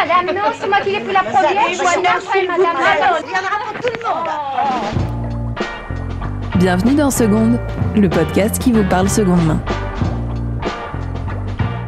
madame, 0.00 0.34
non, 0.34 0.50
c'est 0.58 0.68
moi 0.68 0.80
qui 0.80 0.90
l'ai 0.92 1.00
pris 1.00 1.12
la 1.12 1.22
première. 1.22 1.52
non, 1.52 2.26
c'est 2.32 2.46
madame. 2.46 2.76
Il 3.24 3.30
y 3.30 3.34
en 3.34 3.40
aura 3.40 3.58
pour 3.64 3.80
tout 3.80 3.88
le 3.94 4.02
monde. 4.08 4.28
Bienvenue 6.56 6.94
dans 6.94 7.10
Seconde, 7.10 7.58
le 7.96 8.08
podcast 8.08 8.58
qui 8.58 8.72
vous 8.72 8.84
parle 8.84 9.08
seconde 9.08 9.44
main. 9.44 9.60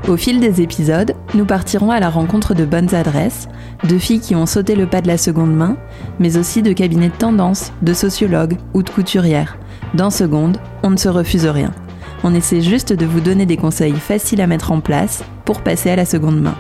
Au 0.09 0.17
fil 0.17 0.41
des 0.41 0.61
épisodes, 0.61 1.15
nous 1.35 1.47
partirons 1.47 1.91
à 1.91 2.01
la 2.01 2.11
rencontre 2.11 2.55
de 2.55 2.65
bonnes 2.65 2.95
adresses, 2.95 3.49
de 3.85 3.97
filles 3.99 4.21
qui 4.21 4.35
ont 4.35 4.47
sauté 4.47 4.75
le 4.75 4.87
pas 4.87 5.01
de 5.01 5.09
la 5.09 5.17
seconde 5.17 5.55
main, 5.55 5.77
mais 6.19 6.37
aussi 6.37 6.61
de 6.61 6.73
cabinets 6.73 7.09
de 7.09 7.15
tendance, 7.15 7.73
de 7.83 7.95
sociologues 7.95 8.59
ou 8.75 8.83
de 8.83 8.91
couturières. 8.91 9.57
Dans 9.95 10.11
Seconde, 10.11 10.59
on 10.83 10.91
ne 10.91 10.97
se 10.97 11.09
refuse 11.09 11.47
rien. 11.47 11.71
On 12.25 12.35
essaie 12.35 12.61
juste 12.61 12.93
de 12.93 13.07
vous 13.07 13.21
donner 13.21 13.47
des 13.47 13.57
conseils 13.57 13.95
faciles 13.95 14.41
à 14.41 14.47
mettre 14.47 14.73
en 14.73 14.81
place 14.81 15.25
pour 15.45 15.61
passer 15.63 15.91
à 15.91 15.97
la 15.97 16.05
seconde 16.05 16.41
main. 16.41 16.57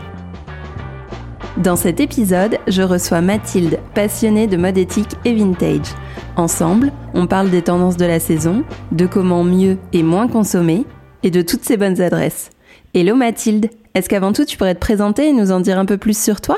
Dans 1.58 1.76
cet 1.76 2.00
épisode, 2.00 2.56
je 2.66 2.80
reçois 2.80 3.20
Mathilde, 3.20 3.78
passionnée 3.94 4.46
de 4.46 4.56
mode 4.56 4.78
éthique 4.78 5.10
et 5.26 5.34
vintage. 5.34 5.94
Ensemble, 6.36 6.90
on 7.12 7.26
parle 7.26 7.50
des 7.50 7.60
tendances 7.60 7.98
de 7.98 8.06
la 8.06 8.20
saison, 8.20 8.64
de 8.90 9.04
comment 9.04 9.44
mieux 9.44 9.76
et 9.92 10.02
moins 10.02 10.28
consommer, 10.28 10.86
et 11.22 11.30
de 11.30 11.42
toutes 11.42 11.62
ces 11.62 11.76
bonnes 11.76 12.00
adresses. 12.00 12.48
Hello 12.94 13.14
Mathilde, 13.14 13.68
est-ce 13.94 14.08
qu'avant 14.08 14.32
tout 14.32 14.46
tu 14.46 14.56
pourrais 14.56 14.74
te 14.74 14.80
présenter 14.80 15.28
et 15.28 15.32
nous 15.34 15.52
en 15.52 15.60
dire 15.60 15.78
un 15.78 15.84
peu 15.84 15.98
plus 15.98 16.18
sur 16.18 16.40
toi? 16.40 16.56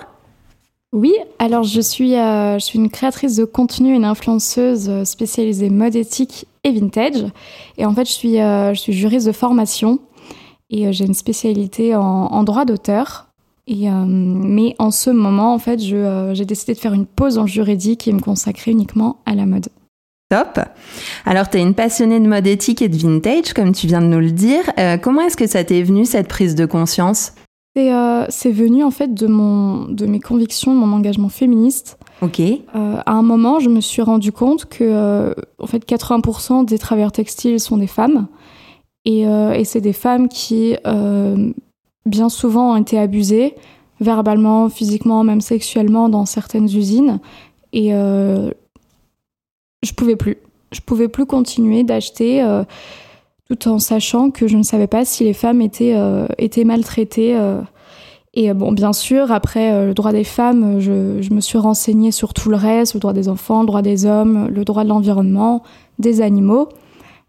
Oui, 0.92 1.12
alors 1.40 1.64
je 1.64 1.80
suis, 1.80 2.14
euh, 2.14 2.54
je 2.60 2.64
suis 2.64 2.78
une 2.78 2.88
créatrice 2.88 3.34
de 3.34 3.44
contenu 3.44 3.94
et 3.94 3.96
une 3.96 4.04
influenceuse 4.04 4.88
euh, 4.88 5.04
spécialisée 5.04 5.70
mode 5.70 5.96
éthique 5.96 6.46
et 6.62 6.70
vintage. 6.70 7.26
Et 7.78 7.84
en 7.84 7.92
fait, 7.94 8.04
je 8.04 8.12
suis, 8.12 8.40
euh, 8.40 8.72
juriste 8.74 9.26
de 9.26 9.32
formation 9.32 9.98
et 10.70 10.92
j'ai 10.92 11.04
une 11.04 11.14
spécialité 11.14 11.96
en 11.96 12.42
droit 12.44 12.64
d'auteur. 12.64 13.33
Et, 13.66 13.88
euh, 13.88 14.04
mais 14.06 14.74
en 14.78 14.91
ce 14.91 15.10
moment, 15.10 15.54
en 15.54 15.59
fait, 15.59 15.80
euh, 15.92 16.34
j'ai 16.34 16.45
décidé 16.45 16.74
de 16.74 16.78
faire 16.78 16.92
une 16.92 17.06
pause 17.06 17.38
le 17.38 17.46
juridique 17.46 18.06
et 18.06 18.12
me 18.12 18.20
consacrer 18.20 18.70
uniquement 18.70 19.16
à 19.27 19.34
la 19.34 19.47
mode. 19.47 19.69
Top 20.30 20.58
Alors 21.27 21.50
tu 21.50 21.58
es 21.58 21.62
une 21.62 21.75
passionnée 21.75 22.19
de 22.19 22.27
mode 22.27 22.47
éthique 22.47 22.83
et 22.83 22.88
de 22.88 22.97
vintage, 22.97 23.53
comme 23.53 23.72
tu 23.72 23.86
viens 23.86 24.00
de 24.00 24.06
nous 24.06 24.20
le 24.20 24.30
dire. 24.30 24.62
Euh, 24.78 24.97
comment 24.97 25.22
est-ce 25.22 25.36
que 25.36 25.47
ça 25.47 25.64
t'est 25.64 25.83
venu 25.83 26.05
cette 26.05 26.28
prise 26.28 26.55
de 26.55 26.66
conscience? 26.66 27.33
C'est, 27.77 28.53
venu 28.53 28.84
en 28.84 28.92
fait 28.92 29.12
de, 29.12 29.27
mon, 29.27 29.86
de 29.86 30.06
mes 30.06 30.20
convictions, 30.20 30.72
de 30.72 30.78
mon 30.78 30.92
engagement 30.94 31.28
féministe. 31.28 31.98
Ok. 32.22 32.41
À 32.72 33.10
un 33.10 33.22
moment, 33.22 33.58
je 33.58 33.69
me 33.69 33.81
suis 33.81 34.00
rendu 34.00 34.31
compte 34.31 34.66
que 34.66 35.34
en 35.58 35.66
fait, 35.66 35.84
80% 35.84 36.64
des 36.64 36.78
travailleurs 36.78 37.10
textiles 37.10 37.58
sont 37.58 37.77
des 37.77 37.88
femmes. 37.88 38.28
Et, 39.05 39.27
euh, 39.27 39.53
et 39.53 39.64
c'est 39.64 39.81
des 39.81 39.92
femmes 39.92 40.28
qui, 40.28 40.77
euh, 40.86 41.53
bien 42.06 42.28
souvent, 42.28 42.72
ont 42.72 42.77
été 42.77 42.98
abusées, 42.98 43.55
verbalement, 44.00 44.69
physiquement, 44.69 45.24
même 45.24 45.41
sexuellement, 45.41 46.08
dans 46.08 46.27
certaines 46.27 46.66
usines. 46.66 47.20
Et 47.72 47.94
euh, 47.94 48.50
je 49.83 49.92
pouvais 49.92 50.16
plus. 50.16 50.38
Je 50.72 50.80
pouvais 50.80 51.08
plus 51.08 51.27
continuer 51.27 51.84
d'acheter 51.84 52.42
euh, 52.42 52.64
tout 53.48 53.69
en 53.69 53.78
sachant 53.78 54.30
que 54.30 54.48
je 54.48 54.56
ne 54.56 54.64
savais 54.64 54.88
pas 54.88 55.05
si 55.05 55.22
les 55.22 55.34
femmes 55.34 55.60
étaient, 55.60 55.94
euh, 55.94 56.27
étaient 56.36 56.64
maltraitées. 56.64 57.38
et 58.32 58.52
bon, 58.52 58.72
bien 58.72 58.92
sûr, 58.92 59.30
après 59.30 59.86
le 59.86 59.94
droit 59.94 60.10
des 60.10 60.25
femmes, 60.25 60.80
je, 60.80 61.20
je 61.20 61.32
me 61.32 61.41
suis 61.41 61.58
renseignée 61.58 62.10
sur 62.10 62.34
tout 62.34 62.50
le 62.50 62.56
reste, 62.56 62.94
le 62.94 63.00
droit 63.00 63.12
des 63.12 63.28
enfants, 63.28 63.60
le 63.60 63.66
droit 63.66 63.82
des 63.82 64.05
hommes, 64.05 64.48
le 64.48 64.64
droit 64.64 64.82
de 64.82 64.88
l'environnement, 64.88 65.62
des 66.00 66.22
animaux. 66.22 66.69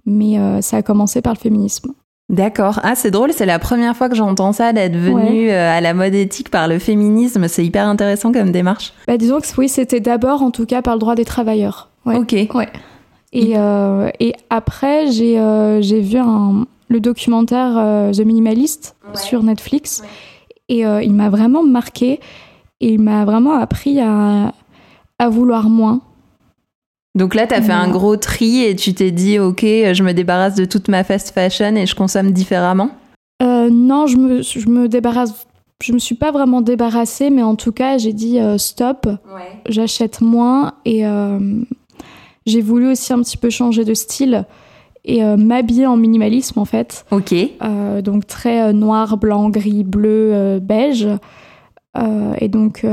Mais 0.07 0.37
ça 0.61 0.77
a 0.77 0.81
commencé 0.81 1.21
par 1.21 1.33
le 1.33 1.39
féminisme. 1.39 1.93
D'accord. 2.29 2.79
Ah, 2.83 2.95
c'est 2.95 3.11
drôle, 3.11 3.31
c'est 3.33 3.45
la 3.45 3.59
première 3.59 3.95
fois 3.95 4.09
que 4.09 4.15
j'entends 4.15 4.51
ça, 4.51 4.73
d'être 4.73 4.95
venue 4.95 5.51
euh, 5.51 5.77
à 5.77 5.79
la 5.79 5.93
mode 5.93 6.15
éthique 6.15 6.49
par 6.49 6.67
le 6.67 6.79
féminisme. 6.79 7.47
C'est 7.47 7.63
hyper 7.63 7.87
intéressant 7.87 8.31
comme 8.31 8.51
démarche. 8.51 8.93
Bah, 9.07 9.17
disons 9.17 9.39
que 9.39 9.47
oui, 9.59 9.69
c'était 9.69 9.99
d'abord, 9.99 10.41
en 10.41 10.49
tout 10.49 10.65
cas, 10.65 10.81
par 10.81 10.95
le 10.95 10.99
droit 10.99 11.13
des 11.13 11.25
travailleurs. 11.25 11.89
Ouais. 12.05 12.15
Ok. 12.17 12.35
Ouais. 12.55 12.69
Et, 13.31 13.53
euh, 13.57 14.09
et 14.19 14.33
après, 14.49 15.11
j'ai 15.11 15.37
euh, 15.39 15.81
j'ai 15.81 16.01
vu 16.01 16.17
un, 16.17 16.65
le 16.87 16.99
documentaire 16.99 17.75
euh, 17.77 18.11
The 18.11 18.21
Minimalist 18.21 18.95
sur 19.13 19.43
Netflix. 19.43 20.01
Et 20.67 20.85
euh, 20.85 21.03
il 21.03 21.13
m'a 21.13 21.29
vraiment 21.29 21.61
marqué. 21.63 22.19
Et 22.81 22.93
il 22.93 22.99
m'a 23.01 23.23
vraiment 23.25 23.53
appris 23.53 23.99
à, 23.99 24.51
à 25.19 25.29
vouloir 25.29 25.69
moins. 25.69 26.01
Donc 27.15 27.33
là, 27.33 27.47
tu 27.47 27.55
as 27.55 27.61
fait 27.61 27.71
un 27.71 27.89
gros 27.89 28.17
tri 28.17 28.63
et 28.63 28.75
tu 28.75 28.93
t'es 28.93 29.11
dit, 29.11 29.39
ok, 29.39 29.61
je 29.61 30.03
me 30.03 30.11
débarrasse 30.11 30.55
de 30.55 30.65
toute 30.65 30.89
ma 30.89 31.05
fast 31.05 31.31
fashion 31.31 31.75
et 31.75 31.85
je 31.85 31.95
consomme 31.95 32.31
différemment. 32.31 32.89
Euh, 33.41 33.69
non, 33.71 34.05
je 34.05 34.17
me, 34.17 34.41
je 34.41 34.67
me 34.67 34.89
débarrasse. 34.89 35.47
Je 35.81 35.93
me 35.93 35.99
suis 35.99 36.15
pas 36.15 36.31
vraiment 36.31 36.61
débarrassée, 36.61 37.29
mais 37.29 37.43
en 37.43 37.55
tout 37.55 37.71
cas, 37.71 37.97
j'ai 37.97 38.13
dit 38.13 38.39
euh, 38.39 38.57
stop, 38.57 39.07
j'achète 39.67 40.21
moins 40.21 40.73
et 40.85 41.05
euh, 41.05 41.39
j'ai 42.45 42.61
voulu 42.61 42.91
aussi 42.91 43.11
un 43.11 43.19
petit 43.21 43.37
peu 43.37 43.49
changer 43.49 43.83
de 43.83 43.93
style 43.93 44.45
et 45.03 45.21
m'habiller 45.23 45.85
en 45.85 45.97
minimalisme 45.97 46.57
en 46.57 46.65
fait. 46.65 47.05
Ok. 47.11 47.35
Donc 48.03 48.25
très 48.25 48.73
noir, 48.73 49.17
blanc, 49.17 49.49
gris, 49.49 49.83
bleu, 49.83 50.59
beige. 50.59 51.07
Et 52.39 52.47
donc, 52.47 52.83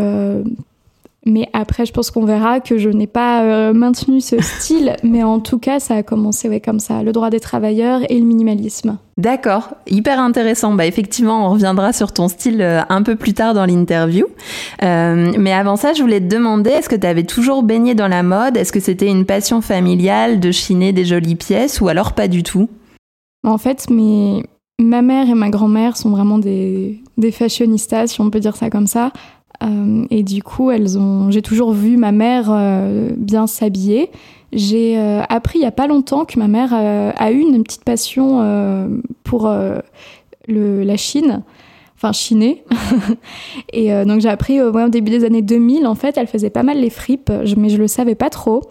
mais 1.25 1.49
après, 1.53 1.87
je 1.87 1.93
pense 1.93 2.11
qu'on 2.11 2.25
verra 2.25 2.59
que 2.59 2.79
je 2.79 2.89
n'ai 2.89 3.07
pas 3.07 3.45
euh, 3.45 3.73
maintenu 3.73 4.21
ce 4.21 4.37
style, 4.43 4.97
mais 5.05 5.23
en 5.23 5.39
tout 5.39 5.59
cas, 5.59 5.79
ça 5.79 5.95
a 5.97 6.03
commencé 6.03 6.49
ouais, 6.49 6.61
comme 6.61 6.81
ça, 6.81 7.03
le 7.03 7.13
droit 7.13 7.31
des 7.31 7.39
travailleurs 7.39 8.01
et 8.09 8.19
le 8.19 8.25
minimalisme. 8.25 8.99
D'accord, 9.19 9.75
hyper 9.87 10.19
intéressant. 10.19 10.75
Bah 10.75 10.87
effectivement, 10.87 11.47
on 11.47 11.51
reviendra 11.51 11.93
sur 11.93 12.13
ton 12.13 12.27
style 12.27 12.61
euh, 12.61 12.81
un 12.89 13.03
peu 13.03 13.15
plus 13.15 13.35
tard 13.35 13.55
dans 13.55 13.67
l'interview. 13.67 14.27
Euh, 14.83 15.33
mais 15.39 15.53
avant 15.53 15.77
ça, 15.77 15.93
je 15.93 16.03
voulais 16.03 16.21
te 16.21 16.27
demander, 16.27 16.71
est-ce 16.71 16.89
que 16.89 16.97
tu 16.97 17.07
avais 17.07 17.25
toujours 17.25 17.63
baigné 17.63 17.95
dans 17.95 18.09
la 18.09 18.25
mode? 18.25 18.57
Est-ce 18.57 18.73
que 18.73 18.81
c'était 18.81 19.09
une 19.09 19.25
passion 19.25 19.61
familiale 19.61 20.41
de 20.41 20.51
chiner 20.51 20.93
des 20.93 21.05
jolies 21.05 21.37
pièces 21.37 21.81
ou 21.81 21.89
alors 21.89 22.15
pas 22.15 22.27
du 22.27 22.43
tout? 22.43 22.69
En 23.45 23.59
fait, 23.59 23.91
mes... 23.91 24.43
ma 24.81 25.03
mère 25.03 25.29
et 25.29 25.35
ma 25.35 25.51
grand-mère 25.51 25.97
sont 25.97 26.11
vraiment 26.11 26.39
des, 26.39 27.01
des 27.17 27.31
fashionistas, 27.31 28.09
si 28.09 28.21
on 28.21 28.31
peut 28.31 28.41
dire 28.41 28.57
ça 28.57 28.71
comme 28.71 28.87
ça. 28.87 29.13
Euh, 29.63 30.07
et 30.11 30.23
du 30.23 30.43
coup, 30.43 30.71
elles 30.71 30.99
ont... 30.99 31.31
j'ai 31.31 31.43
toujours 31.43 31.73
vu 31.73 31.97
ma 31.97 32.13
mère 32.13 32.47
euh, 32.51 33.11
bien 33.17 33.47
s'habiller. 33.47 34.11
J'ai 34.53 34.99
euh, 34.99 35.23
appris 35.29 35.61
il 35.61 35.63
y 35.63 35.67
a 35.67 35.73
pas 35.73 35.87
longtemps 35.87 36.25
que 36.25 36.39
ma 36.39 36.49
mère 36.49 36.75
a 36.75 37.33
eu 37.33 37.39
une 37.39 37.63
petite 37.63 37.85
passion 37.85 39.01
pour 39.25 39.51
le, 40.47 40.83
la 40.83 40.97
Chine, 40.99 41.43
enfin 41.97 42.13
chiner. 42.13 42.63
et 43.73 43.91
donc 44.05 44.21
j'ai 44.21 44.29
appris 44.29 44.61
au 44.61 44.89
début 44.91 45.11
des 45.11 45.25
années 45.25 45.41
2000, 45.41 45.87
en 45.87 45.95
fait, 45.95 46.19
elle 46.19 46.27
faisait 46.27 46.51
pas 46.51 46.63
mal 46.63 46.79
les 46.79 46.91
fripes, 46.91 47.33
mais 47.57 47.71
je 47.71 47.79
le 47.79 47.89
savais 47.89 48.15
pas 48.15 48.29
trop. 48.29 48.63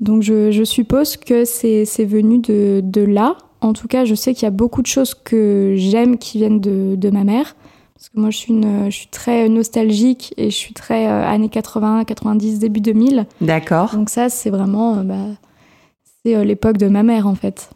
Donc 0.00 0.22
je, 0.22 0.64
suppose 0.64 1.16
que 1.16 1.46
c'est 1.46 2.04
venu 2.04 2.38
de, 2.38 2.82
de 2.84 3.00
là. 3.00 3.38
En 3.62 3.72
tout 3.72 3.88
cas, 3.88 4.04
je 4.04 4.14
sais 4.14 4.34
qu'il 4.34 4.42
y 4.42 4.48
a 4.48 4.50
beaucoup 4.50 4.82
de 4.82 4.86
choses 4.86 5.14
que 5.14 5.72
j'aime 5.76 6.18
qui 6.18 6.38
viennent 6.38 6.60
de, 6.60 6.94
de 6.96 7.08
ma 7.08 7.24
mère. 7.24 7.54
Parce 8.02 8.08
que 8.08 8.18
moi, 8.18 8.30
je 8.30 8.36
suis, 8.36 8.52
une, 8.52 8.90
je 8.90 8.96
suis 8.96 9.06
très 9.06 9.48
nostalgique 9.48 10.34
et 10.36 10.50
je 10.50 10.56
suis 10.56 10.74
très 10.74 11.06
euh, 11.06 11.24
années 11.24 11.48
80, 11.48 12.02
90, 12.02 12.58
début 12.58 12.80
2000. 12.80 13.26
D'accord. 13.40 13.94
Donc 13.94 14.10
ça, 14.10 14.28
c'est 14.28 14.50
vraiment... 14.50 14.96
euh, 14.96 15.02
bah, 15.04 15.14
c'est 16.24 16.34
euh, 16.34 16.42
l'époque 16.42 16.78
de 16.78 16.88
ma 16.88 17.04
mère, 17.04 17.28
en 17.28 17.36
fait. 17.36 17.70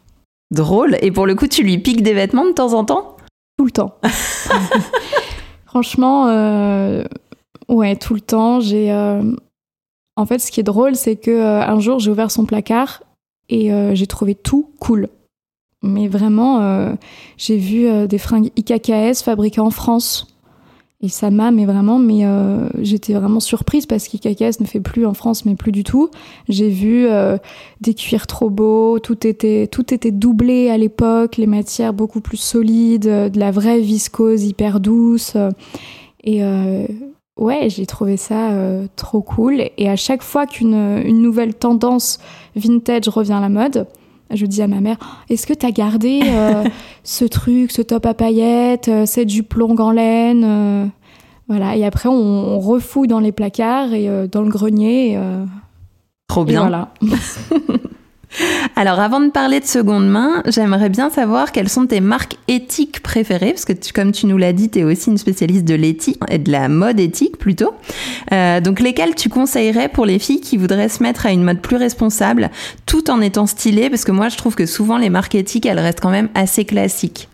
Drôle. 0.51 0.97
Et 1.01 1.11
pour 1.11 1.27
le 1.27 1.35
coup, 1.35 1.47
tu 1.47 1.63
lui 1.63 1.77
piques 1.77 2.03
des 2.03 2.11
vêtements 2.11 2.43
de 2.43 2.51
temps 2.51 2.73
en 2.73 2.83
temps? 2.83 3.15
Tout 3.57 3.63
le 3.63 3.71
temps. 3.71 3.95
Franchement, 5.65 6.25
ouais, 7.69 7.95
tout 7.95 8.13
le 8.13 8.19
temps. 8.19 8.59
J'ai, 8.59 8.91
en 10.17 10.25
fait, 10.25 10.39
ce 10.39 10.51
qui 10.51 10.59
est 10.59 10.63
drôle, 10.63 10.97
c'est 10.97 11.15
que 11.15 11.39
un 11.39 11.79
jour, 11.79 11.99
j'ai 11.99 12.11
ouvert 12.11 12.31
son 12.31 12.43
placard 12.45 13.01
et 13.47 13.71
j'ai 13.93 14.07
trouvé 14.07 14.35
tout 14.35 14.71
cool. 14.79 15.07
Mais 15.83 16.07
vraiment, 16.07 16.61
euh, 16.61 16.93
j'ai 17.37 17.57
vu 17.57 17.87
euh, 17.87 18.07
des 18.07 18.17
fringues 18.17 18.51
IKKS 18.57 19.21
fabriquées 19.23 19.61
en 19.61 19.69
France. 19.69 20.27
Et 21.01 21.09
ça 21.09 21.29
m'a, 21.29 21.51
mais 21.51 21.65
vraiment, 21.65 21.99
mais 21.99 22.25
euh, 22.25 22.69
j'étais 22.81 23.13
vraiment 23.13 23.39
surprise 23.39 23.85
parce 23.85 24.07
qu'IKKS 24.07 24.59
ne 24.59 24.65
fait 24.65 24.79
plus 24.79 25.05
en 25.05 25.13
France, 25.13 25.45
mais 25.45 25.53
plus 25.53 25.71
du 25.71 25.83
tout. 25.83 26.09
J'ai 26.49 26.69
vu 26.69 27.05
des 27.81 27.93
cuirs 27.93 28.25
trop 28.25 28.49
beaux, 28.49 28.97
tout 28.97 29.27
était, 29.27 29.67
tout 29.67 29.93
était 29.93 30.09
doublé 30.09 30.71
à 30.71 30.77
l'époque, 30.79 31.37
les 31.37 31.45
matières 31.45 31.93
beaucoup 31.93 32.19
plus 32.19 32.37
solides, 32.37 33.03
de 33.03 33.39
la 33.39 33.51
vraie 33.51 33.79
viscose 33.79 34.43
hyper 34.43 34.79
douce. 34.79 35.37
Et 36.23 36.41
ouais, 37.37 37.69
j'ai 37.69 37.85
trouvé 37.85 38.17
ça 38.17 38.49
trop 38.95 39.21
cool. 39.21 39.69
Et 39.77 39.87
à 39.87 39.95
chaque 39.95 40.23
fois 40.23 40.47
qu'une 40.47 40.73
une 41.05 41.21
nouvelle 41.21 41.53
tendance 41.53 42.19
vintage 42.55 43.07
revient 43.07 43.33
à 43.33 43.41
la 43.41 43.49
mode, 43.49 43.85
je 44.33 44.45
dis 44.45 44.61
à 44.61 44.67
ma 44.67 44.79
mère, 44.81 44.97
est-ce 45.29 45.47
que 45.47 45.53
t'as 45.53 45.71
gardé 45.71 46.21
euh, 46.25 46.63
ce 47.03 47.25
truc, 47.25 47.71
ce 47.71 47.81
top 47.81 48.05
à 48.05 48.13
paillettes, 48.13 48.87
euh, 48.87 49.05
cette 49.05 49.29
jupe 49.29 49.53
longue 49.53 49.79
en 49.79 49.91
laine 49.91 50.43
euh, 50.45 50.85
Voilà, 51.47 51.75
et 51.75 51.85
après 51.85 52.09
on, 52.09 52.13
on 52.13 52.59
refoue 52.59 53.07
dans 53.07 53.19
les 53.19 53.31
placards 53.31 53.93
et 53.93 54.09
euh, 54.09 54.27
dans 54.27 54.41
le 54.41 54.49
grenier. 54.49 55.13
et, 55.13 55.19
Trop 56.27 56.43
et 56.43 56.45
bien. 56.45 56.61
voilà. 56.61 56.89
Alors 58.75 58.99
avant 58.99 59.19
de 59.19 59.29
parler 59.29 59.59
de 59.59 59.65
seconde 59.65 60.07
main, 60.07 60.43
j'aimerais 60.45 60.89
bien 60.89 61.09
savoir 61.09 61.51
quelles 61.51 61.69
sont 61.69 61.87
tes 61.87 62.01
marques 62.01 62.35
éthiques 62.47 63.01
préférées, 63.01 63.51
parce 63.51 63.65
que 63.65 63.73
comme 63.93 64.11
tu 64.11 64.25
nous 64.25 64.37
l'as 64.37 64.53
dit, 64.53 64.69
tu 64.69 64.79
es 64.79 64.83
aussi 64.83 65.09
une 65.09 65.17
spécialiste 65.17 65.65
de 65.65 65.75
l'éthique 65.75 66.19
et 66.29 66.37
de 66.37 66.51
la 66.51 66.69
mode 66.69 66.99
éthique 66.99 67.37
plutôt. 67.37 67.73
Euh, 68.31 68.59
donc 68.61 68.79
lesquelles 68.79 69.15
tu 69.15 69.29
conseillerais 69.29 69.89
pour 69.89 70.05
les 70.05 70.19
filles 70.19 70.41
qui 70.41 70.57
voudraient 70.57 70.89
se 70.89 71.01
mettre 71.01 71.25
à 71.25 71.31
une 71.31 71.43
mode 71.43 71.61
plus 71.61 71.77
responsable, 71.77 72.51
tout 72.85 73.09
en 73.09 73.21
étant 73.21 73.45
stylées, 73.45 73.89
parce 73.89 74.03
que 74.03 74.11
moi 74.11 74.29
je 74.29 74.37
trouve 74.37 74.55
que 74.55 74.65
souvent 74.65 74.97
les 74.97 75.09
marques 75.09 75.35
éthiques, 75.35 75.65
elles 75.65 75.79
restent 75.79 76.01
quand 76.01 76.11
même 76.11 76.29
assez 76.35 76.65
classiques. 76.65 77.29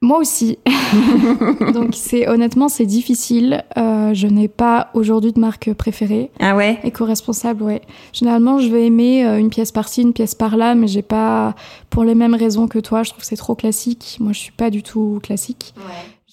Moi 0.00 0.18
aussi. 0.18 0.58
Donc 1.74 1.90
c'est 1.94 2.28
honnêtement 2.28 2.68
c'est 2.68 2.86
difficile. 2.86 3.64
Euh, 3.76 4.14
je 4.14 4.26
n'ai 4.28 4.46
pas 4.48 4.90
aujourd'hui 4.94 5.32
de 5.32 5.40
marque 5.40 5.72
préférée. 5.74 6.30
Ah 6.40 6.54
ouais? 6.54 6.78
Éco-responsable, 6.84 7.62
ouais. 7.64 7.82
Généralement, 8.12 8.58
je 8.60 8.68
vais 8.68 8.86
aimer 8.86 9.26
euh, 9.26 9.38
une 9.38 9.50
pièce 9.50 9.72
par-ci, 9.72 10.02
une 10.02 10.12
pièce 10.12 10.34
par-là, 10.36 10.74
mais 10.76 10.86
j'ai 10.86 11.02
pas, 11.02 11.54
pour 11.90 12.04
les 12.04 12.14
mêmes 12.14 12.34
raisons 12.34 12.68
que 12.68 12.78
toi, 12.78 13.02
je 13.02 13.10
trouve 13.10 13.22
que 13.22 13.26
c'est 13.26 13.36
trop 13.36 13.54
classique. 13.56 14.18
Moi, 14.20 14.32
je 14.32 14.38
suis 14.38 14.52
pas 14.52 14.70
du 14.70 14.82
tout 14.84 15.18
classique. 15.22 15.74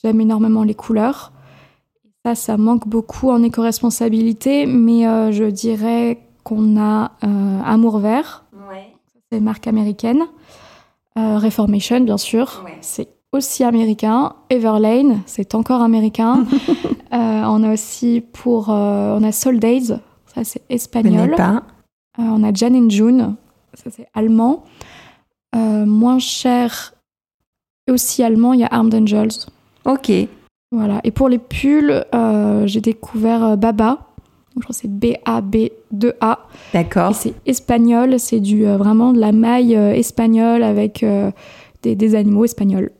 J'aime 0.04 0.22
énormément 0.22 0.64
les 0.64 0.76
couleurs. 0.76 1.32
Ça, 2.24 2.36
ça 2.36 2.58
manque 2.58 2.88
beaucoup 2.88 3.30
en 3.32 3.42
éco-responsabilité, 3.44 4.68
mais 4.68 5.08
euh, 5.08 5.32
je 5.32 5.44
dirais 5.46 6.20
qu'on 6.44 6.80
a 6.80 7.12
euh, 7.24 7.60
Amour 7.66 7.98
Vert, 8.00 8.44
c'est 9.32 9.38
une 9.40 9.44
marque 9.44 9.66
américaine. 9.68 10.24
Reformation, 11.16 12.02
bien 12.02 12.18
sûr, 12.18 12.62
Ouais. 12.66 12.78
c'est 12.82 13.08
aussi 13.36 13.64
américain. 13.64 14.34
Everlane, 14.50 15.22
c'est 15.26 15.56
encore 15.56 15.82
américain. 15.82 16.46
Euh, 17.14 17.44
on 17.46 17.64
a 17.64 17.72
aussi 17.72 18.22
pour, 18.34 18.72
euh, 18.72 19.18
on 19.18 19.24
a 19.24 19.32
Soul 19.32 19.60
Days, 19.60 19.94
ça 20.34 20.44
c'est 20.44 20.64
espagnol. 20.70 21.34
pas. 21.38 21.64
Euh, 22.20 22.24
on 22.24 22.44
a 22.44 22.52
Jan 22.52 22.74
and 22.74 22.90
June, 22.90 23.36
ça 23.74 23.90
c'est 23.90 24.08
allemand. 24.14 24.66
Euh, 25.56 25.86
moins 25.86 26.20
cher, 26.20 26.94
et 27.88 27.92
aussi 27.92 28.22
allemand, 28.22 28.52
il 28.52 28.62
y 28.62 28.64
a 28.64 28.68
Armed 28.70 28.94
Angels. 28.94 29.46
Ok. 29.86 30.12
Voilà. 30.74 31.00
Et 31.06 31.12
pour 31.12 31.30
les 31.30 31.38
pulls, 31.38 32.04
j'ai 32.66 32.82
découvert 32.82 33.56
Baba. 33.56 33.88
Donc, 34.54 34.58
je 34.58 34.60
crois 34.62 34.74
que 34.74 34.82
c'est 34.82 34.92
B-A-B-2-A. 34.92 36.40
D'accord. 36.74 37.16
C'est 37.16 37.36
espagnol, 37.46 38.20
c'est 38.20 38.42
du 38.42 38.66
vraiment 38.66 39.14
de 39.14 39.20
la 39.20 39.32
maille 39.32 39.74
espagnole 39.74 40.64
avec 40.64 41.06
des, 41.82 41.96
des 41.96 42.16
animaux 42.16 42.44
espagnols. 42.44 42.92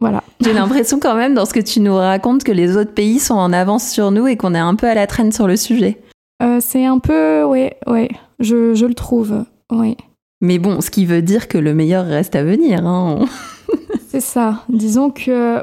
Voilà. 0.00 0.22
J'ai 0.40 0.52
l'impression 0.52 0.98
quand 1.00 1.14
même 1.16 1.34
dans 1.34 1.44
ce 1.44 1.52
que 1.54 1.60
tu 1.60 1.80
nous 1.80 1.94
racontes 1.96 2.44
que 2.44 2.52
les 2.52 2.76
autres 2.76 2.92
pays 2.92 3.18
sont 3.18 3.34
en 3.34 3.52
avance 3.52 3.88
sur 3.90 4.10
nous 4.10 4.26
et 4.26 4.36
qu'on 4.36 4.54
est 4.54 4.58
un 4.58 4.74
peu 4.74 4.86
à 4.88 4.94
la 4.94 5.06
traîne 5.06 5.32
sur 5.32 5.46
le 5.46 5.56
sujet. 5.56 5.98
Euh, 6.42 6.58
c'est 6.60 6.84
un 6.84 6.98
peu, 7.00 7.42
ouais, 7.44 7.76
ouais, 7.88 8.08
je, 8.38 8.74
je 8.74 8.86
le 8.86 8.94
trouve, 8.94 9.44
ouais. 9.72 9.96
Mais 10.40 10.58
bon, 10.60 10.80
ce 10.80 10.90
qui 10.90 11.04
veut 11.04 11.20
dire 11.22 11.48
que 11.48 11.58
le 11.58 11.74
meilleur 11.74 12.06
reste 12.06 12.36
à 12.36 12.44
venir. 12.44 12.86
Hein. 12.86 13.24
C'est 14.08 14.20
ça. 14.20 14.62
Disons 14.68 15.10
que 15.10 15.62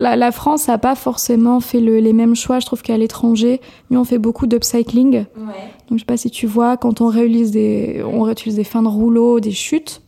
la, 0.00 0.16
la 0.16 0.32
France 0.32 0.68
n'a 0.68 0.78
pas 0.78 0.94
forcément 0.94 1.60
fait 1.60 1.80
le- 1.80 1.98
les 1.98 2.14
mêmes 2.14 2.34
choix. 2.34 2.60
Je 2.60 2.66
trouve 2.66 2.80
qu'à 2.80 2.96
l'étranger, 2.96 3.60
nous, 3.90 4.00
on 4.00 4.04
fait 4.04 4.16
beaucoup 4.18 4.46
d'upcycling. 4.46 5.26
Donc, 5.36 5.92
je 5.92 5.98
sais 5.98 6.04
pas 6.06 6.16
si 6.16 6.30
tu 6.30 6.46
vois, 6.46 6.78
quand 6.78 7.02
on 7.02 7.08
réutilise 7.08 7.50
des, 7.50 8.02
on 8.10 8.22
réutilise 8.22 8.56
des 8.56 8.64
fins 8.64 8.82
de 8.82 8.88
rouleau, 8.88 9.38
des 9.38 9.50
chutes, 9.52 10.00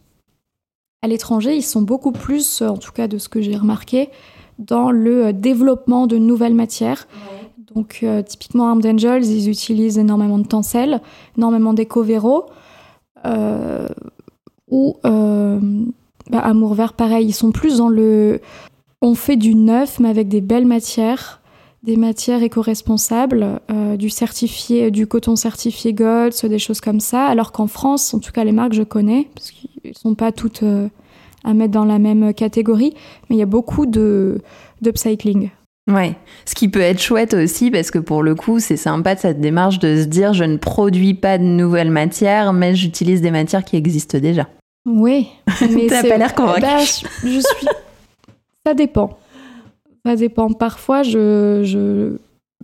à 1.02 1.08
l'étranger, 1.08 1.56
ils 1.56 1.62
sont 1.62 1.82
beaucoup 1.82 2.12
plus, 2.12 2.62
en 2.62 2.76
tout 2.76 2.93
cas 2.93 3.08
de 3.08 3.19
ce 3.19 3.29
que 3.29 3.41
j'ai 3.41 3.56
remarqué, 3.56 4.11
dans 4.58 4.91
le 4.91 5.26
euh, 5.26 5.32
développement 5.32 6.06
de 6.06 6.19
nouvelles 6.19 6.55
matières. 6.55 7.06
Donc, 7.75 8.00
euh, 8.02 8.23
typiquement, 8.23 8.69
Armed 8.69 8.85
Angels, 8.85 9.25
ils 9.26 9.49
utilisent 9.49 9.99
énormément 9.99 10.38
de 10.38 10.47
tencel, 10.47 11.00
énormément 11.38 11.73
d'éco-véro. 11.73 12.47
Euh, 13.25 13.87
ou 14.69 14.97
euh, 15.05 15.58
bah, 16.31 16.41
Amour 16.41 16.75
Vert, 16.75 16.94
pareil, 16.94 17.26
ils 17.26 17.32
sont 17.32 17.53
plus 17.53 17.79
dans 17.79 17.88
le. 17.88 18.41
On 19.03 19.14
fait 19.14 19.37
du 19.37 19.55
neuf, 19.55 19.99
mais 19.99 20.08
avec 20.08 20.29
des 20.29 20.41
belles 20.41 20.67
matières, 20.67 21.40
des 21.82 21.97
matières 21.97 22.43
éco-responsables, 22.43 23.61
euh, 23.71 23.97
du 23.97 24.11
certifié, 24.11 24.91
du 24.91 25.06
coton 25.06 25.37
certifié 25.37 25.94
GOTS, 25.94 26.44
des 26.44 26.59
choses 26.59 26.81
comme 26.81 27.00
ça. 27.00 27.27
Alors 27.27 27.53
qu'en 27.53 27.67
France, 27.67 28.12
en 28.12 28.19
tout 28.19 28.32
cas 28.32 28.44
les 28.44 28.53
marques 28.53 28.71
que 28.71 28.77
je 28.77 28.82
connais, 28.82 29.29
parce 29.35 29.50
qu'elles 29.50 29.97
sont 29.97 30.15
pas 30.15 30.32
toutes 30.32 30.62
euh, 30.62 30.88
à 31.44 31.55
mettre 31.55 31.73
dans 31.73 31.87
la 31.87 31.99
même 31.99 32.35
catégorie, 32.35 32.94
mais 33.29 33.37
il 33.37 33.38
y 33.38 33.43
a 33.43 33.47
beaucoup 33.47 33.87
de 33.87 34.43
d'upcycling. 34.82 35.50
Ouais. 35.91 36.15
Ce 36.44 36.55
qui 36.55 36.69
peut 36.69 36.81
être 36.81 37.00
chouette 37.00 37.35
aussi 37.35 37.71
parce 37.71 37.91
que 37.91 37.99
pour 37.99 38.23
le 38.23 38.35
coup, 38.35 38.61
c'est 38.61 38.77
sympa 38.77 39.15
de 39.15 39.21
cette 39.21 39.41
démarche 39.41 39.79
de 39.79 40.03
se 40.03 40.06
dire 40.06 40.35
je 40.35 40.44
ne 40.44 40.59
produis 40.59 41.15
pas 41.15 41.38
de 41.38 41.44
nouvelles 41.44 41.91
matières, 41.91 42.53
mais 42.53 42.75
j'utilise 42.75 43.23
des 43.23 43.31
matières 43.31 43.65
qui 43.65 43.77
existent 43.77 44.19
déjà. 44.19 44.49
Oui, 44.87 45.29
mais 45.71 45.87
T'as 45.88 46.03
pas 46.03 46.19
l'air. 46.19 46.35
Bah, 46.37 46.79
je, 46.79 47.29
je 47.29 47.41
suis. 47.41 47.67
Ça 48.67 48.75
dépend. 48.75 49.19
Ça 50.05 50.17
dépend. 50.17 50.50
Parfois, 50.52 51.02
je, 51.02 51.62
je, 51.64 52.17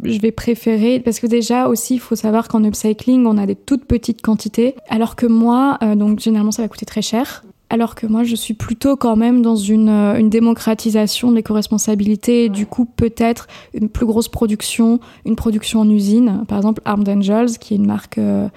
je 0.03 0.19
vais 0.21 0.33
préférer 0.33 1.01
parce 1.01 1.21
que 1.21 1.27
déjà 1.27 1.69
aussi, 1.69 1.95
il 1.95 2.01
faut 2.01 2.17
savoir 2.17 2.49
qu'en 2.49 2.65
upcycling, 2.65 3.27
on 3.27 3.39
a 3.39 3.47
des 3.47 3.55
toutes 3.55 3.85
petites 3.85 4.23
quantités, 4.23 4.75
alors 4.89 5.17
que 5.17 5.27
moi, 5.27 5.79
euh, 5.83 5.95
donc 5.95 6.21
généralement, 6.21 6.53
ça 6.53 6.63
va 6.63 6.69
coûter 6.69 6.87
très 6.87 7.03
cher. 7.03 7.45
Alors 7.69 7.97
que 7.97 8.07
moi, 8.07 8.23
je 8.23 8.37
suis 8.37 8.55
plutôt 8.55 8.97
quand 8.97 9.17
même 9.17 9.43
dans 9.43 9.57
une, 9.57 9.89
euh, 9.89 10.19
une 10.19 10.31
démocratisation 10.31 11.31
de 11.31 11.37
l'éco-responsabilité. 11.37 12.49
Du 12.49 12.65
coup, 12.65 12.85
peut-être 12.85 13.49
une 13.75 13.89
plus 13.89 14.07
grosse 14.07 14.29
production, 14.29 15.01
une 15.25 15.35
production 15.35 15.81
en 15.81 15.91
usine. 15.91 16.45
Par 16.47 16.59
exemple, 16.59 16.81
Armed 16.85 17.09
Angels, 17.09 17.59
qui 17.59 17.75
est 17.75 17.77
une 17.77 17.87
marque 17.87 18.19
euh, 18.19 18.49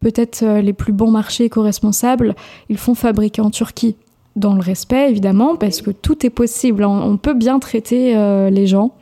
peut-être 0.00 0.44
les 0.60 0.72
plus 0.72 0.92
bons 0.92 1.10
marchés 1.12 1.44
éco-responsables, 1.44 2.34
ils 2.68 2.76
font 2.76 2.94
fabriquer 2.94 3.40
en 3.40 3.50
Turquie. 3.50 3.96
Dans 4.34 4.54
le 4.54 4.60
respect, 4.60 5.10
évidemment, 5.10 5.56
parce 5.56 5.82
que 5.82 5.90
tout 5.90 6.24
est 6.24 6.30
possible. 6.30 6.84
On, 6.84 7.16
peut 7.18 7.34
bien 7.34 7.58
traiter 7.58 8.16
euh, 8.16 8.48
les 8.48 8.66
gens. 8.66 8.92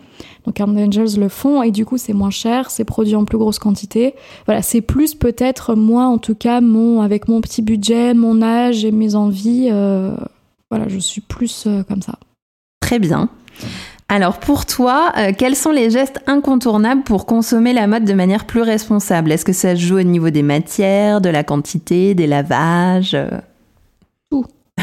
Donc 0.45 0.61
Armed 0.61 0.79
Angels 0.79 1.21
le 1.21 1.29
font 1.29 1.63
et 1.63 1.71
du 1.71 1.85
coup 1.85 1.99
c'est 1.99 2.15
moins 2.15 2.31
cher, 2.31 2.71
c'est 2.71 2.85
produit 2.85 3.15
en 3.15 3.25
plus 3.25 3.39
grosse 3.39 3.59
quantité. 3.59 4.15
Voilà, 4.47 4.63
c'est 4.63 4.81
plus 4.81 5.15
peut-être 5.15 5.75
moi 5.75 6.05
en 6.05 6.19
tout 6.19 6.35
cas 6.35 6.61
mon 6.61 7.03
avec 7.03 7.29
mon 7.29 7.41
petit 7.41 7.63
budget, 7.63 8.15
mon 8.15 8.43
âge 8.43 8.85
et 8.85 8.91
mes 8.91 9.15
envies. 9.15 9.69
euh, 9.71 10.17
voilà, 10.71 10.89
je 10.89 10.99
suis 10.99 11.21
plus 11.21 11.65
euh, 11.67 11.83
comme 11.85 12.03
ça. 12.03 12.15
Très 12.81 12.99
bien. 12.99 13.29
Alors 14.09 14.41
pour 14.41 14.67
toi, 14.67 15.13
quels 15.39 15.55
sont 15.55 15.71
les 15.71 15.91
gestes 15.91 16.21
incontournables 16.27 17.03
pour 17.03 17.27
consommer 17.27 17.73
la 17.73 17.87
mode 17.87 18.05
de 18.05 18.15
manière 18.15 18.47
plus 18.47 18.63
responsable? 18.63 19.31
Est-ce 19.31 19.45
que 19.45 19.53
ça 19.53 19.77
se 19.77 19.81
joue 19.81 19.99
au 19.99 20.03
niveau 20.03 20.31
des 20.31 20.43
matières, 20.43 21.21
de 21.21 21.29
la 21.29 21.45
quantité, 21.45 22.15
des 22.15 22.27
lavages 22.27 23.17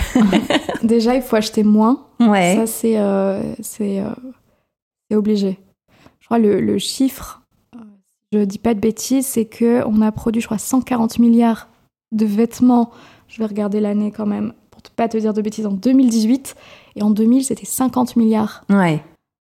Déjà, 0.83 1.15
il 1.15 1.21
faut 1.21 1.35
acheter 1.35 1.63
moins. 1.63 2.05
Ouais. 2.19 2.55
Ça, 2.55 2.67
c'est 2.67 2.97
euh, 2.97 3.41
c'est 3.61 3.99
euh, 3.99 4.09
c'est 5.09 5.15
obligé. 5.15 5.59
Je 6.19 6.25
crois 6.25 6.39
le, 6.39 6.59
le 6.59 6.77
chiffre, 6.77 7.41
euh, 7.75 7.79
je 8.33 8.39
dis 8.39 8.59
pas 8.59 8.73
de 8.73 8.79
bêtises, 8.79 9.25
c'est 9.25 9.45
que 9.45 9.83
on 9.85 10.01
a 10.01 10.11
produit, 10.11 10.41
je 10.41 10.47
crois, 10.47 10.57
140 10.57 11.19
milliards 11.19 11.69
de 12.11 12.25
vêtements. 12.25 12.91
Je 13.27 13.39
vais 13.39 13.45
regarder 13.45 13.79
l'année 13.79 14.11
quand 14.11 14.25
même 14.25 14.53
pour 14.71 14.81
ne 14.83 14.89
pas 14.95 15.07
te 15.07 15.17
dire 15.17 15.33
de 15.33 15.41
bêtises. 15.41 15.65
En 15.65 15.71
2018 15.71 16.55
et 16.95 17.03
en 17.03 17.09
2000, 17.09 17.45
c'était 17.45 17.65
50 17.65 18.15
milliards. 18.15 18.63
Ouais. 18.69 19.03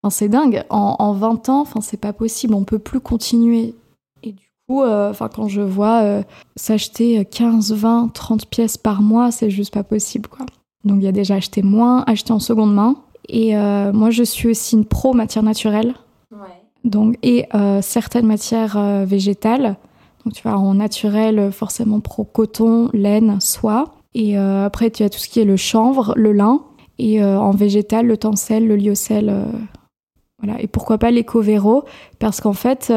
Enfin, 0.01 0.10
c'est 0.10 0.29
dingue. 0.29 0.63
En, 0.70 0.96
en 1.00 1.13
20 1.13 1.50
ans, 1.50 1.62
enfin, 1.62 1.82
c'est 1.82 1.98
pas 1.98 2.13
possible. 2.13 2.53
On 2.53 2.63
peut 2.63 2.79
plus 2.79 3.00
continuer. 3.00 3.75
Coup, 4.67 4.82
euh, 4.82 5.10
enfin, 5.10 5.29
quand 5.34 5.48
je 5.48 5.62
vois 5.62 6.01
euh, 6.03 6.24
s'acheter 6.55 7.25
15, 7.25 7.74
20, 7.74 8.13
30 8.13 8.46
pièces 8.48 8.77
par 8.77 9.01
mois, 9.01 9.32
c'est 9.32 9.50
juste 9.50 9.74
pas 9.74 9.84
possible, 9.84 10.29
quoi. 10.29 10.46
Donc, 10.86 10.98
il 11.00 11.03
y 11.03 11.08
a 11.08 11.12
déjà 11.13 11.36
acheter 11.36 11.62
moins, 11.62 12.03
acheter 12.08 12.34
en 12.34 12.39
seconde 12.39 12.74
main. 12.74 12.96
Et 13.29 13.58
euh, 13.58 13.93
moi, 13.93 14.10
je 14.10 14.24
suis 14.24 14.50
aussi 14.50 14.75
une 14.75 14.86
pro 14.86 15.13
matière 15.13 15.43
naturelle. 15.43 15.93
Donc, 16.84 17.17
et 17.24 17.48
certaines 17.82 18.25
matières 18.25 19.05
végétales. 19.05 19.77
Donc, 20.25 20.34
tu 20.34 20.43
vois, 20.43 20.58
en 20.58 20.74
naturel, 20.74 21.50
forcément 21.53 22.01
pro 22.01 22.25
coton, 22.25 22.89
laine, 22.91 23.39
soie. 23.39 23.93
Et 24.15 24.38
euh, 24.38 24.65
après, 24.65 24.91
tu 24.91 25.03
as 25.03 25.10
tout 25.10 25.20
ce 25.20 25.27
qui 25.27 25.39
est 25.39 25.46
le 25.46 25.58
chanvre, 25.58 26.13
le 26.15 26.32
lin. 26.32 26.62
Et 27.00 27.24
euh, 27.24 27.39
en 27.39 27.51
végétal, 27.51 28.05
le 28.05 28.17
tencel, 28.17 28.67
le 28.67 28.75
lyocell. 28.75 29.29
euh, 29.29 29.46
voilà. 30.41 30.62
Et 30.62 30.67
pourquoi 30.67 30.98
pas 30.98 31.12
l'éco-véro? 31.12 31.84
Parce 32.20 32.41
qu'en 32.41 32.53
fait, 32.53 32.93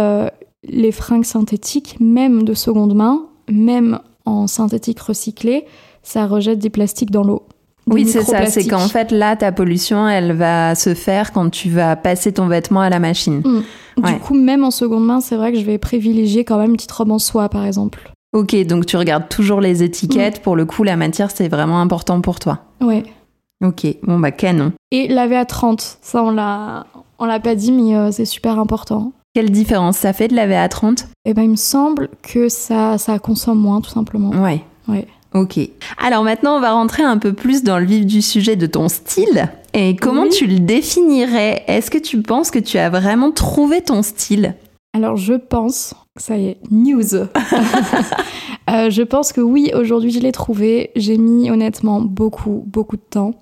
les 0.68 0.92
fringues 0.92 1.24
synthétiques, 1.24 1.96
même 2.00 2.42
de 2.44 2.54
seconde 2.54 2.94
main, 2.94 3.26
même 3.50 4.00
en 4.24 4.46
synthétique 4.46 5.00
recyclé, 5.00 5.64
ça 6.02 6.26
rejette 6.26 6.58
des 6.58 6.70
plastiques 6.70 7.10
dans 7.10 7.22
l'eau. 7.24 7.42
Oui, 7.88 8.04
c'est 8.06 8.22
ça. 8.22 8.46
C'est 8.46 8.66
qu'en 8.66 8.88
fait, 8.88 9.12
là, 9.12 9.36
ta 9.36 9.52
pollution, 9.52 10.08
elle 10.08 10.32
va 10.32 10.74
se 10.74 10.94
faire 10.94 11.32
quand 11.32 11.50
tu 11.50 11.68
vas 11.70 11.94
passer 11.94 12.32
ton 12.32 12.48
vêtement 12.48 12.80
à 12.80 12.90
la 12.90 12.98
machine. 12.98 13.42
Du 13.42 14.02
Ouais. 14.02 14.18
coup, 14.18 14.34
même 14.34 14.64
en 14.64 14.72
seconde 14.72 15.06
main, 15.06 15.20
c'est 15.20 15.36
vrai 15.36 15.52
que 15.52 15.58
je 15.58 15.64
vais 15.64 15.78
privilégier 15.78 16.44
quand 16.44 16.58
même 16.58 16.70
une 16.70 16.76
petite 16.76 16.90
robe 16.92 17.12
en 17.12 17.20
soie, 17.20 17.48
par 17.48 17.64
exemple. 17.64 18.12
Ok, 18.34 18.56
donc 18.66 18.86
tu 18.86 18.96
regardes 18.96 19.28
toujours 19.28 19.60
les 19.60 19.84
étiquettes. 19.84 20.42
Pour 20.42 20.56
le 20.56 20.66
coup, 20.66 20.82
la 20.82 20.96
matière, 20.96 21.30
c'est 21.30 21.48
vraiment 21.48 21.80
important 21.80 22.20
pour 22.20 22.40
toi. 22.40 22.58
Ouais. 22.80 23.04
Ok, 23.64 23.86
bon 24.02 24.18
bah 24.18 24.32
canon. 24.32 24.72
Et 24.90 25.08
laver 25.08 25.36
à 25.36 25.46
30, 25.46 25.98
ça 26.02 26.22
on 26.22 26.30
l'a, 26.30 26.86
on 27.18 27.24
l'a 27.24 27.40
pas 27.40 27.54
dit, 27.54 27.72
mais 27.72 27.96
euh, 27.96 28.10
c'est 28.12 28.26
super 28.26 28.58
important. 28.58 29.12
Quelle 29.36 29.50
différence 29.50 29.98
ça 29.98 30.14
fait 30.14 30.28
de 30.28 30.34
laver 30.34 30.56
à 30.56 30.66
30 30.66 31.08
Et 31.26 31.34
ben 31.34 31.42
il 31.42 31.50
me 31.50 31.56
semble 31.56 32.08
que 32.22 32.48
ça, 32.48 32.96
ça 32.96 33.18
consomme 33.18 33.58
moins, 33.58 33.82
tout 33.82 33.90
simplement. 33.90 34.30
Ouais. 34.30 34.62
Ouais. 34.88 35.06
Ok. 35.34 35.60
Alors 36.02 36.24
maintenant, 36.24 36.56
on 36.56 36.60
va 36.62 36.72
rentrer 36.72 37.02
un 37.02 37.18
peu 37.18 37.34
plus 37.34 37.62
dans 37.62 37.78
le 37.78 37.84
vif 37.84 38.06
du 38.06 38.22
sujet 38.22 38.56
de 38.56 38.64
ton 38.64 38.88
style. 38.88 39.50
Et 39.74 39.94
comment 39.94 40.22
Oui. 40.22 40.30
tu 40.30 40.46
le 40.46 40.60
définirais? 40.60 41.64
Est-ce 41.66 41.90
que 41.90 41.98
tu 41.98 42.22
penses 42.22 42.50
que 42.50 42.58
tu 42.58 42.78
as 42.78 42.88
vraiment 42.88 43.30
trouvé 43.30 43.82
ton 43.82 44.00
style? 44.00 44.54
Alors 44.94 45.18
je 45.18 45.34
pense, 45.34 45.92
ça 46.16 46.38
y 46.38 46.46
est, 46.46 46.56
news. 46.70 47.02
Euh, 48.70 48.90
je 48.90 49.02
pense 49.02 49.32
que 49.32 49.40
oui, 49.42 49.70
aujourd'hui 49.74 50.10
je 50.10 50.18
l'ai 50.18 50.32
trouvé. 50.32 50.90
J'ai 50.96 51.18
mis 51.18 51.50
honnêtement 51.52 52.00
beaucoup, 52.00 52.64
beaucoup 52.66 52.96
de 52.96 53.02
temps. 53.08 53.32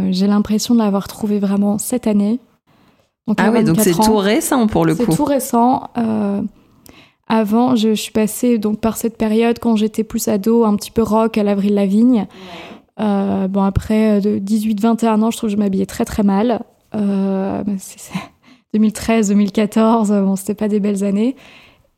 Euh, 0.00 0.08
J'ai 0.10 0.26
l'impression 0.26 0.74
de 0.74 0.80
l'avoir 0.80 1.08
trouvé 1.08 1.38
vraiment 1.38 1.78
cette 1.78 2.06
année. 2.06 2.40
Donc, 3.26 3.38
Ah 3.40 3.50
ouais, 3.50 3.62
donc 3.64 3.76
24 3.76 3.84
c'est 3.96 4.02
tout 4.10 4.16
récent 4.16 4.66
pour 4.66 4.84
le 4.84 4.94
C'est 4.94 5.04
coup. 5.06 5.14
tout 5.14 5.24
récent. 5.24 5.88
Euh, 5.96 6.42
avant, 7.26 7.74
je, 7.74 7.90
je 7.90 8.00
suis 8.00 8.12
passée 8.12 8.58
donc 8.58 8.80
par 8.80 8.96
cette 8.96 9.16
période 9.16 9.58
quand 9.58 9.76
j'étais 9.76 10.04
plus 10.04 10.28
ado, 10.28 10.64
un 10.64 10.76
petit 10.76 10.90
peu 10.90 11.02
rock 11.02 11.38
à 11.38 11.42
l'Avril 11.42 11.74
Lavigne. 11.74 12.26
Euh, 13.00 13.48
bon 13.48 13.62
après 13.62 14.18
euh, 14.18 14.20
de 14.20 14.38
18-21 14.38 15.22
ans, 15.22 15.30
je 15.30 15.36
trouve 15.38 15.48
que 15.50 15.54
je 15.56 15.58
m'habillais 15.58 15.86
très 15.86 16.04
très 16.04 16.22
mal. 16.22 16.60
Euh, 16.94 17.62
c'est- 17.78 17.98
c'est 17.98 18.18
2013, 18.74 19.28
2014, 19.28 20.12
euh, 20.12 20.20
bon 20.22 20.36
c'était 20.36 20.54
pas 20.54 20.68
des 20.68 20.78
belles 20.80 21.02
années. 21.02 21.34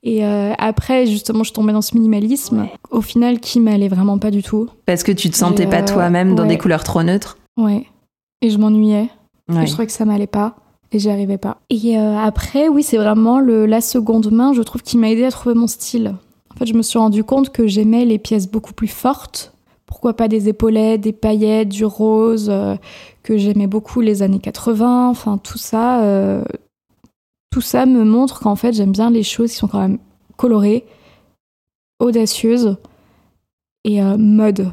Et 0.04 0.25
euh, 0.25 0.52
après 0.59 1.06
justement, 1.06 1.42
je 1.42 1.52
tombais 1.52 1.73
dans 1.73 1.83
ce 1.83 1.97
minimalisme. 1.97 2.68
Au 2.90 3.00
final, 3.00 3.40
qui 3.40 3.59
m'allait 3.59 3.88
vraiment 3.88 4.18
pas 4.18 4.30
du 4.30 4.42
tout. 4.45 4.68
Parce 4.87 5.02
que 5.02 5.11
tu 5.11 5.28
te 5.30 5.37
sentais 5.37 5.64
Et, 5.64 5.66
pas 5.66 5.83
toi-même 5.83 6.37
dans 6.37 6.47
des 6.47 6.56
couleurs 6.59 6.85
trop 6.85 7.02
neutres. 7.02 7.37
Ouais. 7.56 7.85
Et 8.42 8.50
je 8.50 8.59
m'ennuyais. 8.59 9.09
Ouais. 9.49 9.66
Je 9.66 9.73
trouvais 9.73 9.87
que 9.87 9.92
ça 9.92 10.04
m'allait 10.04 10.26
pas 10.28 10.54
et 10.93 10.99
j'y 10.99 11.11
arrivais 11.11 11.38
pas. 11.38 11.59
Et 11.71 11.99
euh, 11.99 12.16
après, 12.16 12.69
oui, 12.69 12.83
c'est 12.83 12.97
vraiment 12.97 13.40
la 13.40 13.81
seconde 13.81 14.31
main, 14.31 14.52
je 14.52 14.62
trouve, 14.62 14.83
qui 14.83 14.97
m'a 14.97 15.11
aidé 15.11 15.25
à 15.25 15.31
trouver 15.31 15.55
mon 15.55 15.66
style. 15.66 16.14
En 16.55 16.57
fait, 16.57 16.66
je 16.66 16.75
me 16.75 16.83
suis 16.83 16.99
rendu 16.99 17.25
compte 17.25 17.50
que 17.50 17.66
j'aimais 17.66 18.05
les 18.05 18.19
pièces 18.19 18.49
beaucoup 18.50 18.73
plus 18.73 18.88
fortes. 18.88 19.52
Pourquoi 19.85 20.14
pas 20.14 20.28
des 20.28 20.49
épaulettes, 20.49 21.00
des 21.00 21.12
paillettes, 21.12 21.69
du 21.69 21.85
rose, 21.85 22.49
euh, 22.50 22.76
que 23.23 23.37
j'aimais 23.37 23.66
beaucoup 23.66 24.00
les 24.00 24.23
années 24.23 24.38
80. 24.38 25.09
Enfin, 25.09 25.38
tout 25.38 25.59
ça, 25.59 26.02
euh, 26.02 26.43
tout 27.50 27.61
ça 27.61 27.87
me 27.87 28.05
montre 28.05 28.40
qu'en 28.40 28.57
fait, 28.57 28.73
j'aime 28.73 28.93
bien 28.93 29.11
les 29.11 29.23
choses 29.23 29.50
qui 29.50 29.57
sont 29.57 29.69
quand 29.69 29.81
même 29.81 29.99
colorées, 30.37 30.85
audacieuses 32.00 32.76
et 33.85 34.02
mode. 34.02 34.73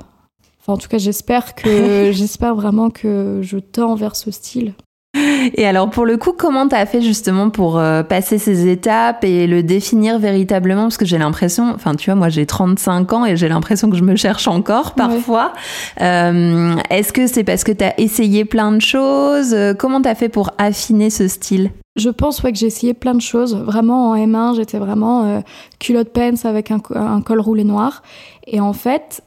Enfin, 0.59 0.73
en 0.73 0.77
tout 0.77 0.89
cas, 0.89 0.97
j'espère 0.97 1.53
que 1.55 2.11
j'espère 2.13 2.55
vraiment 2.55 2.89
que 2.89 3.39
je 3.41 3.57
tends 3.57 3.95
vers 3.95 4.15
ce 4.15 4.31
style. 4.31 4.73
Et 5.55 5.65
alors 5.67 5.89
pour 5.89 6.05
le 6.05 6.17
coup, 6.17 6.33
comment 6.33 6.67
t'as 6.67 6.85
fait 6.85 7.01
justement 7.01 7.49
pour 7.49 7.77
euh, 7.77 8.01
passer 8.01 8.37
ces 8.37 8.67
étapes 8.67 9.23
et 9.23 9.45
le 9.45 9.61
définir 9.61 10.17
véritablement? 10.17 10.83
Parce 10.83 10.97
que 10.97 11.05
j'ai 11.05 11.17
l'impression, 11.17 11.71
enfin 11.75 11.93
tu 11.95 12.09
vois, 12.09 12.15
moi 12.15 12.29
j'ai 12.29 12.45
35 12.45 13.13
ans 13.13 13.25
et 13.25 13.37
j'ai 13.37 13.47
l'impression 13.47 13.89
que 13.89 13.95
je 13.95 14.03
me 14.03 14.15
cherche 14.15 14.47
encore 14.47 14.95
parfois. 14.95 15.53
Euh, 16.01 16.75
Est-ce 16.89 17.13
que 17.13 17.27
c'est 17.27 17.43
parce 17.43 17.63
que 17.63 17.71
t'as 17.71 17.93
essayé 17.97 18.45
plein 18.45 18.71
de 18.71 18.79
choses? 18.81 19.53
Euh, 19.53 19.73
Comment 19.73 20.01
t'as 20.01 20.15
fait 20.15 20.29
pour 20.29 20.51
affiner 20.57 21.09
ce 21.09 21.27
style? 21.27 21.69
Je 21.95 22.09
pense 22.09 22.41
ouais, 22.41 22.51
que 22.51 22.57
j'ai 22.57 22.65
essayé 22.67 22.95
plein 22.95 23.13
de 23.13 23.21
choses. 23.21 23.55
Vraiment, 23.55 24.09
en 24.11 24.15
M1, 24.15 24.55
j'étais 24.55 24.79
vraiment 24.79 25.25
euh, 25.25 25.41
culotte 25.79 26.09
pants 26.09 26.31
avec 26.45 26.71
un, 26.71 26.79
co- 26.79 26.97
un 26.97 27.21
col 27.21 27.39
roulé 27.39 27.63
noir. 27.63 28.01
Et 28.47 28.59
en 28.59 28.73
fait, 28.73 29.21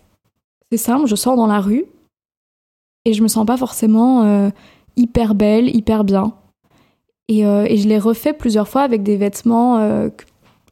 c'est 0.72 0.78
simple, 0.78 1.06
je 1.06 1.14
sors 1.14 1.36
dans 1.36 1.46
la 1.46 1.60
rue 1.60 1.84
et 3.04 3.12
je 3.12 3.22
me 3.22 3.28
sens 3.28 3.46
pas 3.46 3.56
forcément 3.56 4.24
euh, 4.24 4.50
hyper 4.96 5.34
belle, 5.34 5.74
hyper 5.74 6.04
bien. 6.04 6.32
Et, 7.28 7.44
euh, 7.46 7.66
et 7.68 7.76
je 7.76 7.88
l'ai 7.88 7.98
refait 7.98 8.32
plusieurs 8.32 8.68
fois 8.68 8.82
avec 8.82 9.02
des 9.02 9.16
vêtements. 9.16 9.78
euh, 9.78 10.08
que- 10.10 10.24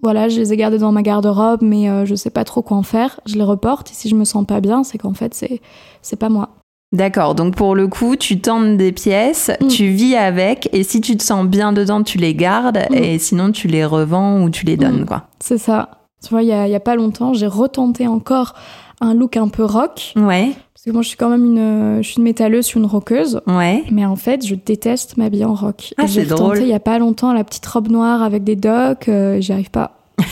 voilà, 0.02 0.28
je 0.28 0.38
les 0.38 0.52
ai 0.52 0.56
gardés 0.58 0.76
dans 0.78 0.92
ma 0.92 1.00
garde-robe, 1.02 1.60
mais 1.62 1.88
euh, 1.88 2.04
je 2.04 2.14
sais 2.14 2.28
pas 2.30 2.44
trop 2.44 2.60
quoi 2.62 2.76
en 2.76 2.82
faire. 2.82 3.20
Je 3.26 3.36
les 3.36 3.42
reporte 3.42 3.90
et 3.90 3.94
si 3.94 4.08
je 4.10 4.14
me 4.14 4.24
sens 4.24 4.44
pas 4.46 4.60
bien, 4.60 4.84
c'est 4.84 4.98
qu'en 4.98 5.14
fait, 5.14 5.32
c'est 5.34 5.60
c'est 6.02 6.18
pas 6.18 6.28
moi. 6.28 6.50
D'accord, 6.92 7.34
donc 7.34 7.56
pour 7.56 7.74
le 7.74 7.88
coup, 7.88 8.14
tu 8.14 8.38
tentes 8.40 8.76
des 8.76 8.92
pièces, 8.92 9.50
Mm. 9.60 9.66
tu 9.68 9.88
vis 9.88 10.14
avec, 10.14 10.68
et 10.72 10.84
si 10.84 11.00
tu 11.00 11.16
te 11.16 11.22
sens 11.24 11.46
bien 11.46 11.72
dedans, 11.72 12.02
tu 12.02 12.18
les 12.18 12.34
gardes, 12.34 12.78
Mm. 12.90 12.94
et 12.94 13.18
sinon 13.18 13.50
tu 13.50 13.66
les 13.66 13.84
revends 13.84 14.42
ou 14.42 14.50
tu 14.50 14.64
les 14.66 14.76
donnes, 14.76 15.02
Mm. 15.02 15.06
quoi. 15.06 15.24
C'est 15.40 15.58
ça. 15.58 15.88
Tu 16.22 16.28
vois, 16.30 16.42
il 16.42 16.48
y 16.48 16.52
a, 16.52 16.68
y 16.68 16.74
a 16.74 16.80
pas 16.80 16.94
longtemps, 16.96 17.32
j'ai 17.32 17.46
retenté 17.48 18.06
encore 18.06 18.54
un 19.00 19.14
look 19.14 19.36
un 19.38 19.48
peu 19.48 19.64
rock. 19.64 20.12
Ouais, 20.16 20.52
Parce 20.84 20.92
que 20.92 20.96
moi, 20.96 21.02
je 21.02 21.08
suis 21.08 21.16
quand 21.16 21.30
même 21.30 21.46
une, 21.46 21.58
euh, 21.58 22.02
je 22.02 22.08
suis 22.10 22.18
une 22.18 22.24
métalleuse, 22.24 22.64
je 22.66 22.68
suis 22.68 22.78
une 22.78 22.84
rockeuse. 22.84 23.40
ouais. 23.46 23.84
Mais 23.90 24.04
en 24.04 24.16
fait, 24.16 24.46
je 24.46 24.54
déteste 24.54 25.16
m'habiller 25.16 25.46
en 25.46 25.54
rock. 25.54 25.94
Ah, 25.96 26.06
c'est 26.06 26.26
drôle. 26.26 26.48
retenté 26.48 26.64
il 26.64 26.68
y 26.68 26.74
a 26.74 26.80
pas 26.80 26.98
longtemps 26.98 27.32
la 27.32 27.42
petite 27.42 27.64
robe 27.64 27.88
noire 27.88 28.22
avec 28.22 28.44
des 28.44 28.54
docks, 28.54 29.08
euh, 29.08 29.40
j'y 29.40 29.52
arrive 29.52 29.70
pas. 29.70 30.04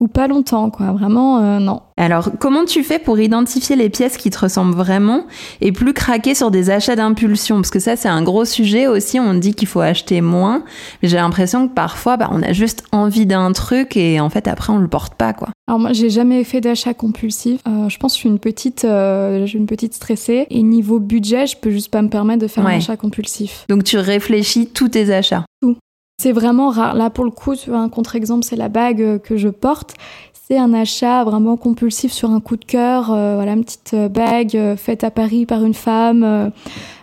Ou 0.00 0.08
pas 0.08 0.26
longtemps, 0.26 0.70
quoi. 0.70 0.92
Vraiment, 0.92 1.38
euh, 1.38 1.58
non. 1.60 1.80
Alors, 1.96 2.30
comment 2.40 2.64
tu 2.64 2.82
fais 2.82 2.98
pour 2.98 3.18
identifier 3.20 3.76
les 3.76 3.88
pièces 3.88 4.16
qui 4.16 4.28
te 4.28 4.38
ressemblent 4.40 4.74
vraiment 4.74 5.24
et 5.60 5.70
plus 5.70 5.94
craquer 5.94 6.34
sur 6.34 6.50
des 6.50 6.68
achats 6.68 6.96
d'impulsion? 6.96 7.56
Parce 7.56 7.70
que 7.70 7.78
ça, 7.78 7.94
c'est 7.94 8.08
un 8.08 8.22
gros 8.22 8.44
sujet 8.44 8.88
aussi. 8.88 9.20
On 9.20 9.34
dit 9.34 9.54
qu'il 9.54 9.68
faut 9.68 9.80
acheter 9.80 10.20
moins, 10.20 10.64
mais 11.00 11.08
j'ai 11.08 11.16
l'impression 11.16 11.68
que 11.68 11.72
parfois, 11.74 12.16
bah, 12.16 12.28
on 12.32 12.42
a 12.42 12.52
juste 12.52 12.82
envie 12.90 13.24
d'un 13.24 13.52
truc 13.52 13.96
et 13.96 14.18
en 14.20 14.28
fait, 14.30 14.48
après, 14.48 14.72
on 14.72 14.78
le 14.78 14.88
porte 14.88 15.14
pas, 15.14 15.32
quoi. 15.32 15.48
Alors 15.68 15.78
moi, 15.78 15.92
j'ai 15.92 16.10
jamais 16.10 16.42
fait 16.44 16.60
d'achat 16.60 16.92
compulsif. 16.92 17.60
Euh, 17.66 17.88
je 17.88 17.96
pense 17.98 18.12
que 18.12 18.16
je 18.16 18.20
suis 18.20 18.28
une 18.28 18.40
petite, 18.40 18.84
euh, 18.84 19.42
je 19.42 19.46
suis 19.46 19.58
une 19.58 19.66
petite 19.66 19.94
stressée. 19.94 20.46
Et 20.50 20.62
niveau 20.62 20.98
budget, 20.98 21.46
je 21.46 21.56
peux 21.56 21.70
juste 21.70 21.90
pas 21.92 22.02
me 22.02 22.08
permettre 22.08 22.42
de 22.42 22.48
faire 22.48 22.64
Ouais. 22.64 22.74
un 22.74 22.78
achat 22.78 22.96
compulsif. 22.96 23.64
Donc, 23.68 23.84
tu 23.84 23.96
réfléchis 23.96 24.66
tous 24.66 24.88
tes 24.88 25.14
achats? 25.14 25.44
C'est 26.18 26.32
vraiment 26.32 26.70
rare. 26.70 26.94
Là, 26.94 27.10
pour 27.10 27.24
le 27.24 27.30
coup, 27.30 27.56
tu 27.56 27.70
vois, 27.70 27.80
un 27.80 27.88
contre-exemple, 27.88 28.44
c'est 28.44 28.56
la 28.56 28.68
bague 28.68 29.02
euh, 29.02 29.18
que 29.18 29.36
je 29.36 29.48
porte. 29.48 29.94
C'est 30.32 30.58
un 30.58 30.72
achat 30.74 31.24
vraiment 31.24 31.56
compulsif 31.56 32.12
sur 32.12 32.30
un 32.30 32.40
coup 32.40 32.56
de 32.56 32.64
cœur. 32.64 33.10
Euh, 33.12 33.34
voilà, 33.34 33.52
une 33.52 33.64
petite 33.64 33.94
euh, 33.94 34.08
bague 34.08 34.76
faite 34.76 35.02
à 35.02 35.10
Paris 35.10 35.46
par 35.46 35.64
une 35.64 35.74
femme. 35.74 36.52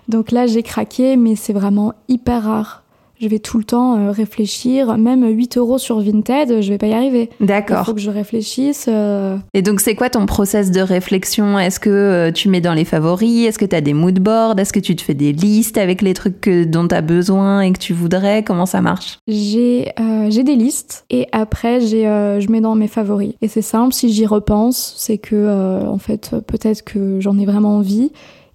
Donc 0.08 0.32
là, 0.32 0.46
j'ai 0.48 0.64
craqué, 0.64 1.18
mais 1.18 1.36
c'est 1.36 1.54
vraiment 1.54 1.94
hyper 2.08 2.44
rare. 2.44 2.81
Je 3.22 3.28
vais 3.28 3.38
tout 3.38 3.60
le 3.60 3.64
temps 3.64 4.00
euh, 4.00 4.10
réfléchir. 4.10 4.98
Même 4.98 5.24
8 5.24 5.58
euros 5.58 5.78
sur 5.78 6.00
Vinted, 6.02 6.62
je 6.62 6.70
vais 6.70 6.80
pas 6.80 6.88
y 6.88 6.94
arriver. 6.94 7.30
Il 7.40 7.46
D'accord. 7.46 7.86
faut 7.86 7.94
que 7.94 8.00
je 8.00 8.10
réfléchisse. 8.10 8.88
euh, 8.88 9.38
Et 9.54 9.62
donc, 9.62 9.80
c'est 9.80 9.94
quoi 9.94 10.10
ton 10.10 10.26
process 10.26 10.72
de 10.72 10.82
réflexion? 10.82 11.60
Est-ce 11.60 11.80
que 11.80 11.92
euh, 11.92 12.32
tu 12.32 12.50
mets 12.50 12.62
dans 12.62 12.74
les 12.74 12.84
favoris? 12.84 13.46
Est-ce 13.48 13.60
que 13.60 13.66
tu 13.66 13.76
as 13.76 13.82
des 13.82 13.94
mood 13.94 14.18
boards? 14.20 14.58
Est-ce 14.58 14.74
que 14.74 14.80
tu 14.80 14.96
te 14.96 15.04
fais 15.04 15.14
des 15.14 15.34
listes 15.34 15.78
avec 15.78 16.02
les 16.02 16.16
trucs 16.16 16.42
que- 16.42 16.64
dont 16.64 16.88
tu 16.88 16.96
as 16.96 17.02
besoin 17.02 17.62
et 17.62 17.72
que 17.72 17.78
tu 17.78 17.94
voudrais? 17.94 18.44
Comment 18.44 18.66
ça 18.66 18.82
marche? 18.82 19.20
J'ai 19.28 19.90
euh, 20.00 20.30
des 20.32 20.56
listes 20.56 21.06
et 21.12 21.28
après 21.34 21.80
j'ai 21.82 22.08
euh, 22.08 22.40
je 22.40 22.50
mets 22.50 22.62
dans 22.62 22.74
mes 22.74 22.88
favoris. 22.88 23.34
Et 23.44 23.48
c'est 23.48 23.62
simple, 23.62 23.94
si 23.94 24.12
j'y 24.12 24.26
repense, 24.26 24.96
c'est 24.98 25.20
que 25.20 25.36
euh, 25.36 25.86
en 25.86 26.00
fait 26.00 26.32
peut-être 26.48 26.84
que 26.84 27.20
j'en 27.20 27.38
ai 27.38 27.46
vraiment 27.46 27.76
envie. 27.78 28.12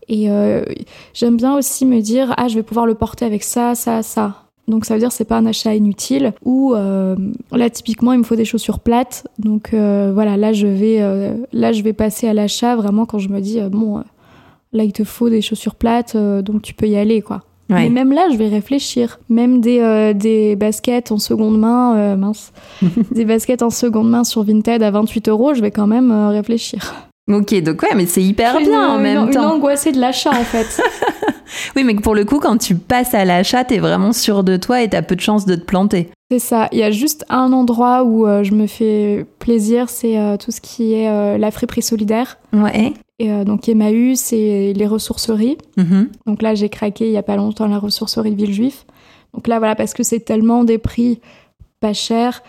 Et 0.09 0.29
j'aime 1.15 1.37
bien 1.37 1.57
aussi 1.57 1.85
me 1.85 2.01
dire 2.01 2.33
ah 2.37 2.47
je 2.49 2.55
vais 2.57 2.63
pouvoir 2.63 2.87
le 2.87 2.95
porter 2.95 3.25
avec 3.25 3.43
ça, 3.45 3.75
ça, 3.75 4.03
ça. 4.03 4.46
Donc 4.69 4.85
ça 4.85 4.95
veut 4.95 5.01
dire 5.01 5.11
que 5.11 5.15
c'est 5.15 5.25
pas 5.25 5.37
un 5.39 5.47
achat 5.47 5.75
inutile. 5.75 6.33
Ou 6.45 6.75
euh, 6.75 7.15
là 7.53 7.71
typiquement 7.71 8.13
il 8.13 8.19
me 8.19 8.25
faut 8.25 8.37
des 8.37 8.45
chaussures 8.45 8.81
plates. 8.81 9.27
Donc 9.39 9.71
euh, 9.75 10.11
voilà 10.13 10.37
là 10.37 10.53
je 10.53 10.67
vais 10.67 10.99
euh, 11.01 11.35
là 11.53 11.73
je 11.73 11.83
vais 11.83 11.93
passer 11.93 12.27
à 12.29 12.35
l'achat 12.35 12.75
vraiment 12.77 13.07
quand 13.07 13.19
je 13.19 13.29
me 13.29 13.41
dis 13.41 13.61
bon 13.71 14.03
là 14.73 14.83
il 14.85 14.93
te 14.93 15.05
faut 15.05 15.29
des 15.31 15.41
chaussures 15.43 15.75
plates 15.77 16.17
donc 16.17 16.63
tu 16.63 16.75
peux 16.75 16.87
y 16.87 16.97
aller 16.97 17.23
quoi. 17.23 17.43
Ouais. 17.69 17.83
Mais 17.83 17.89
même 17.91 18.13
là, 18.13 18.29
je 18.31 18.37
vais 18.37 18.47
réfléchir. 18.47 19.19
Même 19.29 19.61
des, 19.61 20.13
des 20.15 20.55
baskets 20.55 21.11
en 21.11 21.19
seconde 21.19 21.59
main, 21.59 22.15
mince, 22.15 22.53
des 23.11 23.25
baskets 23.25 23.61
en 23.63 23.71
seconde 23.71 24.09
main 24.09 24.23
sur 24.23 24.45
Vinted 24.45 24.85
à 24.85 24.91
28 24.93 25.29
euros, 25.29 25.53
je 25.53 25.63
vais 25.63 25.73
quand 25.73 25.89
même 25.89 26.13
réfléchir. 26.29 26.95
Ok, 27.29 27.61
donc 27.65 27.83
ouais, 27.83 27.89
mais 27.97 28.07
c'est 28.07 28.23
hyper 28.23 28.59
bien 28.59 28.69
une- 28.69 28.91
en 28.93 28.99
même 29.01 29.19
une, 29.25 29.31
temps. 29.31 29.41
Une 29.43 29.57
angoissée 29.57 29.91
de 29.91 29.99
l'achat, 29.99 30.31
en 30.31 30.45
fait. 30.45 30.81
Oui, 31.75 31.85
mais 31.85 31.95
pour 31.95 32.15
le 32.15 32.25
coup, 32.25 32.39
quand 32.39 32.57
tu 32.59 32.75
passes 32.75 33.15
à 33.15 33.25
l'achat, 33.25 33.65
t'es 33.65 33.79
vraiment 33.79 34.13
sûr 34.13 34.45
de 34.45 34.57
toi 34.57 34.83
et 34.83 34.89
t'as 34.89 35.03
peu 35.03 35.17
de 35.17 35.21
chances 35.21 35.47
de 35.47 35.55
te 35.55 35.65
planter. 35.65 36.11
c'est 36.31 36.39
ça. 36.39 36.69
Il 36.73 36.79
y 36.79 36.83
a 36.83 36.91
juste 36.91 37.25
un 37.29 37.53
endroit 37.53 38.05
où 38.05 38.27
euh, 38.27 38.43
je 38.43 38.53
me 38.55 38.67
fais 38.67 39.27
plaisir, 39.39 39.89
c'est 39.89 40.19
euh, 40.19 40.37
tout 40.37 40.51
ce 40.51 40.61
qui 40.61 40.95
est 40.95 41.09
euh, 41.09 41.39
la 41.39 41.51
friperie 41.51 41.83
solidaire. 41.83 42.39
Ouais. 42.53 42.93
Et 43.19 43.33
euh, 43.33 43.45
donc 43.45 43.69
Emmaüs 43.69 44.33
et 44.33 44.73
les 44.75 44.87
ressourceries. 44.87 45.57
Mhm. 45.77 46.11
Donc 46.27 46.43
là, 46.43 46.55
j'ai 46.55 46.69
craqué 46.69 47.07
il 47.07 47.13
y 47.13 47.17
a 47.17 47.23
pas 47.23 47.37
longtemps 47.37 47.67
la 47.67 47.79
ressourcerie 47.79 48.31
de 48.31 48.37
Villejuif. 48.37 48.85
Donc 49.33 49.49
là, 49.49 49.59
voilà, 49.59 49.75
parce 49.75 49.95
que 49.95 50.03
c'est 50.03 50.21
tellement 50.21 50.65
des 50.65 50.79
prix 50.79 51.21
pas 51.81 51.93
chers 51.93 52.43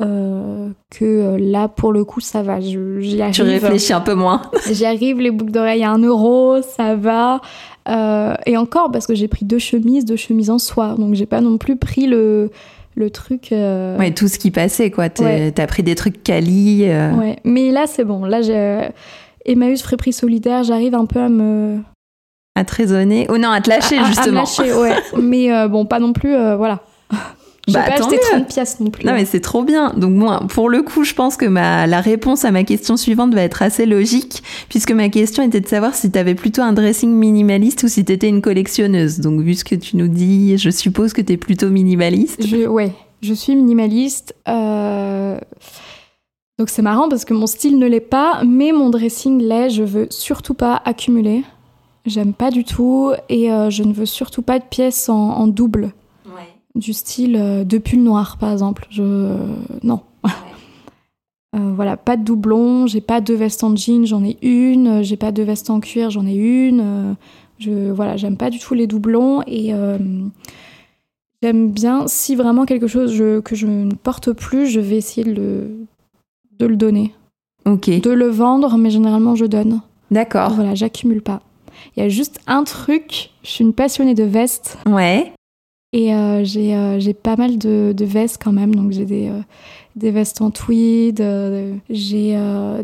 euh, 0.00 0.68
que 0.90 1.04
euh, 1.04 1.38
là, 1.38 1.68
pour 1.68 1.92
le 1.92 2.04
coup, 2.04 2.20
ça 2.20 2.42
va. 2.42 2.60
J'y 2.60 3.20
arrive. 3.22 3.34
Tu 3.34 3.42
réfléchis 3.42 3.92
un 3.92 4.00
peu 4.00 4.14
moins. 4.14 4.42
J'y 4.70 4.84
arrive, 4.86 5.20
les 5.20 5.30
boucles 5.30 5.52
d'oreilles 5.52 5.84
à 5.84 5.90
1 5.92 5.98
euro, 5.98 6.60
ça 6.62 6.96
va. 6.96 7.40
Euh, 7.88 8.34
et 8.46 8.56
encore, 8.56 8.90
parce 8.90 9.06
que 9.06 9.14
j'ai 9.14 9.28
pris 9.28 9.44
deux 9.44 9.58
chemises, 9.58 10.04
deux 10.04 10.16
chemises 10.16 10.50
en 10.50 10.58
soie. 10.58 10.94
Donc 10.98 11.14
j'ai 11.14 11.26
pas 11.26 11.40
non 11.40 11.58
plus 11.58 11.76
pris 11.76 12.06
le, 12.06 12.50
le 12.96 13.10
truc. 13.10 13.52
euh, 13.52 13.96
Ouais, 13.98 14.12
tout 14.12 14.26
ce 14.26 14.38
qui 14.38 14.50
passait, 14.50 14.90
quoi. 14.90 15.08
Ouais. 15.20 15.52
T'as 15.52 15.66
pris 15.66 15.82
des 15.82 15.94
trucs 15.94 16.22
quali. 16.22 16.84
ouais. 16.88 17.36
Mais 17.44 17.70
là, 17.70 17.86
c'est 17.86 18.04
bon. 18.04 18.24
Là, 18.24 18.42
j'ai. 18.42 18.88
Emmaüs 19.46 19.82
Fréprix 19.82 20.12
Solidaire, 20.14 20.64
j'arrive 20.64 20.94
un 20.94 21.04
peu 21.06 21.20
à 21.20 21.28
me. 21.28 21.78
À 22.56 22.64
te 22.64 22.74
raisonner. 22.74 23.26
Oh 23.28 23.36
non, 23.36 23.50
à 23.50 23.60
te 23.60 23.68
lâcher, 23.68 23.96
à- 23.98 24.00
à- 24.00 24.04
à 24.04 24.08
me 24.08 24.14
justement. 24.14 24.40
lâcher, 24.40 24.72
ouais. 24.72 24.94
Mais 25.22 25.68
bon, 25.68 25.84
pas 25.86 25.98
non 26.00 26.12
plus, 26.14 26.32
voilà. 26.56 26.80
J'ai 27.66 27.74
Bah, 27.74 27.84
pas 27.86 27.92
acheté 27.94 28.16
mieux. 28.16 28.20
30 28.40 28.46
pièces 28.48 28.80
non 28.80 28.90
plus. 28.90 29.06
Non 29.06 29.12
mais 29.14 29.24
c'est 29.24 29.40
trop 29.40 29.62
bien. 29.62 29.92
Donc 29.96 30.12
moi, 30.12 30.40
pour 30.48 30.68
le 30.68 30.82
coup, 30.82 31.02
je 31.04 31.14
pense 31.14 31.36
que 31.36 31.46
ma, 31.46 31.86
la 31.86 32.00
réponse 32.00 32.44
à 32.44 32.50
ma 32.50 32.62
question 32.64 32.96
suivante 32.96 33.32
va 33.34 33.42
être 33.42 33.62
assez 33.62 33.86
logique, 33.86 34.42
puisque 34.68 34.92
ma 34.92 35.08
question 35.08 35.42
était 35.42 35.60
de 35.60 35.68
savoir 35.68 35.94
si 35.94 36.10
tu 36.10 36.18
avais 36.18 36.34
plutôt 36.34 36.62
un 36.62 36.72
dressing 36.74 37.10
minimaliste 37.10 37.82
ou 37.84 37.88
si 37.88 38.04
tu 38.04 38.12
étais 38.12 38.28
une 38.28 38.42
collectionneuse. 38.42 39.20
Donc 39.20 39.40
vu 39.40 39.54
ce 39.54 39.64
que 39.64 39.74
tu 39.74 39.96
nous 39.96 40.08
dis, 40.08 40.58
je 40.58 40.68
suppose 40.70 41.12
que 41.12 41.22
tu 41.22 41.32
es 41.32 41.36
plutôt 41.36 41.70
minimaliste. 41.70 42.46
Je, 42.46 42.66
ouais, 42.66 42.92
je 43.22 43.32
suis 43.32 43.54
minimaliste. 43.56 44.34
euh, 44.48 45.38
Donc 46.58 46.68
c'est 46.68 46.82
marrant 46.82 47.08
parce 47.08 47.24
que 47.24 47.34
mon 47.34 47.46
style 47.46 47.78
ne 47.78 47.86
l'est 47.86 48.00
pas, 48.00 48.42
mais 48.46 48.72
mon 48.72 48.90
dressing 48.90 49.40
l'est. 49.40 49.70
Je 49.70 49.82
veux 49.82 50.06
surtout 50.10 50.54
pas 50.54 50.82
accumuler. 50.84 51.42
J'aime 52.06 52.34
pas 52.34 52.50
du 52.50 52.64
tout 52.64 53.12
et 53.30 53.50
euh, 53.50 53.70
je 53.70 53.82
ne 53.82 53.94
veux 53.94 54.04
surtout 54.04 54.42
pas 54.42 54.58
de 54.58 54.64
pièces 54.64 55.08
en, 55.08 55.14
en 55.30 55.46
double, 55.46 55.92
du 56.74 56.92
style 56.92 57.36
euh, 57.36 57.64
de 57.64 57.78
pull 57.78 58.02
noir 58.02 58.36
par 58.38 58.52
exemple. 58.52 58.86
Je 58.90 59.02
euh, 59.02 59.36
non. 59.82 60.00
Euh, 61.56 61.72
voilà, 61.72 61.96
pas 61.96 62.16
de 62.16 62.24
doublon. 62.24 62.88
J'ai 62.88 63.00
pas 63.00 63.20
deux 63.20 63.36
vestes 63.36 63.62
en 63.62 63.76
jean, 63.76 64.04
j'en 64.06 64.24
ai 64.24 64.36
une. 64.42 64.88
euh, 64.88 65.02
J'ai 65.04 65.16
pas 65.16 65.30
deux 65.30 65.44
vestes 65.44 65.70
en 65.70 65.78
cuir, 65.78 66.10
j'en 66.10 66.26
ai 66.26 66.34
une. 66.34 67.14
Je 67.60 67.92
voilà, 67.92 68.16
j'aime 68.16 68.36
pas 68.36 68.50
du 68.50 68.58
tout 68.58 68.74
les 68.74 68.88
doublons 68.88 69.40
et 69.46 69.72
J'aime 71.42 71.70
bien, 71.70 72.08
si 72.08 72.34
vraiment 72.36 72.64
quelque 72.64 72.86
chose 72.88 73.12
je- 73.12 73.38
que 73.40 73.54
je 73.54 73.66
ne 73.66 73.94
porte 73.94 74.32
plus, 74.32 74.66
je 74.66 74.80
vais 74.80 74.96
essayer 74.96 75.24
de 75.24 75.32
le, 75.40 75.70
de 76.58 76.66
le 76.66 76.74
donner. 76.76 77.14
Ok, 77.66 77.88
De 78.00 78.10
le 78.10 78.26
vendre, 78.28 78.76
mais 78.76 78.90
généralement 78.90 79.34
je 79.36 79.44
donne. 79.44 79.80
d'accord. 80.10 80.54
Voilà, 80.54 80.74
j'accumule 80.74 81.22
pas. 81.22 81.40
Il 81.96 82.02
y 82.02 82.06
a 82.06 82.08
juste 82.08 82.40
un 82.46 82.64
truc, 82.64 83.30
je 83.44 83.48
suis 83.50 83.64
une 83.64 83.74
passionnée 83.74 84.14
de 84.14 84.24
vestes 84.24 84.76
Ouais. 84.86 85.32
Et 85.94 86.12
euh, 86.12 86.42
j'ai 86.42 86.74
euh, 86.74 86.98
j'ai 86.98 87.14
pas 87.14 87.36
mal 87.36 87.56
de, 87.56 87.94
de 87.96 88.04
vestes 88.04 88.40
quand 88.42 88.52
même. 88.52 88.74
Donc 88.74 88.90
j'ai 88.90 89.04
des, 89.04 89.28
euh, 89.28 89.38
des 89.94 90.10
vestes 90.10 90.42
en 90.42 90.50
tweed, 90.50 91.22
j'ai 91.88 92.36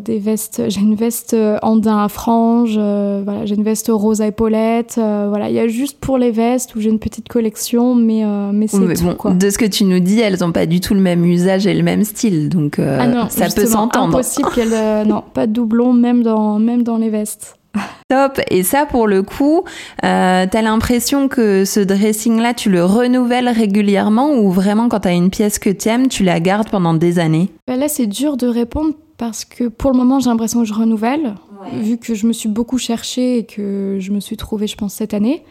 des 0.04 0.18
vestes, 0.20 0.62
j'ai 0.68 0.80
une 0.80 0.94
veste 0.94 1.34
en 1.62 1.74
daim 1.76 2.04
à 2.04 2.08
franges, 2.08 2.76
voilà, 2.78 3.44
j'ai 3.46 3.56
une 3.56 3.64
veste 3.64 3.90
rose 3.92 4.20
à 4.20 4.28
épaulettes. 4.28 4.94
voilà, 4.96 5.48
il 5.50 5.54
y 5.56 5.58
a 5.58 5.66
juste 5.66 5.98
pour 5.98 6.18
les 6.18 6.30
vestes 6.30 6.76
où 6.76 6.80
j'ai 6.80 6.88
une 6.90 7.00
petite 7.00 7.28
collection, 7.28 7.96
mais, 7.96 8.22
mais 8.52 8.68
c'est 8.68 8.76
Oui, 8.78 8.94
bon, 9.02 9.14
quoi. 9.16 9.32
de 9.32 9.50
ce 9.50 9.58
que 9.58 9.64
tu 9.66 9.84
nous 9.84 9.98
dis, 9.98 10.20
elles 10.20 10.38
n'ont 10.40 10.52
pas 10.52 10.66
du 10.66 10.78
tout 10.78 10.94
le 10.94 11.00
même 11.00 11.24
usage 11.24 11.66
et 11.66 11.74
le 11.74 11.82
même 11.82 12.04
style, 12.04 12.48
donc 12.48 12.78
Ah 12.78 13.08
non, 13.08 13.26
ça 13.28 13.48
peut 13.48 13.66
s'entendre. 13.66 14.14
Impossible 14.14 14.48
qu'elle. 14.54 14.72
euh, 14.72 15.04
non, 15.04 15.24
pas 15.34 15.48
de 15.48 15.52
doublon, 15.52 15.92
même 15.92 16.22
dans, 16.22 16.60
même 16.60 16.84
dans 16.84 16.96
les 16.96 17.10
vestes. 17.10 17.56
Top. 18.08 18.40
Et 18.50 18.62
ça, 18.62 18.86
pour 18.86 19.06
le 19.06 19.22
coup, 19.22 19.62
euh, 20.04 20.46
t'as 20.50 20.62
l'impression 20.62 21.28
que 21.28 21.64
ce 21.64 21.80
dressing-là, 21.80 22.54
tu 22.54 22.70
le 22.70 22.84
renouvelles 22.84 23.48
régulièrement 23.48 24.32
ou 24.32 24.50
vraiment 24.50 24.88
quand 24.88 25.00
t'as 25.00 25.14
une 25.14 25.30
pièce 25.30 25.58
que 25.58 25.70
t'aimes, 25.70 26.08
tu 26.08 26.24
la 26.24 26.40
gardes 26.40 26.70
pendant 26.70 26.94
des 26.94 27.18
années? 27.18 27.50
Bah 27.68 27.76
là, 27.76 27.88
c'est 27.88 28.06
dur 28.06 28.36
de 28.36 28.48
répondre 28.48 28.94
parce 29.16 29.44
que 29.44 29.68
pour 29.68 29.92
le 29.92 29.98
moment, 29.98 30.18
j'ai 30.18 30.30
l'impression 30.30 30.60
que 30.60 30.66
je 30.66 30.74
renouvelle, 30.74 31.34
vu 31.74 31.98
que 31.98 32.14
je 32.14 32.26
me 32.26 32.32
suis 32.32 32.48
beaucoup 32.48 32.78
cherchée 32.78 33.38
et 33.38 33.44
que 33.44 33.98
je 34.00 34.10
me 34.12 34.20
suis 34.20 34.36
trouvée, 34.36 34.66
je 34.66 34.76
pense, 34.76 34.94
cette 34.94 35.14
année. 35.14 35.44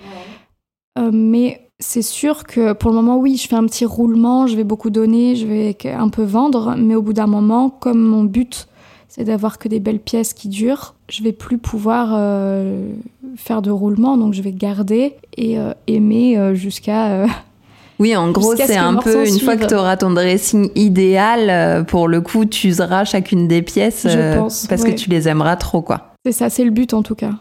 Euh, 0.97 1.11
mais 1.13 1.69
c'est 1.79 2.01
sûr 2.01 2.43
que 2.43 2.73
pour 2.73 2.89
le 2.89 2.97
moment, 2.97 3.17
oui, 3.17 3.37
je 3.37 3.47
fais 3.47 3.55
un 3.55 3.65
petit 3.65 3.85
roulement, 3.85 4.47
je 4.47 4.55
vais 4.55 4.63
beaucoup 4.63 4.89
donner, 4.89 5.35
je 5.35 5.45
vais 5.45 5.77
un 5.85 6.09
peu 6.09 6.23
vendre, 6.23 6.75
mais 6.77 6.95
au 6.95 7.01
bout 7.01 7.13
d'un 7.13 7.27
moment, 7.27 7.69
comme 7.69 8.01
mon 8.01 8.23
but, 8.23 8.67
c'est 9.09 9.23
d'avoir 9.23 9.57
que 9.57 9.67
des 9.67 9.79
belles 9.79 9.99
pièces 9.99 10.33
qui 10.33 10.47
durent, 10.49 10.93
je 11.09 11.23
vais 11.23 11.31
plus 11.33 11.57
pouvoir 11.57 12.11
euh, 12.13 12.91
faire 13.35 13.61
de 13.63 13.71
roulement, 13.71 14.17
donc 14.17 14.33
je 14.35 14.41
vais 14.43 14.51
garder 14.51 15.15
et 15.35 15.57
euh, 15.59 15.73
aimer 15.87 16.37
euh, 16.37 16.53
jusqu'à 16.53 17.25
Oui, 17.99 18.15
en 18.15 18.31
gros, 18.31 18.55
ce 18.55 18.63
c'est 18.65 18.77
un 18.77 18.95
peu 18.95 19.27
une 19.27 19.39
fois 19.39 19.57
que 19.57 19.65
t'auras 19.65 19.97
ton 19.97 20.11
dressing 20.11 20.69
idéal, 20.75 21.83
pour 21.85 22.07
le 22.07 22.21
coup, 22.21 22.45
tu 22.45 22.67
useras 22.67 23.03
chacune 23.03 23.47
des 23.49 23.61
pièces 23.61 24.07
Je 24.07 24.37
pense, 24.37 24.67
parce 24.67 24.83
ouais. 24.83 24.93
que 24.93 24.95
tu 24.97 25.09
les 25.09 25.27
aimeras 25.27 25.57
trop, 25.57 25.81
quoi. 25.81 26.13
C'est 26.25 26.31
ça, 26.31 26.49
c'est 26.49 26.63
le 26.63 26.71
but 26.71 26.93
en 26.93 27.01
tout 27.03 27.15
cas. 27.15 27.31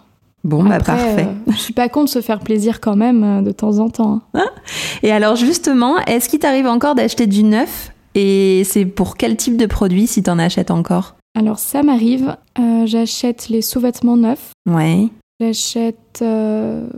Bon, 0.45 0.65
bah 0.65 0.79
parfait. 0.79 1.27
euh, 1.29 1.53
je 1.53 1.57
suis 1.59 1.75
pas 1.75 1.89
contre 1.89 2.11
se 2.11 2.21
faire 2.21 2.39
plaisir 2.41 2.81
quand 2.81 2.97
même 2.97 3.45
de 3.45 3.51
temps 3.53 3.79
en 3.79 3.89
temps. 3.91 4.21
hein. 4.35 4.47
Et 5.03 5.13
alors 5.13 5.37
justement, 5.37 5.99
est-ce 6.07 6.29
qu'il 6.29 6.39
t'arrive 6.39 6.67
encore 6.67 6.95
d'acheter 6.95 7.27
du 7.27 7.45
neuf? 7.45 7.93
Et 8.15 8.63
c'est 8.65 8.85
pour 8.87 9.17
quel 9.17 9.37
type 9.37 9.57
de 9.57 9.67
produit 9.67 10.07
si 10.07 10.23
t'en 10.23 10.39
achètes 10.39 10.71
encore? 10.73 11.15
Alors 11.39 11.61
ça 11.61 11.85
m'arrive, 11.85 12.37
euh, 12.59 12.85
j'achète 12.87 13.49
les 13.49 13.63
sous-vêtements 13.63 14.17
neufs, 14.17 14.51
Ouais. 14.69 15.07
j'achète, 15.39 16.19
euh, 16.21 16.89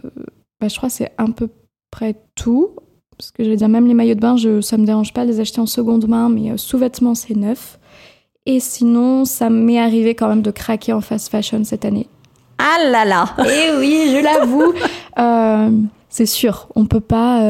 bah, 0.59 0.69
je 0.69 0.77
crois 0.79 0.89
que 0.89 0.95
c'est 0.95 1.13
à 1.19 1.27
peu 1.27 1.49
près 1.91 2.15
tout. 2.37 2.71
Parce 3.19 3.33
que 3.33 3.45
je 3.45 3.51
vais 3.51 3.57
dire, 3.57 3.69
même 3.69 3.87
les 3.87 3.93
maillots 3.93 4.15
de 4.15 4.21
bain, 4.21 4.39
je, 4.39 4.63
ça 4.63 4.79
me 4.79 4.87
dérange 4.87 5.13
pas 5.13 5.27
de 5.27 5.31
les 5.31 5.41
acheter 5.41 5.61
en 5.61 5.67
seconde 5.67 6.09
main, 6.09 6.31
mais 6.31 6.53
euh, 6.53 6.57
sous-vêtements 6.57 7.15
c'est 7.15 7.37
neuf. 7.37 7.79
Et 8.47 8.61
sinon, 8.61 9.27
ça 9.27 9.51
m'est 9.51 9.79
arrivé 9.79 10.15
quand 10.15 10.29
même 10.29 10.41
de 10.41 10.51
craquer 10.51 10.95
en 10.95 11.03
fast 11.03 11.29
fashion 11.29 11.63
cette 11.65 11.85
année. 11.85 12.09
Ah 12.57 12.79
là 12.91 13.05
là 13.05 13.27
Et 13.45 13.77
oui, 13.79 14.07
je 14.11 14.23
l'avoue. 14.25 14.73
C'est 16.09 16.27
sûr, 16.27 16.67
on 16.75 16.87
peut 16.87 16.99
pas. 17.01 17.41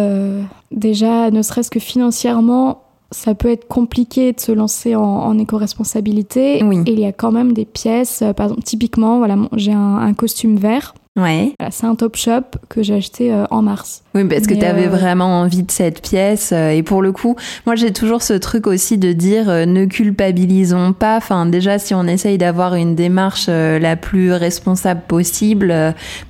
déjà, 0.73 1.31
ne 1.31 1.41
serait-ce 1.41 1.71
que 1.71 1.79
financièrement, 1.81 2.83
ça 3.11 3.35
peut 3.35 3.51
être 3.51 3.67
compliqué 3.69 4.33
de 4.33 4.41
se 4.41 4.53
lancer 4.53 4.95
en, 4.95 5.03
en 5.03 5.39
éco-responsabilité. 5.39 6.63
Oui. 6.65 6.83
Et 6.87 6.93
il 6.93 7.01
y 7.01 7.07
a 7.07 7.13
quand 7.13 7.33
même 7.33 7.53
des 7.53 7.65
pièces. 7.65 8.23
euh, 8.23 8.33
par 8.33 8.47
exemple, 8.47 8.63
typiquement, 8.63 9.19
voilà, 9.19 9.37
j'ai 9.57 9.73
un, 9.73 9.97
un 9.99 10.15
costume 10.15 10.57
vert. 10.57 10.95
Ouais. 11.19 11.53
Voilà, 11.59 11.73
c'est 11.73 11.87
un 11.87 11.97
top 11.97 12.15
shop 12.17 12.43
que 12.69 12.85
j'ai 12.85 12.95
acheté 12.95 13.35
euh, 13.35 13.45
en 13.51 13.63
mars. 13.63 14.05
Oui, 14.15 14.23
parce 14.25 14.47
que 14.47 14.55
tu 14.55 14.65
avais 14.65 14.87
euh, 14.87 14.91
vraiment 14.91 15.41
envie 15.41 15.65
de 15.65 15.71
cette 15.71 16.01
pièce. 16.03 16.51
euh, 16.53 16.71
Et 16.71 16.85
pour 16.85 17.03
le 17.03 17.11
coup, 17.11 17.35
moi, 17.67 17.75
j'ai 17.75 17.93
toujours 17.93 18.23
ce 18.23 18.33
truc 18.33 18.69
aussi 18.69 18.97
de 18.97 19.13
dire 19.13 19.47
ne 19.67 19.87
culpabilisons 19.87 20.93
pas. 20.93 21.17
Enfin, 21.17 21.47
déjà, 21.47 21.81
si 21.81 21.95
on 21.95 22.05
essaye 22.05 22.39
d'avoir 22.39 22.77
une 22.77 22.95
démarche 22.95 23.49
la 23.49 23.97
plus 23.97 24.33
responsable 24.33 25.03
possible, 25.09 25.75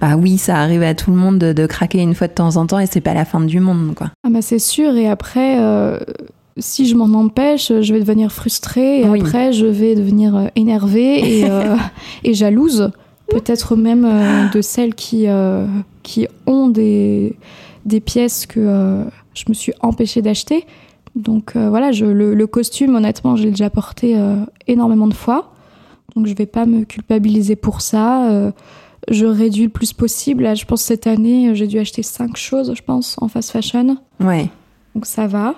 bah 0.01 0.17
oui, 0.17 0.39
ça 0.39 0.57
arrive 0.57 0.83
à 0.83 0.95
tout 0.95 1.11
le 1.11 1.19
monde 1.19 1.39
de, 1.39 1.53
de 1.53 1.67
craquer 1.67 1.99
une 2.01 2.15
fois 2.15 2.29
de 2.29 2.33
temps 2.33 2.57
en 2.57 2.67
temps 2.67 2.79
et 2.79 2.87
c'est 2.87 3.03
pas 3.03 3.15
la 3.15 3.27
fin 3.27 3.41
du 3.41 3.61
monde, 3.61 3.95
quoi. 3.95 4.09
Ah 4.25 4.31
bah 4.31 4.41
c'est 4.41 4.59
sûr. 4.59 4.97
Et 4.97 5.09
après. 5.09 5.59
Si 6.59 6.87
je 6.87 6.95
m'en 6.95 7.19
empêche, 7.19 7.73
je 7.81 7.93
vais 7.95 8.01
devenir 8.01 8.33
frustrée 8.33 9.01
et 9.03 9.09
Oui. 9.09 9.21
après 9.21 9.53
je 9.53 9.67
vais 9.67 9.95
devenir 9.95 10.35
euh, 10.37 10.47
énervée 10.57 11.39
et, 11.41 11.45
euh, 11.51 11.77
et 12.25 12.35
jalouse. 12.35 12.91
Peut-être 13.29 13.77
même 13.77 14.05
euh, 14.05 14.49
de 14.49 14.61
celles 14.61 14.95
qui, 14.95 15.29
euh, 15.29 15.67
qui 16.03 16.27
ont 16.47 16.69
des, 16.69 17.37
des 17.85 18.01
pièces 18.01 18.45
que 18.47 19.05
je 19.35 19.45
me 19.49 19.55
suis 19.55 19.73
empêchée 19.81 20.21
d'acheter. 20.23 20.65
Donc 21.17 21.57
voilà, 21.57 21.91
je, 21.93 22.07
le, 22.07 22.35
le 22.35 22.47
costume, 22.47 22.95
honnêtement, 22.95 23.35
j'ai 23.37 23.51
déjà 23.51 23.69
porté 23.71 24.17
énormément 24.69 25.07
de 25.09 25.15
fois. 25.15 25.53
Donc 26.15 26.27
je 26.27 26.35
vais 26.35 26.47
pas 26.47 26.67
me 26.67 26.85
culpabiliser 26.85 27.57
pour 27.57 27.81
ça. 27.81 28.53
Je 29.11 29.27
réduis 29.27 29.65
le 29.65 29.69
plus 29.71 29.93
possible. 29.93 30.45
Là, 30.45 30.55
je 30.55 30.65
pense 30.67 30.83
cette 30.83 31.07
année, 31.09 31.53
j'ai 31.55 31.67
dû 31.67 31.79
acheter 31.79 32.03
cinq 32.05 32.37
choses, 32.37 32.73
je 32.77 32.83
pense, 32.83 33.17
en 33.21 33.27
fast 33.29 33.51
fashion. 33.51 33.97
Ouais. 34.21 34.49
Donc 34.95 35.07
ça 35.07 35.27
va. 35.27 35.57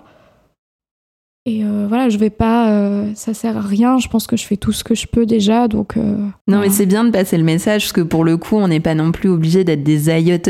Et 1.45 1.65
euh, 1.65 1.87
voilà, 1.89 2.09
je 2.09 2.19
vais 2.19 2.31
pas. 2.31 2.71
euh, 2.71 3.11
ça 3.17 3.35
sert 3.35 3.57
à 3.57 3.61
rien. 3.63 3.99
Je 3.99 4.07
pense 4.07 4.29
que 4.29 4.37
je 4.37 4.47
fais 4.47 4.57
tout 4.57 4.71
ce 4.71 4.85
que 4.85 4.95
je 4.95 5.09
peux 5.09 5.27
déjà. 5.27 5.67
Donc. 5.67 5.97
euh, 5.97 6.03
Non, 6.03 6.31
voilà. 6.47 6.61
mais 6.63 6.71
c'est 6.71 6.87
bien 6.87 7.03
de 7.03 7.11
passer 7.11 7.37
le 7.37 7.43
message, 7.43 7.83
parce 7.83 7.93
que 7.93 8.01
pour 8.01 8.23
le 8.23 8.37
coup, 8.37 8.55
on 8.59 8.69
n'est 8.69 8.79
pas 8.79 8.95
non 8.95 9.11
plus 9.11 9.29
obligé 9.29 9.65
d'être 9.65 9.83
des, 9.83 10.03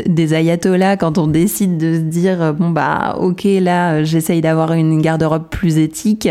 des 0.07 0.33
ayatollahs 0.35 0.97
quand 0.97 1.17
on 1.17 1.25
décide 1.25 1.79
de 1.79 1.95
se 1.95 1.99
dire, 2.01 2.53
bon, 2.53 2.69
bah, 2.69 3.17
ok, 3.19 3.43
là, 3.59 4.03
j'essaye 4.03 4.41
d'avoir 4.41 4.73
une 4.73 5.01
garde-robe 5.01 5.49
plus 5.49 5.79
éthique. 5.79 6.29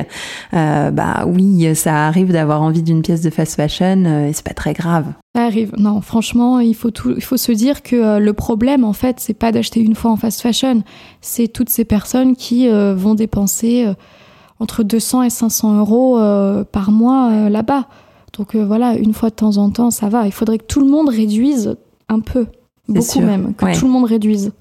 Bah 0.52 1.24
oui, 1.26 1.74
ça 1.74 2.06
arrive 2.06 2.30
d'avoir 2.30 2.62
envie 2.62 2.82
d'une 2.84 3.02
pièce 3.02 3.20
de 3.22 3.30
fast 3.30 3.56
fashion, 3.56 4.04
et 4.28 4.32
c'est 4.32 4.46
pas 4.46 4.54
très 4.54 4.74
grave. 4.74 5.06
Ça 5.34 5.44
arrive. 5.44 5.72
Non, 5.76 6.00
franchement, 6.02 6.60
il 6.60 6.74
faut, 6.74 6.92
tout, 6.92 7.14
il 7.16 7.22
faut 7.24 7.36
se 7.36 7.50
dire 7.50 7.82
que 7.82 8.20
le 8.20 8.32
problème, 8.32 8.84
en 8.84 8.92
fait, 8.92 9.16
c'est 9.18 9.34
pas 9.34 9.50
d'acheter 9.50 9.80
une 9.80 9.96
fois 9.96 10.12
en 10.12 10.16
fast 10.16 10.40
fashion. 10.40 10.84
C'est 11.20 11.48
toutes 11.48 11.70
ces 11.70 11.84
personnes 11.84 12.36
qui 12.36 12.68
vont 12.68 13.16
dépenser 13.16 13.86
entre 14.62 14.84
200 14.84 15.24
et 15.24 15.30
500 15.30 15.78
euros 15.78 16.20
euh, 16.20 16.62
par 16.62 16.92
mois 16.92 17.30
euh, 17.32 17.48
là-bas. 17.48 17.88
Donc 18.38 18.54
euh, 18.54 18.64
voilà, 18.64 18.94
une 18.94 19.12
fois 19.12 19.28
de 19.28 19.34
temps 19.34 19.56
en 19.56 19.70
temps, 19.70 19.90
ça 19.90 20.08
va. 20.08 20.24
Il 20.26 20.32
faudrait 20.32 20.58
que 20.58 20.66
tout 20.66 20.78
le 20.78 20.86
monde 20.86 21.08
réduise 21.08 21.76
un 22.08 22.20
peu. 22.20 22.46
Beaucoup 22.88 23.06
sûr. 23.06 23.20
même. 23.22 23.54
Que 23.54 23.64
Ouais. 23.66 23.74
tout 23.74 23.86
le 23.86 23.92
monde 23.92 24.04
réduise. 24.06 24.52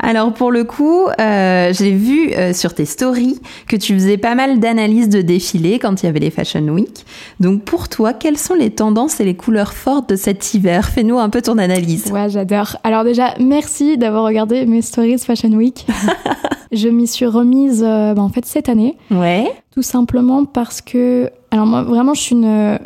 Alors 0.00 0.32
pour 0.34 0.50
le 0.50 0.64
coup, 0.64 1.06
euh, 1.18 1.72
j'ai 1.72 1.92
vu 1.92 2.30
euh, 2.32 2.52
sur 2.52 2.74
tes 2.74 2.84
stories 2.84 3.40
que 3.66 3.76
tu 3.76 3.94
faisais 3.94 4.18
pas 4.18 4.34
mal 4.34 4.60
d'analyses 4.60 5.08
de 5.08 5.22
défilés 5.22 5.78
quand 5.78 6.02
il 6.02 6.06
y 6.06 6.08
avait 6.08 6.18
les 6.20 6.30
Fashion 6.30 6.66
Week. 6.68 7.06
Donc 7.40 7.62
pour 7.62 7.88
toi, 7.88 8.12
quelles 8.12 8.36
sont 8.36 8.54
les 8.54 8.70
tendances 8.70 9.20
et 9.20 9.24
les 9.24 9.34
couleurs 9.34 9.72
fortes 9.72 10.10
de 10.10 10.16
cet 10.16 10.52
hiver? 10.52 10.88
Fais-nous 10.90 11.18
un 11.18 11.30
peu 11.30 11.40
ton 11.40 11.56
analyse. 11.56 12.10
Ouais, 12.12 12.28
j'adore. 12.28 12.76
Alors 12.84 13.02
déjà, 13.04 13.34
merci 13.40 13.96
d'avoir 13.96 14.24
regardé 14.24 14.66
mes 14.66 14.82
stories 14.82 15.18
Fashion 15.18 15.50
Week. 15.52 15.86
je 16.72 16.88
m'y 16.88 17.06
suis 17.06 17.26
remise 17.26 17.82
euh, 17.86 18.12
bah, 18.14 18.22
en 18.22 18.28
fait 18.28 18.44
cette 18.44 18.68
année, 18.68 18.96
Ouais. 19.10 19.50
tout 19.72 19.82
simplement 19.82 20.44
parce 20.44 20.82
que, 20.82 21.30
alors 21.50 21.66
moi 21.66 21.82
vraiment, 21.82 22.12
je 22.14 22.20
suis 22.20 22.34
une 22.34 22.78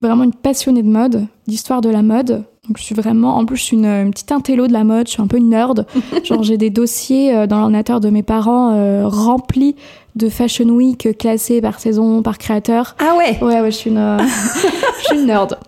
vraiment 0.00 0.22
une 0.24 0.34
passionnée 0.34 0.82
de 0.84 0.88
mode, 0.88 1.26
d'histoire 1.48 1.80
de 1.80 1.88
la 1.90 2.02
mode. 2.02 2.44
Donc 2.68 2.76
je 2.76 2.82
suis 2.82 2.94
vraiment, 2.94 3.36
en 3.36 3.46
plus 3.46 3.56
je 3.56 3.62
suis 3.62 3.76
une, 3.76 3.86
une 3.86 4.10
petite 4.10 4.30
intello 4.30 4.66
de 4.66 4.74
la 4.74 4.84
mode, 4.84 5.06
je 5.06 5.12
suis 5.12 5.22
un 5.22 5.26
peu 5.26 5.38
une 5.38 5.48
nerd. 5.48 5.86
Genre 6.24 6.42
j'ai 6.42 6.58
des 6.58 6.68
dossiers 6.68 7.34
euh, 7.34 7.46
dans 7.46 7.58
l'ordinateur 7.58 7.98
de 8.00 8.10
mes 8.10 8.22
parents 8.22 8.72
euh, 8.74 9.08
remplis 9.08 9.74
de 10.16 10.28
Fashion 10.28 10.66
Week 10.66 11.16
classés 11.16 11.62
par 11.62 11.80
saison, 11.80 12.22
par 12.22 12.36
créateur. 12.36 12.94
Ah 12.98 13.16
ouais? 13.16 13.38
Ouais, 13.40 13.60
ouais, 13.62 13.70
je 13.70 13.76
suis 13.76 13.90
une, 13.90 13.96
euh, 13.96 14.18
je 14.98 15.04
suis 15.04 15.16
une 15.16 15.26
nerd. 15.26 15.58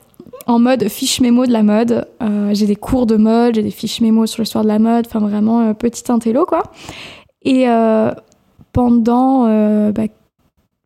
En 0.46 0.58
mode 0.58 0.88
fiche 0.88 1.20
mémo 1.20 1.46
de 1.46 1.52
la 1.52 1.62
mode. 1.62 2.06
Euh, 2.22 2.50
j'ai 2.52 2.66
des 2.66 2.76
cours 2.76 3.06
de 3.06 3.16
mode, 3.16 3.54
j'ai 3.54 3.62
des 3.62 3.70
fiches 3.70 4.02
mémo 4.02 4.26
sur 4.26 4.42
l'histoire 4.42 4.64
de 4.64 4.68
la 4.68 4.78
mode. 4.78 5.06
Enfin, 5.06 5.20
vraiment, 5.20 5.72
petite 5.74 6.10
intello, 6.10 6.44
quoi. 6.44 6.64
Et 7.42 7.66
pendant 8.72 9.44
bah, 9.92 10.02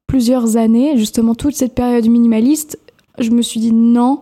plusieurs 0.07 0.57
années, 0.59 0.97
justement, 0.97 1.35
toute 1.35 1.55
cette 1.55 1.75
période 1.75 2.07
minimaliste, 2.07 2.79
je 3.19 3.31
me 3.31 3.43
suis 3.43 3.61
dit 3.61 3.73
non, 3.73 4.21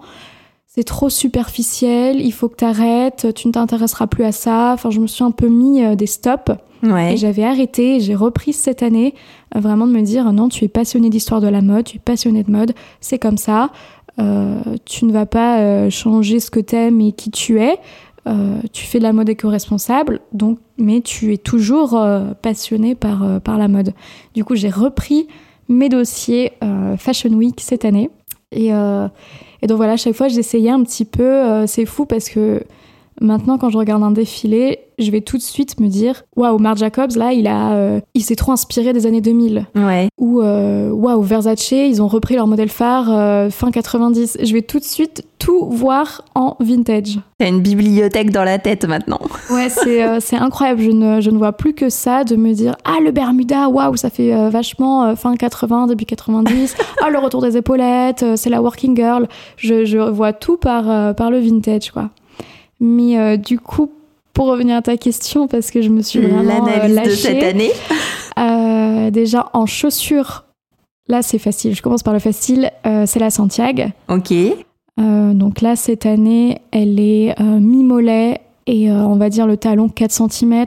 c'est 0.74 0.84
trop 0.84 1.10
superficiel, 1.10 2.18
il 2.18 2.32
faut 2.32 2.48
que 2.48 2.56
tu 2.56 2.64
arrêtes, 2.64 3.34
tu 3.34 3.46
ne 3.46 3.52
t'intéresseras 3.52 4.06
plus 4.06 4.24
à 4.24 4.32
ça. 4.32 4.70
Enfin, 4.72 4.88
je 4.88 5.00
me 5.00 5.06
suis 5.06 5.22
un 5.22 5.30
peu 5.30 5.48
mis 5.48 5.84
euh, 5.84 5.96
des 5.96 6.06
stops. 6.06 6.50
Ouais. 6.82 7.12
Et 7.12 7.16
j'avais 7.18 7.44
arrêté, 7.44 8.00
j'ai 8.00 8.14
repris 8.14 8.54
cette 8.54 8.82
année, 8.82 9.14
euh, 9.54 9.60
vraiment 9.60 9.86
de 9.86 9.92
me 9.92 10.00
dire 10.00 10.32
non, 10.32 10.48
tu 10.48 10.64
es 10.64 10.68
passionné 10.68 11.10
d'histoire 11.10 11.42
de 11.42 11.46
la 11.46 11.60
mode, 11.60 11.84
tu 11.84 11.98
es 11.98 12.00
passionné 12.00 12.42
de 12.42 12.50
mode, 12.50 12.72
c'est 13.00 13.18
comme 13.18 13.36
ça. 13.36 13.70
Euh, 14.18 14.62
tu 14.86 15.04
ne 15.04 15.12
vas 15.12 15.26
pas 15.26 15.90
changer 15.90 16.40
ce 16.40 16.50
que 16.50 16.60
t'aimes 16.60 17.02
et 17.02 17.12
qui 17.12 17.30
tu 17.30 17.60
es. 17.60 17.76
Tu 18.72 18.86
fais 18.86 18.98
de 18.98 19.02
la 19.02 19.12
mode 19.12 19.28
éco-responsable, 19.28 20.20
donc, 20.32 20.58
mais 20.78 21.00
tu 21.00 21.32
es 21.32 21.38
toujours 21.38 22.00
passionné 22.40 22.94
par, 22.94 23.40
par 23.40 23.58
la 23.58 23.68
mode. 23.68 23.94
Du 24.34 24.44
coup, 24.44 24.54
j'ai 24.54 24.70
repris 24.70 25.26
mes 25.68 25.88
dossiers 25.88 26.52
Fashion 26.98 27.30
Week 27.30 27.60
cette 27.60 27.84
année. 27.84 28.10
Et, 28.52 28.70
et 29.62 29.66
donc 29.68 29.76
voilà, 29.76 29.92
à 29.92 29.96
chaque 29.96 30.14
fois, 30.14 30.28
j'essayais 30.28 30.70
un 30.70 30.82
petit 30.82 31.04
peu. 31.04 31.22
euh, 31.22 31.66
c'est 31.66 31.86
fou 31.86 32.04
parce 32.04 32.28
que 32.28 32.62
maintenant, 33.22 33.58
quand 33.58 33.70
je 33.70 33.78
regarde 33.78 34.02
un 34.02 34.10
défilé, 34.10 34.80
je 34.98 35.10
vais 35.10 35.20
tout 35.20 35.36
de 35.36 35.42
suite 35.42 35.80
me 35.80 35.88
dire 35.88 36.24
Waouh, 36.36 36.58
Marc 36.58 36.78
Jacobs, 36.78 37.16
là, 37.16 37.32
il, 37.32 37.46
a, 37.46 37.72
euh, 37.72 38.00
il 38.14 38.22
s'est 38.22 38.36
trop 38.36 38.52
inspiré 38.52 38.92
des 38.92 39.06
années 39.06 39.20
2000. 39.20 39.66
Ouais. 39.74 40.08
Ou 40.18 40.40
euh, 40.40 40.90
Waouh, 40.90 41.22
Versace, 41.22 41.72
ils 41.72 42.02
ont 42.02 42.08
repris 42.08 42.34
leur 42.34 42.46
modèle 42.46 42.68
phare 42.68 43.06
euh, 43.10 43.50
fin 43.50 43.70
90. 43.70 44.38
Je 44.42 44.52
vais 44.52 44.62
tout 44.62 44.78
de 44.78 44.84
suite 44.84 45.24
tout 45.38 45.66
voir 45.70 46.22
en 46.34 46.56
vintage. 46.60 47.18
T'as 47.38 47.48
une 47.48 47.60
bibliothèque 47.62 48.30
dans 48.30 48.44
la 48.44 48.58
tête 48.58 48.84
maintenant. 48.84 49.20
Ouais, 49.50 49.68
c'est 49.68 50.02
euh, 50.04 50.18
incroyable. 50.32 50.82
Je 50.82 50.90
ne, 50.90 51.20
je 51.20 51.30
ne 51.30 51.38
vois 51.38 51.52
plus 51.52 51.74
que 51.74 51.88
ça 51.88 52.24
de 52.24 52.36
me 52.36 52.52
dire 52.52 52.76
Ah, 52.84 52.98
le 53.02 53.10
Bermuda, 53.10 53.68
waouh, 53.68 53.96
ça 53.96 54.10
fait 54.10 54.50
vachement 54.50 55.16
fin 55.16 55.36
80, 55.36 55.88
début 55.88 56.04
90. 56.04 56.76
Ah, 57.02 57.10
le 57.10 57.18
retour 57.18 57.42
des 57.42 57.56
épaulettes, 57.56 58.24
c'est 58.36 58.50
la 58.50 58.62
working 58.62 58.96
girl. 58.96 59.26
Je, 59.56 59.84
je 59.84 59.98
vois 59.98 60.32
tout 60.32 60.56
par, 60.56 61.14
par 61.14 61.30
le 61.30 61.40
vintage, 61.40 61.90
quoi. 61.90 62.10
Mais 62.82 63.18
euh, 63.18 63.36
du 63.38 63.58
coup, 63.58 63.90
pour 64.34 64.46
revenir 64.48 64.76
à 64.76 64.82
ta 64.82 64.96
question, 64.98 65.46
parce 65.48 65.70
que 65.70 65.80
je 65.82 65.88
me 65.88 66.02
suis 66.02 66.20
vraiment 66.20 66.66
euh, 66.66 66.66
L'analyse 66.66 66.90
de 66.90 66.94
lâchée, 66.96 67.16
cette 67.16 67.42
année. 67.42 67.70
euh, 68.38 69.10
déjà 69.10 69.48
en 69.52 69.66
chaussures, 69.66 70.44
là 71.08 71.22
c'est 71.22 71.38
facile. 71.38 71.74
Je 71.74 71.82
commence 71.82 72.02
par 72.02 72.12
le 72.14 72.18
facile. 72.20 72.70
c'est 73.06 73.18
la 73.18 73.30
Santiago. 73.30 73.84
Ok. 74.08 74.32
Euh, 75.00 75.32
donc 75.32 75.62
là, 75.62 75.74
cette 75.74 76.04
année, 76.04 76.60
elle 76.70 77.00
est 77.00 77.34
euh, 77.40 77.58
mi-mollet 77.60 78.40
et 78.66 78.90
euh, 78.90 78.94
on 79.06 79.16
va 79.16 79.30
dire 79.30 79.46
le 79.46 79.56
talon 79.56 79.88
4 79.88 80.10
cm, 80.30 80.66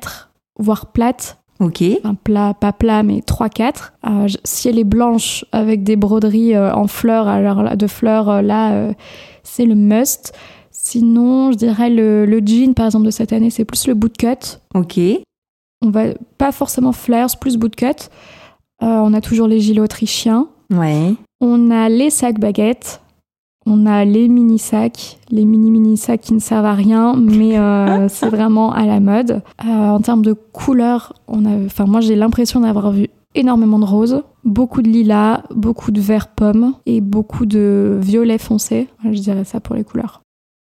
voire 0.60 0.88
plate. 0.88 1.38
Ok. 1.60 1.84
Enfin, 2.00 2.16
plat, 2.24 2.54
pas 2.60 2.74
plat, 2.74 3.04
mais 3.04 3.20
3-4. 3.20 3.94
Euh, 4.08 4.28
je- 4.28 4.38
si 4.44 4.68
elle 4.68 4.80
est 4.80 4.84
blanche 4.84 5.46
avec 5.52 5.84
des 5.84 5.96
broderies 5.96 6.58
en 6.58 6.88
fleurs, 6.88 7.28
alors 7.28 7.62
là, 7.64 7.76
de 7.76 7.88
fleurs, 7.88 8.42
là, 8.42 8.90
c'est 9.44 9.66
le 9.66 9.76
must. 9.76 10.34
Sinon, 10.86 11.52
je 11.52 11.58
dirais 11.58 11.90
le, 11.90 12.28
le 12.28 12.42
jean, 12.46 12.76
par 12.76 12.86
exemple, 12.86 13.08
de 13.08 13.12
cette 13.12 13.34
année, 13.34 13.50
c'est 13.50 13.66
plus 13.66 13.88
le 13.88 13.96
bootcut. 13.96 14.60
Ok. 14.76 15.00
On 15.82 15.90
va 15.90 16.04
pas 16.38 16.52
forcément 16.52 16.92
flares, 16.92 17.40
plus 17.40 17.58
bootcut. 17.58 17.88
Euh, 18.84 18.86
on 18.86 19.12
a 19.14 19.20
toujours 19.20 19.48
les 19.48 19.60
gilets 19.60 19.82
autrichiens. 19.82 20.48
Ouais. 20.72 21.16
On 21.42 21.72
a 21.72 21.90
les 21.90 22.12
sacs 22.12 22.40
baguettes. 22.40 23.02
On 23.66 23.88
a 23.88 24.06
les 24.06 24.28
mini 24.28 24.60
sacs, 24.60 25.18
les 25.32 25.44
mini 25.44 25.72
mini 25.72 25.98
sacs 25.98 26.22
qui 26.22 26.36
ne 26.36 26.40
servent 26.40 26.68
à 26.68 26.76
rien, 26.76 27.16
mais 27.16 27.58
euh, 27.58 28.08
c'est 28.10 28.30
vraiment 28.30 28.72
à 28.72 28.86
la 28.86 29.00
mode. 29.00 29.42
Euh, 29.66 29.68
en 29.68 30.00
termes 30.02 30.22
de 30.22 30.34
couleurs, 30.34 31.14
on 31.28 31.46
a, 31.46 31.66
enfin 31.66 31.86
moi 31.88 32.00
j'ai 32.00 32.16
l'impression 32.16 32.60
d'avoir 32.60 32.92
vu 32.92 33.08
énormément 33.34 33.80
de 33.80 33.86
roses, 33.86 34.22
beaucoup 34.44 34.84
de 34.84 34.90
lilas, 34.90 35.42
beaucoup 35.50 35.90
de 35.90 36.00
vert 36.00 36.28
pomme 36.28 36.76
et 36.86 37.02
beaucoup 37.02 37.48
de 37.48 37.98
violet 38.00 38.38
foncé. 38.38 38.88
Je 39.04 39.20
dirais 39.20 39.46
ça 39.46 39.60
pour 39.60 39.76
les 39.76 39.84
couleurs. 39.84 40.22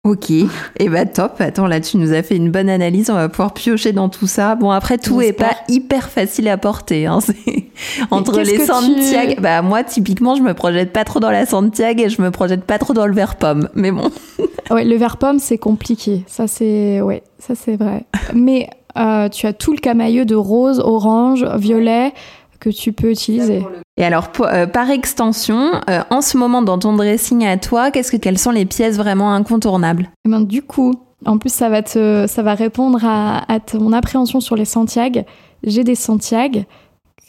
Ok, 0.06 0.32
et 0.32 0.90
bah 0.90 1.06
top. 1.06 1.40
Attends, 1.40 1.66
là 1.66 1.80
tu 1.80 1.96
nous 1.96 2.12
as 2.12 2.24
fait 2.24 2.36
une 2.36 2.52
bonne 2.52 2.70
analyse, 2.70 3.10
on 3.10 3.14
va 3.14 3.30
pouvoir 3.30 3.54
piocher 3.54 3.94
dans 3.94 4.10
tout 4.10 4.28
ça. 4.28 4.56
Bon 4.56 4.70
après 4.70 4.98
tout 4.98 5.22
est 5.22 5.32
pas 5.32 5.56
hyper 5.70 6.10
facile 6.10 6.50
à 6.50 6.58
porter. 6.58 7.06
Hein. 7.06 7.20
Entre 8.12 8.42
les 8.42 8.66
Santiago, 8.66 9.36
tu- 9.36 9.42
bah 9.42 9.62
moi 9.62 9.82
typiquement 9.86 10.36
je 10.36 10.42
me 10.42 10.54
projette 10.54 10.92
pas 10.92 11.06
trop 11.06 11.22
dans 11.22 11.32
la 11.32 11.46
Santiago 11.46 12.04
et 12.04 12.10
je 12.10 12.22
me 12.22 12.32
projette 12.32 12.66
pas 12.66 12.80
trop 12.80 12.92
dans 12.94 13.08
le 13.08 13.14
vert 13.14 13.38
pomme. 13.38 13.70
Mais 13.76 13.92
bon, 13.92 14.12
Ouais, 14.72 14.84
le 14.84 14.98
vert 14.98 15.16
pomme 15.16 15.40
c'est 15.40 15.58
compliqué, 15.58 16.26
ça 16.28 16.48
c'est 16.48 17.00
ouais, 17.00 17.24
ça 17.40 17.56
c'est 17.56 17.78
vrai. 17.78 18.04
Mais 18.34 18.70
euh, 18.98 19.30
tu 19.30 19.48
as 19.48 19.54
tout 19.54 19.72
le 19.72 19.80
camailleux 19.80 20.26
de 20.26 20.36
rose, 20.36 20.82
orange, 20.84 21.46
violet 21.58 22.12
que 22.64 22.70
tu 22.70 22.94
peux 22.94 23.12
utiliser. 23.12 23.62
et 23.98 24.04
alors 24.06 24.30
pour- 24.30 24.48
euh, 24.48 24.66
par 24.66 24.90
extension, 24.90 25.72
euh, 25.90 26.02
en 26.10 26.22
ce 26.22 26.38
moment 26.38 26.62
dans 26.62 26.80
ton 26.80 26.94
dressing 26.96 27.46
à 27.46 27.58
toi, 27.58 27.92
qu'est-ce 27.92 28.12
que 28.12 28.18
quelles 28.18 28.38
sont 28.40 28.52
les 28.52 28.66
pièces 28.66 28.98
vraiment 28.98 29.34
incontournables? 29.34 30.10
Eh 30.26 30.30
ben, 30.30 30.42
du 30.42 30.62
coup, 30.62 30.94
en 31.26 31.38
plus, 31.38 31.52
ça 31.54 31.70
va, 31.70 31.82
te, 31.84 32.26
ça 32.28 32.42
va 32.44 32.54
répondre 32.56 33.00
à, 33.04 33.52
à 33.52 33.60
ton 33.60 33.92
appréhension 33.94 34.40
sur 34.40 34.56
les 34.56 34.66
Santiago. 34.66 35.22
J'ai 35.64 35.84
des 35.84 35.96
Santiago 35.96 36.62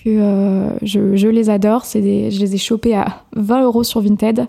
que 0.05 0.11
euh, 0.11 0.69
je, 0.83 1.17
je 1.17 1.29
les 1.29 1.51
adore. 1.51 1.85
Des, 1.95 2.31
je 2.31 2.41
les 2.41 2.55
ai 2.55 2.59
chopées 2.59 2.95
à 2.97 3.07
20 3.37 3.63
euros 3.63 3.85
sur 3.85 4.01
Vinted. 4.01 4.47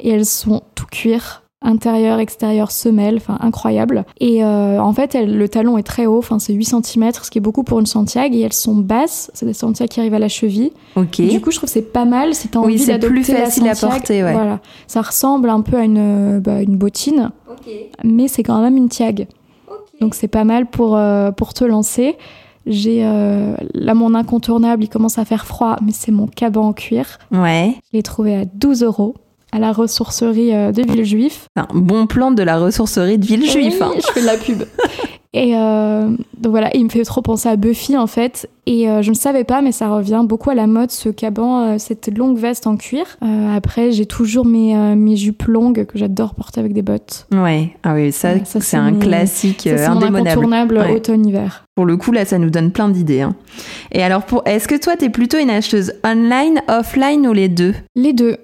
Et 0.00 0.10
elles 0.10 0.26
sont 0.26 0.62
tout 0.74 0.86
cuir, 0.86 1.42
intérieur, 1.66 2.18
extérieur, 2.18 2.70
semelle, 2.70 3.16
enfin 3.16 3.36
incroyable. 3.40 4.06
Et 4.18 4.42
euh, 4.44 4.80
en 4.80 4.92
fait, 4.92 5.14
le 5.14 5.48
talon 5.48 5.76
est 5.76 5.82
très 5.82 6.06
haut, 6.06 6.18
enfin 6.18 6.38
c'est 6.38 6.54
8 6.54 6.64
cm, 6.82 7.10
ce 7.22 7.30
qui 7.30 7.38
est 7.38 7.40
beaucoup 7.42 7.64
pour 7.64 7.80
une 7.80 7.86
Santiago. 7.86 8.34
Et 8.34 8.40
elles 8.40 8.52
sont 8.52 8.76
basses, 8.76 9.30
c'est 9.34 9.46
des 9.46 9.52
Santiago 9.52 9.88
qui 9.90 10.00
arrivent 10.00 10.14
à 10.14 10.18
la 10.18 10.28
cheville. 10.28 10.72
Ok. 10.96 11.20
Du 11.20 11.40
coup, 11.40 11.50
je 11.50 11.56
trouve 11.58 11.68
que 11.68 11.72
c'est 11.72 11.92
pas 11.92 12.04
mal 12.04 12.34
si 12.34 12.48
t'as 12.48 12.60
Oui, 12.60 12.64
envie 12.66 12.78
c'est 12.78 12.92
d'adopter 12.92 13.20
plus 13.22 13.32
la 13.32 13.44
facile 13.44 13.68
à 13.68 13.74
porter, 13.74 14.24
ouais. 14.24 14.32
Voilà, 14.32 14.60
ça 14.86 15.02
ressemble 15.02 15.50
un 15.50 15.60
peu 15.60 15.76
à 15.76 15.84
une, 15.84 16.40
bah, 16.40 16.62
une 16.62 16.76
bottine 16.76 17.30
mais 18.04 18.28
c'est 18.28 18.42
quand 18.42 18.60
même 18.60 18.76
une 18.76 18.88
tiag. 18.88 19.26
Donc 20.00 20.14
c'est 20.14 20.28
pas 20.28 20.44
mal 20.44 20.66
pour, 20.66 20.96
euh, 20.96 21.30
pour 21.32 21.54
te 21.54 21.64
lancer. 21.64 22.16
J'ai 22.66 23.04
euh, 23.04 23.54
là 23.74 23.94
mon 23.94 24.14
incontournable, 24.14 24.84
il 24.84 24.88
commence 24.88 25.18
à 25.18 25.24
faire 25.24 25.46
froid, 25.46 25.76
mais 25.84 25.92
c'est 25.92 26.10
mon 26.12 26.26
caban 26.26 26.68
en 26.68 26.72
cuir. 26.72 27.18
Ouais. 27.30 27.74
Je 27.92 27.96
l'ai 27.96 28.02
trouvé 28.02 28.36
à 28.36 28.44
12 28.44 28.82
euros 28.82 29.14
à 29.56 29.58
la 29.58 29.72
ressourcerie 29.72 30.54
euh, 30.54 30.70
de 30.72 30.82
Villejuif. 30.82 31.46
Un 31.56 31.66
bon 31.74 32.06
plan 32.06 32.30
de 32.30 32.42
la 32.42 32.58
ressourcerie 32.58 33.18
de 33.18 33.24
Villejuif. 33.26 33.80
hein. 33.80 33.90
Oui, 33.94 34.00
je 34.06 34.12
fais 34.12 34.20
de 34.20 34.26
la 34.26 34.36
pub. 34.36 34.62
Et 35.32 35.54
euh, 35.54 36.08
donc 36.38 36.50
voilà, 36.52 36.74
il 36.74 36.84
me 36.84 36.88
fait 36.88 37.02
trop 37.04 37.20
penser 37.20 37.46
à 37.50 37.56
Buffy 37.56 37.94
en 37.98 38.06
fait. 38.06 38.48
Et 38.64 38.88
euh, 38.88 39.02
je 39.02 39.10
ne 39.10 39.14
savais 39.14 39.44
pas, 39.44 39.60
mais 39.60 39.70
ça 39.70 39.88
revient 39.90 40.22
beaucoup 40.24 40.48
à 40.48 40.54
la 40.54 40.66
mode, 40.66 40.90
ce 40.90 41.10
caban, 41.10 41.60
euh, 41.60 41.74
cette 41.78 42.16
longue 42.16 42.38
veste 42.38 42.66
en 42.66 42.76
cuir. 42.78 43.04
Après, 43.54 43.92
j'ai 43.92 44.06
toujours 44.06 44.46
mes, 44.46 44.74
mes 44.96 45.14
jupes 45.16 45.42
longues 45.42 45.84
que 45.84 45.98
j'adore 45.98 46.34
porter 46.34 46.60
avec 46.60 46.72
des 46.72 46.80
bottes. 46.80 47.26
Ouais. 47.34 47.70
Ah 47.82 47.92
oui, 47.94 48.12
ça, 48.12 48.32
Ouais, 48.32 48.42
ça, 48.46 48.60
c'est 48.62 48.78
un 48.78 48.92
mes- 48.92 48.98
classique 48.98 49.68
Ça, 49.76 49.90
indémodable. 49.92 50.28
incontournable 50.28 50.78
Ouais. 50.78 50.94
automne-hiver. 50.96 51.64
Pour 51.74 51.84
le 51.84 51.98
coup, 51.98 52.12
là, 52.12 52.24
ça 52.24 52.38
nous 52.38 52.48
donne 52.50 52.70
plein 52.72 52.88
d'idées. 52.88 53.20
hein. 53.20 53.34
Et 53.92 54.02
alors, 54.02 54.22
pour, 54.24 54.42
est-ce 54.46 54.66
que 54.66 54.80
toi, 54.80 54.96
t'es 54.96 55.10
plutôt 55.10 55.36
une 55.38 55.50
acheteuse 55.50 55.92
online, 56.02 56.62
offline 56.68 57.26
ou 57.26 57.34
les 57.34 57.48
deux? 57.50 57.74
Les 57.94 58.14
deux. 58.14 58.38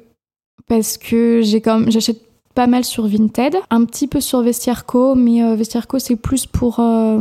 Parce 0.72 0.96
que 0.96 1.42
j'ai 1.42 1.60
comme 1.60 1.90
j'achète 1.90 2.22
pas 2.54 2.66
mal 2.66 2.82
sur 2.82 3.06
Vinted, 3.06 3.56
un 3.68 3.84
petit 3.84 4.06
peu 4.06 4.22
sur 4.22 4.40
Vestiaire 4.40 4.86
Co, 4.86 5.14
mais 5.14 5.42
euh, 5.44 5.54
Vestiaire 5.54 5.86
Co 5.86 5.98
c'est 5.98 6.16
plus 6.16 6.46
pour 6.46 6.80
euh, 6.80 7.18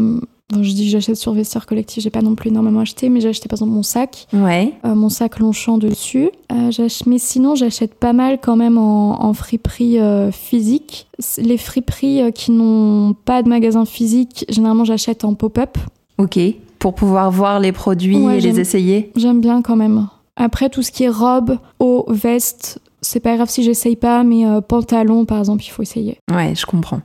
bon, 0.53 0.63
je 0.63 0.71
dis 0.71 0.89
j'achète 0.89 1.17
sur 1.17 1.33
Vestiaire 1.33 1.65
Collectif, 1.65 2.01
j'ai 2.01 2.09
pas 2.09 2.21
non 2.21 2.35
plus 2.35 2.49
énormément 2.49 2.79
acheté, 2.79 3.09
mais 3.09 3.19
j'ai 3.19 3.27
acheté 3.27 3.49
par 3.49 3.57
exemple 3.57 3.73
mon 3.73 3.83
sac, 3.83 4.25
Ouais. 4.31 4.73
euh, 4.85 4.95
mon 4.95 5.09
sac 5.09 5.39
Longchamp 5.39 5.79
dessus. 5.79 6.29
Euh, 6.53 6.69
mais 7.07 7.17
sinon 7.17 7.55
j'achète 7.55 7.93
pas 7.93 8.13
mal 8.13 8.39
quand 8.41 8.55
même 8.55 8.77
en, 8.77 9.21
en 9.21 9.33
friperie 9.33 9.97
physique. 10.31 11.07
Les 11.37 11.57
friperies 11.57 12.31
qui 12.33 12.51
n'ont 12.51 13.13
pas 13.25 13.43
de 13.43 13.49
magasin 13.49 13.83
physique, 13.83 14.45
généralement 14.47 14.85
j'achète 14.85 15.25
en 15.25 15.33
pop-up. 15.33 15.77
Ok. 16.17 16.39
Pour 16.79 16.95
pouvoir 16.95 17.29
voir 17.31 17.59
les 17.59 17.73
produits 17.73 18.15
Ouais, 18.15 18.37
et 18.37 18.41
les 18.41 18.61
essayer. 18.61 19.11
J'aime 19.17 19.41
bien 19.41 19.61
quand 19.61 19.75
même. 19.75 20.07
Après, 20.37 20.69
tout 20.69 20.81
ce 20.81 20.91
qui 20.91 21.03
est 21.03 21.09
robe, 21.09 21.57
haut, 21.79 22.05
veste, 22.07 22.79
c'est 23.01 23.19
pas 23.19 23.35
grave 23.35 23.49
si 23.49 23.63
j'essaye 23.63 23.95
pas, 23.95 24.23
mais 24.23 24.45
euh, 24.45 24.61
pantalon, 24.61 25.25
par 25.25 25.39
exemple, 25.39 25.63
il 25.65 25.69
faut 25.69 25.81
essayer. 25.81 26.17
Ouais, 26.31 26.53
je 26.55 26.65
comprends. 26.65 27.01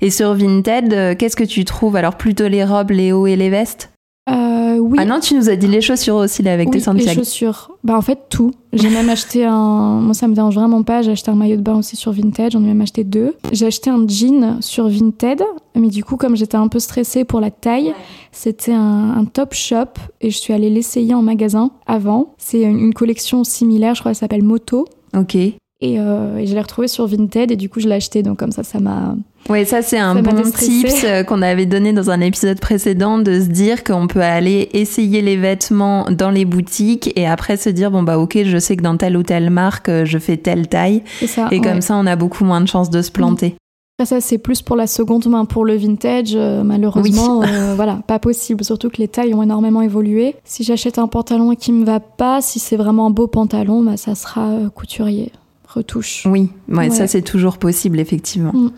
Et 0.00 0.10
sur 0.10 0.34
Vinted, 0.34 0.92
euh, 0.92 1.14
qu'est-ce 1.14 1.36
que 1.36 1.44
tu 1.44 1.64
trouves? 1.64 1.96
Alors, 1.96 2.16
plutôt 2.16 2.48
les 2.48 2.64
robes, 2.64 2.90
les 2.90 3.12
hauts 3.12 3.26
et 3.26 3.36
les 3.36 3.50
vestes? 3.50 3.90
Euh, 4.28 4.76
oui. 4.78 4.98
Ah 5.00 5.06
non, 5.06 5.20
tu 5.20 5.34
nous 5.34 5.48
as 5.48 5.56
dit 5.56 5.66
les 5.66 5.80
chaussures 5.80 6.16
aussi 6.16 6.42
là 6.42 6.52
avec 6.52 6.68
Oui, 6.68 6.82
tes 6.82 6.92
les 6.92 7.14
chaussures. 7.14 7.70
Bah 7.82 7.96
en 7.96 8.02
fait 8.02 8.18
tout. 8.28 8.52
J'ai 8.74 8.90
même 8.90 9.08
acheté 9.08 9.44
un. 9.44 10.00
Moi 10.00 10.12
ça 10.12 10.28
me 10.28 10.34
dérange 10.34 10.54
vraiment 10.54 10.82
pas. 10.82 11.00
J'ai 11.00 11.12
acheté 11.12 11.30
un 11.30 11.34
maillot 11.34 11.56
de 11.56 11.62
bain 11.62 11.76
aussi 11.76 11.96
sur 11.96 12.12
Vinted. 12.12 12.52
J'en 12.52 12.62
ai 12.62 12.66
même 12.66 12.82
acheté 12.82 13.04
deux. 13.04 13.36
J'ai 13.52 13.66
acheté 13.66 13.88
un 13.88 14.06
jean 14.06 14.60
sur 14.60 14.88
Vinted, 14.88 15.42
mais 15.74 15.88
du 15.88 16.04
coup 16.04 16.16
comme 16.16 16.36
j'étais 16.36 16.56
un 16.56 16.68
peu 16.68 16.78
stressée 16.78 17.24
pour 17.24 17.40
la 17.40 17.50
taille, 17.50 17.94
c'était 18.30 18.74
un, 18.74 19.16
un 19.16 19.24
top 19.24 19.54
shop 19.54 19.98
et 20.20 20.30
je 20.30 20.36
suis 20.36 20.52
allée 20.52 20.68
l'essayer 20.68 21.14
en 21.14 21.22
magasin 21.22 21.70
avant. 21.86 22.34
C'est 22.36 22.62
une, 22.62 22.92
collection 22.92 23.44
similaire, 23.44 23.94
je 23.94 24.00
crois, 24.00 24.12
ça 24.12 24.20
s'appelle 24.20 24.42
Moto. 24.42 24.84
Ok. 25.16 25.36
Et, 25.80 26.00
euh, 26.00 26.38
et 26.38 26.46
je 26.46 26.54
l'ai 26.54 26.60
retrouvé 26.60 26.88
sur 26.88 27.06
Vinted 27.06 27.52
et 27.52 27.56
du 27.56 27.68
coup 27.68 27.78
je 27.78 27.88
l'ai 27.88 27.94
acheté. 27.94 28.24
Donc 28.24 28.38
comme 28.38 28.50
ça, 28.50 28.64
ça 28.64 28.80
m'a. 28.80 29.14
Ouais, 29.48 29.64
ça 29.64 29.80
c'est 29.80 29.98
un 29.98 30.14
Ça 30.14 30.22
bon 30.22 30.42
tips 30.42 31.04
euh, 31.04 31.22
qu'on 31.22 31.40
avait 31.40 31.66
donné 31.66 31.92
dans 31.92 32.10
un 32.10 32.20
épisode 32.20 32.58
précédent 32.58 33.18
de 33.18 33.38
se 33.40 33.46
dire 33.46 33.84
qu'on 33.84 34.08
peut 34.08 34.20
aller 34.20 34.68
essayer 34.72 35.22
les 35.22 35.36
vêtements 35.36 36.10
dans 36.10 36.30
les 36.30 36.44
boutiques 36.44 37.12
et 37.16 37.26
après 37.28 37.56
se 37.56 37.70
dire 37.70 37.92
bon 37.92 38.02
bah 38.02 38.18
ok 38.18 38.38
je 38.44 38.58
sais 38.58 38.76
que 38.76 38.82
dans 38.82 38.96
telle 38.96 39.16
ou 39.16 39.22
telle 39.22 39.50
marque 39.50 39.88
euh, 39.88 40.04
je 40.04 40.18
fais 40.18 40.36
telle 40.36 40.66
taille 40.66 41.02
ça. 41.26 41.48
et 41.52 41.60
ouais. 41.60 41.60
comme 41.60 41.80
ça 41.80 41.94
on 41.96 42.06
a 42.06 42.16
beaucoup 42.16 42.44
moins 42.44 42.60
de 42.60 42.66
chances 42.66 42.90
de 42.90 43.00
se 43.00 43.12
planter. 43.12 43.54
Après, 44.00 44.06
ça, 44.06 44.20
c'est 44.20 44.38
plus 44.38 44.62
pour 44.62 44.76
la 44.76 44.86
seconde 44.86 45.26
main. 45.26 45.44
Pour 45.44 45.64
le 45.64 45.74
vintage, 45.74 46.36
euh, 46.36 46.62
malheureusement, 46.62 47.42
euh, 47.42 47.74
voilà, 47.74 47.98
pas 48.06 48.20
possible. 48.20 48.62
Surtout 48.62 48.90
que 48.90 48.98
les 48.98 49.08
tailles 49.08 49.34
ont 49.34 49.42
énormément 49.42 49.82
évolué. 49.82 50.36
Si 50.44 50.62
j'achète 50.62 51.00
un 51.00 51.08
pantalon 51.08 51.56
qui 51.56 51.72
me 51.72 51.84
va 51.84 51.98
pas, 51.98 52.40
si 52.40 52.60
c'est 52.60 52.76
vraiment 52.76 53.06
un 53.06 53.10
beau 53.10 53.26
pantalon, 53.26 53.82
bah, 53.82 53.96
ça 53.96 54.14
sera 54.14 54.50
euh, 54.50 54.68
couturier, 54.68 55.32
retouche. 55.68 56.26
Oui, 56.26 56.50
ouais, 56.68 56.90
ça 56.90 57.06
c'est 57.06 57.22
toujours 57.22 57.58
possible 57.58 58.00
effectivement. 58.00 58.52
Mm. 58.52 58.70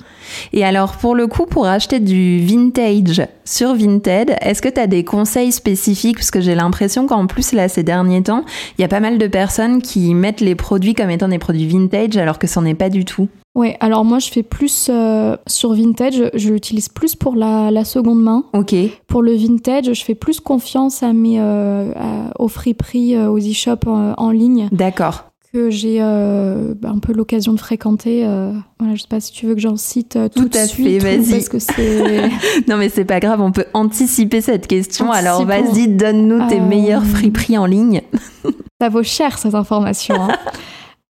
Et 0.52 0.64
alors 0.64 0.92
pour 0.96 1.14
le 1.14 1.26
coup, 1.26 1.46
pour 1.46 1.66
acheter 1.66 2.00
du 2.00 2.40
vintage 2.44 3.26
sur 3.44 3.74
Vinted, 3.74 4.36
est-ce 4.40 4.60
que 4.60 4.68
tu 4.68 4.80
as 4.80 4.86
des 4.86 5.04
conseils 5.04 5.52
spécifiques? 5.52 6.16
Parce 6.16 6.30
que 6.30 6.40
j'ai 6.40 6.54
l'impression 6.54 7.06
qu'en 7.06 7.26
plus 7.26 7.52
là 7.52 7.68
ces 7.68 7.82
derniers 7.82 8.22
temps, 8.22 8.44
il 8.78 8.82
y 8.82 8.84
a 8.84 8.88
pas 8.88 9.00
mal 9.00 9.18
de 9.18 9.26
personnes 9.26 9.82
qui 9.82 10.14
mettent 10.14 10.40
les 10.40 10.54
produits 10.54 10.94
comme 10.94 11.10
étant 11.10 11.28
des 11.28 11.38
produits 11.38 11.66
vintage 11.66 12.16
alors 12.16 12.38
que 12.38 12.46
c'en 12.46 12.64
est 12.64 12.74
pas 12.74 12.90
du 12.90 13.04
tout. 13.04 13.28
Ouais, 13.56 13.76
alors 13.80 14.04
moi, 14.04 14.20
je 14.20 14.28
fais 14.30 14.44
plus 14.44 14.86
euh, 14.90 15.36
sur 15.48 15.72
vintage, 15.74 16.22
je 16.34 16.50
l'utilise 16.50 16.88
plus 16.88 17.16
pour 17.16 17.34
la, 17.34 17.72
la 17.72 17.84
seconde 17.84 18.22
main. 18.22 18.44
Ok, 18.52 18.76
Pour 19.08 19.22
le 19.22 19.34
vintage, 19.34 19.92
je 19.92 20.04
fais 20.04 20.14
plus 20.14 20.38
confiance 20.38 21.02
à 21.02 21.12
mes, 21.12 21.40
euh, 21.40 21.90
à- 21.96 22.30
aux 22.40 22.46
friperies, 22.46 23.16
euh, 23.16 23.28
aux 23.28 23.38
e-shops 23.40 23.88
euh, 23.88 24.14
en 24.16 24.30
ligne 24.30 24.68
d'accord. 24.70 25.29
Que 25.52 25.68
j'ai 25.70 25.98
euh, 26.00 26.74
bah, 26.76 26.90
un 26.94 26.98
peu 26.98 27.12
l'occasion 27.12 27.52
de 27.52 27.58
fréquenter. 27.58 28.24
euh, 28.24 28.52
voilà, 28.78 28.94
je 28.94 29.02
sais 29.02 29.08
pas 29.08 29.18
si 29.20 29.32
tu 29.32 29.46
veux 29.46 29.54
que 29.54 29.60
j'en 29.60 29.76
cite 29.76 30.14
euh, 30.16 30.28
tout, 30.28 30.42
Tout 30.42 30.48
de 30.48 30.56
à 30.58 30.66
suite. 30.66 31.02
fait, 31.02 31.16
vas-y. 31.16 31.30
Parce 31.30 31.48
que 31.48 31.58
c'est. 31.58 32.30
Non 32.68 32.76
mais 32.76 32.88
c'est 32.88 33.04
pas 33.04 33.18
grave, 33.20 33.40
on 33.40 33.50
peut 33.52 33.64
anticiper 33.74 34.40
cette 34.40 34.66
question. 34.68 35.10
Alors 35.10 35.44
vas-y, 35.44 35.88
donne-nous 35.88 36.48
tes 36.48 36.60
Euh, 36.60 36.66
meilleurs 36.66 37.04
friperies 37.04 37.58
en 37.58 37.66
ligne. 37.66 38.02
Ça 38.80 38.88
vaut 38.88 39.02
cher 39.02 39.38
cette 39.38 39.54
information. 39.54 40.14
hein. 40.22 40.28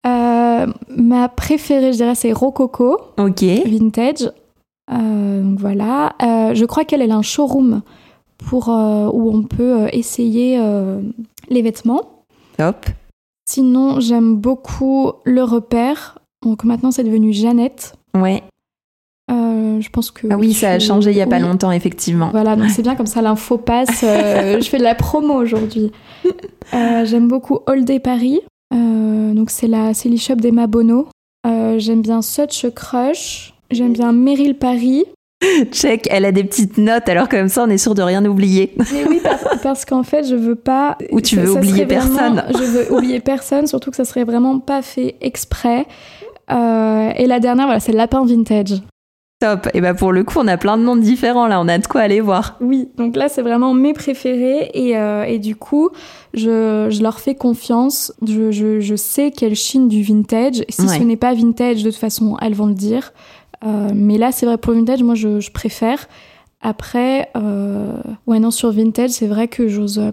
Euh, 0.07 0.67
ma 0.97 1.29
préférée, 1.29 1.93
je 1.93 1.99
dirais, 1.99 2.15
c'est 2.15 2.33
Rococo 2.33 2.97
Ok, 3.19 3.43
Vintage. 3.43 4.31
Donc 4.91 5.59
voilà. 5.61 6.15
Je 6.55 6.65
crois 6.65 6.85
qu'elle 6.87 7.03
elle 7.03 7.11
a 7.13 7.17
un 7.17 7.23
showroom 7.23 7.83
pour 8.39 8.69
où 8.69 9.31
on 9.31 9.43
peut 9.43 9.89
essayer 9.93 10.59
les 11.51 11.61
vêtements. 11.63 12.25
top. 12.57 12.87
Sinon, 13.53 13.99
j'aime 13.99 14.37
beaucoup 14.37 15.11
le 15.25 15.43
repère. 15.43 16.21
Donc 16.41 16.63
maintenant, 16.63 16.93
c'est 16.93 17.03
devenu 17.03 17.33
Jeannette. 17.33 17.95
Ouais. 18.15 18.45
Euh, 19.29 19.81
je 19.81 19.91
pense 19.91 20.13
que. 20.13 20.29
Ah 20.31 20.37
oui, 20.37 20.53
ça 20.53 20.71
a 20.71 20.79
changé 20.79 21.11
il 21.11 21.17
y 21.17 21.21
a 21.21 21.27
pas 21.27 21.41
longtemps 21.41 21.73
effectivement. 21.73 22.29
Voilà, 22.31 22.55
donc 22.55 22.71
c'est 22.71 22.83
bien 22.83 22.95
comme 22.95 23.07
ça 23.07 23.23
l'info 23.23 23.59
passe. 23.59 24.05
Euh, 24.05 24.61
je 24.63 24.69
fais 24.69 24.79
de 24.79 24.85
la 24.85 24.95
promo 24.95 25.35
aujourd'hui. 25.35 25.91
Euh, 26.75 27.05
J'aime 27.05 27.27
beaucoup 27.27 27.59
All 27.67 27.85
Day 27.85 27.99
Paris. 27.99 28.39
Donc 28.71 29.51
c'est 29.51 29.67
la 29.67 29.95
c'est 29.95 30.09
l'e-shop 30.09 30.37
d'Emma 30.37 30.69
Bono. 30.69 31.09
J'aime 31.45 32.03
bien 32.03 32.23
Such 32.23 32.65
a 32.65 32.71
Crush. 32.71 33.55
J'aime 33.73 33.95
bien 33.95 34.13
Meryl 34.13 34.57
Paris. 34.59 35.07
Check, 35.73 36.07
elle 36.11 36.25
a 36.25 36.33
des 36.33 36.45
petites 36.45 36.77
notes 36.79 37.09
alors 37.09 37.29
comme 37.29 37.49
ça 37.49 37.65
on 37.67 37.71
est 37.71 37.79
sûr 37.79 37.95
de 37.95 38.03
rien 38.03 38.25
oublier. 38.27 38.75
Mais 38.93 39.05
oui, 39.09 39.21
parce, 39.23 39.45
parce 39.63 39.85
qu'en 39.85 40.03
fait, 40.03 40.25
je 40.29 40.35
veux 40.35 40.55
pas. 40.55 40.99
Ou 41.13 41.21
tu 41.21 41.37
ça- 41.37 41.41
veux 41.43 41.53
ça 41.55 41.59
oublier 41.59 41.85
vraiment- 41.87 42.17
personne. 42.17 42.45
Je 42.59 42.65
veux 42.65 42.93
oublier 42.97 43.21
personne, 43.21 43.67
surtout 43.67 43.91
que 43.91 43.97
ça 43.97 44.05
serait 44.05 44.25
vraiment 44.25 44.59
pas 44.59 44.83
fait 44.83 45.17
exprès. 45.21 45.87
Euh, 46.51 47.11
et 47.17 47.27
la 47.27 47.41
dernière, 47.41 47.67
voilà, 47.67 47.81
c'est 47.81 47.93
Lapin 47.93 48.25
Vintage. 48.25 48.83
Top. 49.41 49.69
Et 49.73 49.81
bah 49.81 49.95
pour 49.95 50.13
le 50.13 50.23
coup, 50.23 50.35
on 50.39 50.47
a 50.49 50.59
plein 50.59 50.77
de 50.77 50.83
noms 50.83 50.97
différents 50.97 51.47
là, 51.47 51.59
on 51.63 51.69
a 51.69 51.79
de 51.79 51.87
quoi 51.87 52.03
aller 52.03 52.21
voir. 52.21 52.59
Oui, 52.61 52.91
donc 52.99 53.17
là, 53.17 53.31
c'est 53.31 53.41
vraiment 53.41 53.73
mes 53.73 53.95
préférés. 53.95 54.71
Et, 54.75 54.99
euh, 54.99 55.23
et 55.25 55.39
du 55.39 55.57
coup, 55.57 55.89
je, 56.35 56.89
je 56.91 57.03
leur 57.03 57.21
fais 57.21 57.35
confiance. 57.35 58.13
Je, 58.27 58.51
je, 58.51 58.81
je 58.81 58.95
sais 58.97 59.31
qu'elles 59.31 59.55
chinent 59.55 59.89
du 59.89 60.03
vintage. 60.03 60.61
Et 60.69 60.73
si 60.73 60.83
Ouais. 60.83 60.99
ce 60.99 61.03
n'est 61.03 61.17
pas 61.17 61.33
vintage, 61.33 61.83
de 61.83 61.91
toute 61.91 61.99
façon, 61.99 62.37
elles 62.43 62.53
vont 62.55 62.67
le 62.67 62.75
dire. 62.75 63.15
Euh, 63.65 63.91
mais 63.95 64.19
là, 64.19 64.33
c'est 64.33 64.47
vrai, 64.47 64.59
pour 64.59 64.73
vintage, 64.75 65.03
moi, 65.03 65.15
je, 65.15 65.41
je 65.41 65.51
préfère. 65.51 66.09
Après, 66.61 67.31
euh, 67.37 68.01
ouais, 68.27 68.39
non, 68.39 68.51
sur 68.51 68.71
vintage, 68.71 69.11
c'est 69.11 69.27
vrai 69.27 69.49
que 69.49 69.69
j'ose 69.69 70.13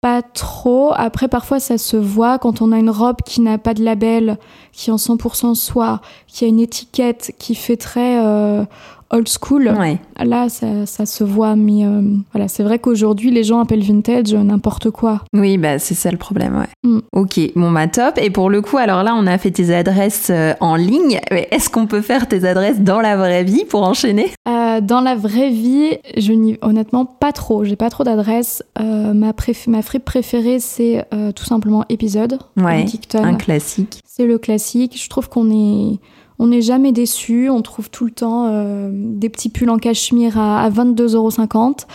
pas 0.00 0.22
trop. 0.22 0.92
Après, 0.94 1.28
parfois, 1.28 1.60
ça 1.60 1.78
se 1.78 1.96
voit 1.96 2.38
quand 2.38 2.60
on 2.60 2.72
a 2.72 2.78
une 2.78 2.90
robe 2.90 3.22
qui 3.24 3.40
n'a 3.40 3.58
pas 3.58 3.74
de 3.74 3.82
label, 3.82 4.38
qui 4.72 4.90
est 4.90 4.92
en 4.92 4.96
100% 4.96 5.54
soie, 5.54 6.00
qui 6.26 6.44
a 6.44 6.48
une 6.48 6.60
étiquette 6.60 7.34
qui 7.38 7.54
fait 7.54 7.76
très 7.76 8.24
euh, 8.24 8.64
old 9.10 9.28
school. 9.28 9.74
Ouais. 9.78 9.98
Là, 10.24 10.48
ça, 10.48 10.86
ça 10.86 11.06
se 11.06 11.22
voit, 11.24 11.56
mais 11.56 11.84
euh, 11.84 12.02
voilà, 12.32 12.48
c'est 12.48 12.62
vrai 12.62 12.78
qu'aujourd'hui, 12.78 13.30
les 13.30 13.44
gens 13.44 13.60
appellent 13.60 13.82
vintage 13.84 14.34
n'importe 14.34 14.90
quoi. 14.90 15.22
Oui, 15.34 15.58
bah 15.58 15.78
c'est 15.78 15.94
ça 15.94 16.10
le 16.10 16.16
problème, 16.16 16.56
ouais. 16.58 16.66
Mm. 16.90 16.98
Ok, 17.12 17.40
bon 17.54 17.70
bah 17.70 17.86
top. 17.88 18.18
Et 18.20 18.30
pour 18.30 18.50
le 18.50 18.62
coup, 18.62 18.78
alors 18.78 19.02
là, 19.02 19.14
on 19.16 19.26
a 19.26 19.38
fait 19.38 19.50
tes 19.50 19.74
adresses 19.74 20.28
euh, 20.30 20.54
en 20.60 20.76
ligne. 20.76 21.20
Mais 21.30 21.48
Est-ce 21.50 21.70
qu'on 21.70 21.86
peut 21.86 22.00
faire 22.00 22.28
tes 22.28 22.44
adresses 22.46 22.80
dans 22.80 23.00
la 23.00 23.16
vraie 23.16 23.44
vie 23.44 23.64
pour 23.64 23.82
enchaîner? 23.82 24.30
Euh, 24.48 24.80
dans 24.80 25.00
la 25.00 25.14
vraie 25.14 25.50
vie, 25.50 25.90
je 26.16 26.32
n'y 26.32 26.58
honnêtement 26.62 27.04
pas 27.04 27.32
trop. 27.32 27.64
J'ai 27.64 27.76
pas 27.76 27.90
trop 27.90 28.04
d'adresses. 28.04 28.62
Euh, 28.80 29.12
ma, 29.14 29.32
préf- 29.32 29.68
ma 29.70 29.82
fripe 29.82 30.04
préférée, 30.04 30.58
c'est 30.60 31.04
euh, 31.14 31.32
tout 31.32 31.44
simplement 31.44 31.84
épisode. 31.88 32.38
Ouais. 32.56 32.84
Un 33.14 33.34
classique. 33.34 34.00
C'est 34.06 34.26
le 34.26 34.38
classique. 34.38 35.00
Je 35.02 35.08
trouve 35.08 35.28
qu'on 35.28 35.50
est, 35.50 35.98
on 36.38 36.48
n'est 36.48 36.62
jamais 36.62 36.92
déçu. 36.92 37.48
On 37.50 37.62
trouve 37.62 37.90
tout 37.90 38.04
le 38.04 38.10
temps 38.10 38.46
euh, 38.48 38.90
des 38.92 39.28
petits 39.28 39.48
pulls 39.48 39.70
en 39.70 39.78
cachemire 39.78 40.38
à, 40.38 40.62
à 40.64 40.70
22,50€. 40.70 41.86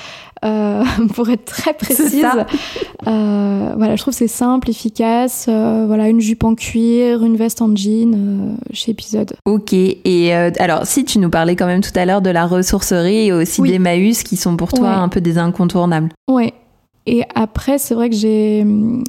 Euh, 0.43 0.83
pour 1.13 1.29
être 1.29 1.45
très 1.45 1.73
précise. 1.75 2.25
Euh, 3.07 3.73
voilà, 3.77 3.95
je 3.95 4.01
trouve 4.01 4.11
que 4.13 4.17
c'est 4.17 4.27
simple, 4.27 4.71
efficace. 4.71 5.45
Euh, 5.47 5.83
voilà, 5.85 6.09
une 6.09 6.19
jupe 6.19 6.43
en 6.43 6.55
cuir, 6.55 7.23
une 7.23 7.37
veste 7.37 7.61
en 7.61 7.75
jean 7.75 8.57
chez 8.73 8.89
Épisode. 8.91 9.33
Ok, 9.45 9.73
et 9.73 10.33
alors 10.33 10.87
si 10.87 11.05
tu 11.05 11.19
nous 11.19 11.29
parlais 11.29 11.55
quand 11.55 11.67
même 11.67 11.81
tout 11.81 11.91
à 11.93 12.05
l'heure 12.05 12.23
de 12.23 12.31
la 12.31 12.47
ressourcerie 12.47 13.27
et 13.27 13.33
aussi 13.33 13.61
Oui. 13.61 13.69
d'Emmaüs 13.69 14.23
qui 14.23 14.35
sont 14.35 14.57
pour 14.57 14.73
toi 14.73 14.87
Ouais. 14.87 14.95
un 14.95 15.09
peu 15.09 15.21
des 15.21 15.37
incontournables. 15.37 16.09
Ouais. 16.27 16.53
Et 17.05 17.23
après, 17.35 17.77
c'est 17.77 17.93
vrai 17.93 18.09
que 18.09 18.15
j'ai, 18.15 18.65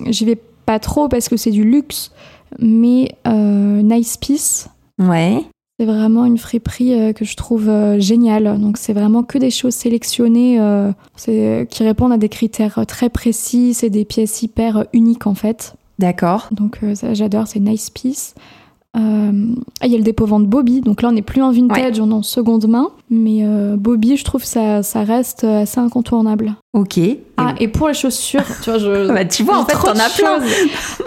j'y 0.09 0.25
vais 0.27 0.38
pas 0.66 0.79
trop 0.79 1.09
parce 1.09 1.31
que 1.31 1.38
c'est 1.38 1.51
du 1.51 1.64
luxe, 1.64 2.12
mais 2.59 3.14
Nice 3.27 4.18
Piece, 4.18 4.68
Ouais, 4.98 5.44
c'est 5.83 5.87
vraiment 5.87 6.24
une 6.26 6.38
friperie 6.38 6.94
euh, 6.94 7.12
que 7.12 7.24
je 7.24 7.35
trouve 7.35 7.68
euh, 7.68 7.98
géniale. 7.98 8.61
Donc 8.61 8.76
c'est 8.76 8.92
vraiment 8.92 9.24
que 9.24 9.37
des 9.37 9.50
choses 9.50 9.74
sélectionnées 9.74 10.61
euh, 10.61 10.92
qui 11.16 11.83
répondent 11.83 12.12
à 12.12 12.18
des 12.18 12.28
critères 12.28 12.85
très 12.87 13.09
précis. 13.09 13.74
C'est 13.74 13.90
des 13.90 14.05
pièces 14.05 14.42
hyper 14.42 14.87
uniques 14.92 15.26
en 15.26 15.35
fait. 15.35 15.74
d'accord. 15.98 16.48
Donc 16.52 16.78
ça, 16.94 17.14
j'adore, 17.14 17.48
c'est 17.48 17.59
Nice 17.59 17.90
Piece. 17.90 18.35
Euh, 18.96 19.55
ah, 19.81 19.87
il 19.87 19.92
y 19.92 19.94
a 19.94 19.98
le 19.98 20.05
dépôt-vente 20.05 20.46
Bobby, 20.46 20.83
donc 20.83 21.00
là 21.02 21.09
on 21.09 21.12
n'est 21.12 21.22
plus 21.22 21.40
en 21.42 21.50
vintage, 21.50 21.98
on 22.00 22.11
est 22.11 22.14
en 22.14 22.22
seconde 22.22 22.66
main. 22.68 22.88
Mais 23.11 23.38
euh, 23.42 23.76
Bobby, 23.76 24.16
je 24.16 24.24
trouve 24.24 24.44
ça, 24.44 24.83
ça 24.83 25.02
reste 25.02 25.44
assez 25.44 25.81
incontournable. 25.81 26.55
Ok. 26.74 26.98
Et- 26.98 27.20
Ah, 27.38 27.55
et 27.59 27.68
pour 27.68 27.88
les 27.88 27.94
chaussures, 27.94 28.44
tu 28.62 28.70
vois, 28.70 28.78
je. 28.78 29.09
Bah, 29.12 29.24
tu 29.24 29.42
vois, 29.42 29.59
en 29.59 29.64
fait, 29.64 29.72
t'en 29.74 29.98
as 29.98 30.11
plein. 30.16 30.38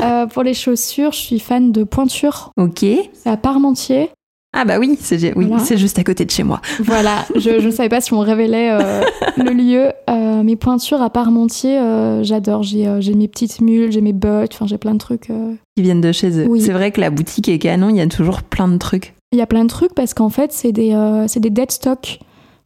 Euh, 0.01 0.25
pour 0.27 0.43
les 0.43 0.53
chaussures, 0.53 1.11
je 1.11 1.17
suis 1.19 1.39
fan 1.39 1.71
de 1.71 1.83
pointure. 1.83 2.51
Ok. 2.57 2.79
C'est 3.13 3.29
à 3.29 3.37
Parmentier. 3.37 4.09
Ah 4.57 4.63
bah 4.63 4.79
oui, 4.79 4.97
c'est 5.01 5.35
oui, 5.35 5.49
juste 5.75 5.99
à 5.99 6.03
côté 6.05 6.23
de 6.23 6.31
chez 6.31 6.43
moi. 6.43 6.61
Voilà, 6.79 7.25
je 7.35 7.49
ne 7.49 7.71
savais 7.71 7.89
pas 7.89 7.99
si 7.99 8.13
on 8.13 8.21
révélait 8.21 8.71
euh, 8.71 9.01
le 9.37 9.51
lieu. 9.51 9.91
Euh, 10.09 10.43
mes 10.43 10.55
pointures 10.55 11.01
à 11.01 11.09
Parmentier, 11.09 11.77
euh, 11.77 12.23
j'adore. 12.23 12.63
J'ai 12.63 13.13
mes 13.13 13.27
petites 13.27 13.59
mules, 13.59 13.91
j'ai 13.91 13.99
mes 13.99 14.13
bottes, 14.13 14.53
enfin 14.53 14.65
j'ai 14.65 14.77
plein 14.77 14.93
de 14.93 14.99
trucs. 14.99 15.27
Qui 15.75 15.83
viennent 15.83 15.99
de 15.99 16.13
chez 16.13 16.39
eux. 16.39 16.45
Oui. 16.47 16.61
C'est 16.61 16.71
vrai 16.71 16.91
que 16.91 17.01
la 17.01 17.09
boutique 17.09 17.49
est 17.49 17.59
canon, 17.59 17.89
il 17.89 17.97
y 17.97 18.01
a 18.01 18.07
toujours 18.07 18.43
plein 18.43 18.69
de 18.69 18.77
trucs. 18.77 19.13
Il 19.33 19.39
y 19.39 19.41
a 19.41 19.45
plein 19.45 19.65
de 19.65 19.69
trucs 19.69 19.93
parce 19.93 20.13
qu'en 20.13 20.29
fait, 20.29 20.53
c'est 20.53 20.71
des, 20.71 20.95
c'est 21.27 21.41
des 21.41 21.49
dead 21.49 21.71
stock 21.71 22.19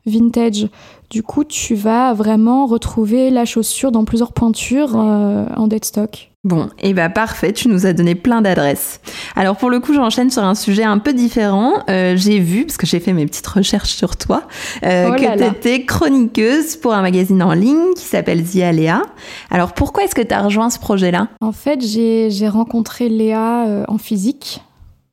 vintage. 0.05 0.67
Du 1.09 1.23
coup, 1.23 1.43
tu 1.43 1.73
vas 1.73 2.13
vraiment 2.13 2.67
retrouver 2.67 3.31
la 3.31 3.43
chaussure 3.45 3.91
dans 3.91 4.05
plusieurs 4.05 4.31
pointures 4.31 4.95
euh, 4.95 5.45
en 5.55 5.67
dead 5.67 5.83
stock. 5.83 6.29
Bon, 6.43 6.69
et 6.79 6.93
bah 6.93 7.09
parfait, 7.09 7.51
tu 7.51 7.67
nous 7.67 7.85
as 7.85 7.93
donné 7.93 8.15
plein 8.15 8.41
d'adresses. 8.41 9.01
Alors 9.35 9.57
pour 9.57 9.69
le 9.69 9.79
coup, 9.79 9.93
j'enchaîne 9.93 10.29
sur 10.29 10.43
un 10.43 10.55
sujet 10.55 10.83
un 10.83 10.99
peu 10.99 11.11
différent. 11.11 11.73
Euh, 11.89 12.15
j'ai 12.15 12.39
vu, 12.39 12.63
parce 12.65 12.77
que 12.77 12.85
j'ai 12.85 12.99
fait 12.99 13.11
mes 13.11 13.25
petites 13.25 13.47
recherches 13.47 13.93
sur 13.93 14.15
toi, 14.15 14.43
euh, 14.85 15.09
Oh 15.09 15.15
que 15.15 15.37
tu 15.37 15.43
étais 15.43 15.83
chroniqueuse 15.83 16.77
pour 16.77 16.93
un 16.93 17.01
magazine 17.01 17.41
en 17.43 17.53
ligne 17.53 17.93
qui 17.95 18.05
s'appelle 18.05 18.43
The 18.43 18.61
Aléa. 18.61 19.01
Alors 19.49 19.73
pourquoi 19.73 20.03
est-ce 20.03 20.15
que 20.15 20.21
tu 20.21 20.33
as 20.33 20.41
rejoint 20.41 20.69
ce 20.69 20.79
projet-là? 20.79 21.27
En 21.41 21.51
fait, 21.51 21.81
j'ai 21.81 22.47
rencontré 22.47 23.09
Léa 23.09 23.65
euh, 23.65 23.83
en 23.87 23.97
physique. 23.97 24.61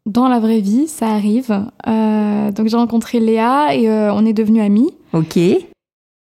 Dans 0.04 0.28
la 0.28 0.38
vraie 0.38 0.60
vie, 0.60 0.86
ça 0.86 1.08
arrive. 1.08 1.48
Donc 1.86 2.68
j'ai 2.68 2.76
rencontré 2.76 3.18
Léa 3.18 3.74
et 3.74 3.90
on 3.90 4.24
est 4.24 4.32
devenus 4.32 4.62
amis. 4.62 4.90
Ok. 5.12 5.38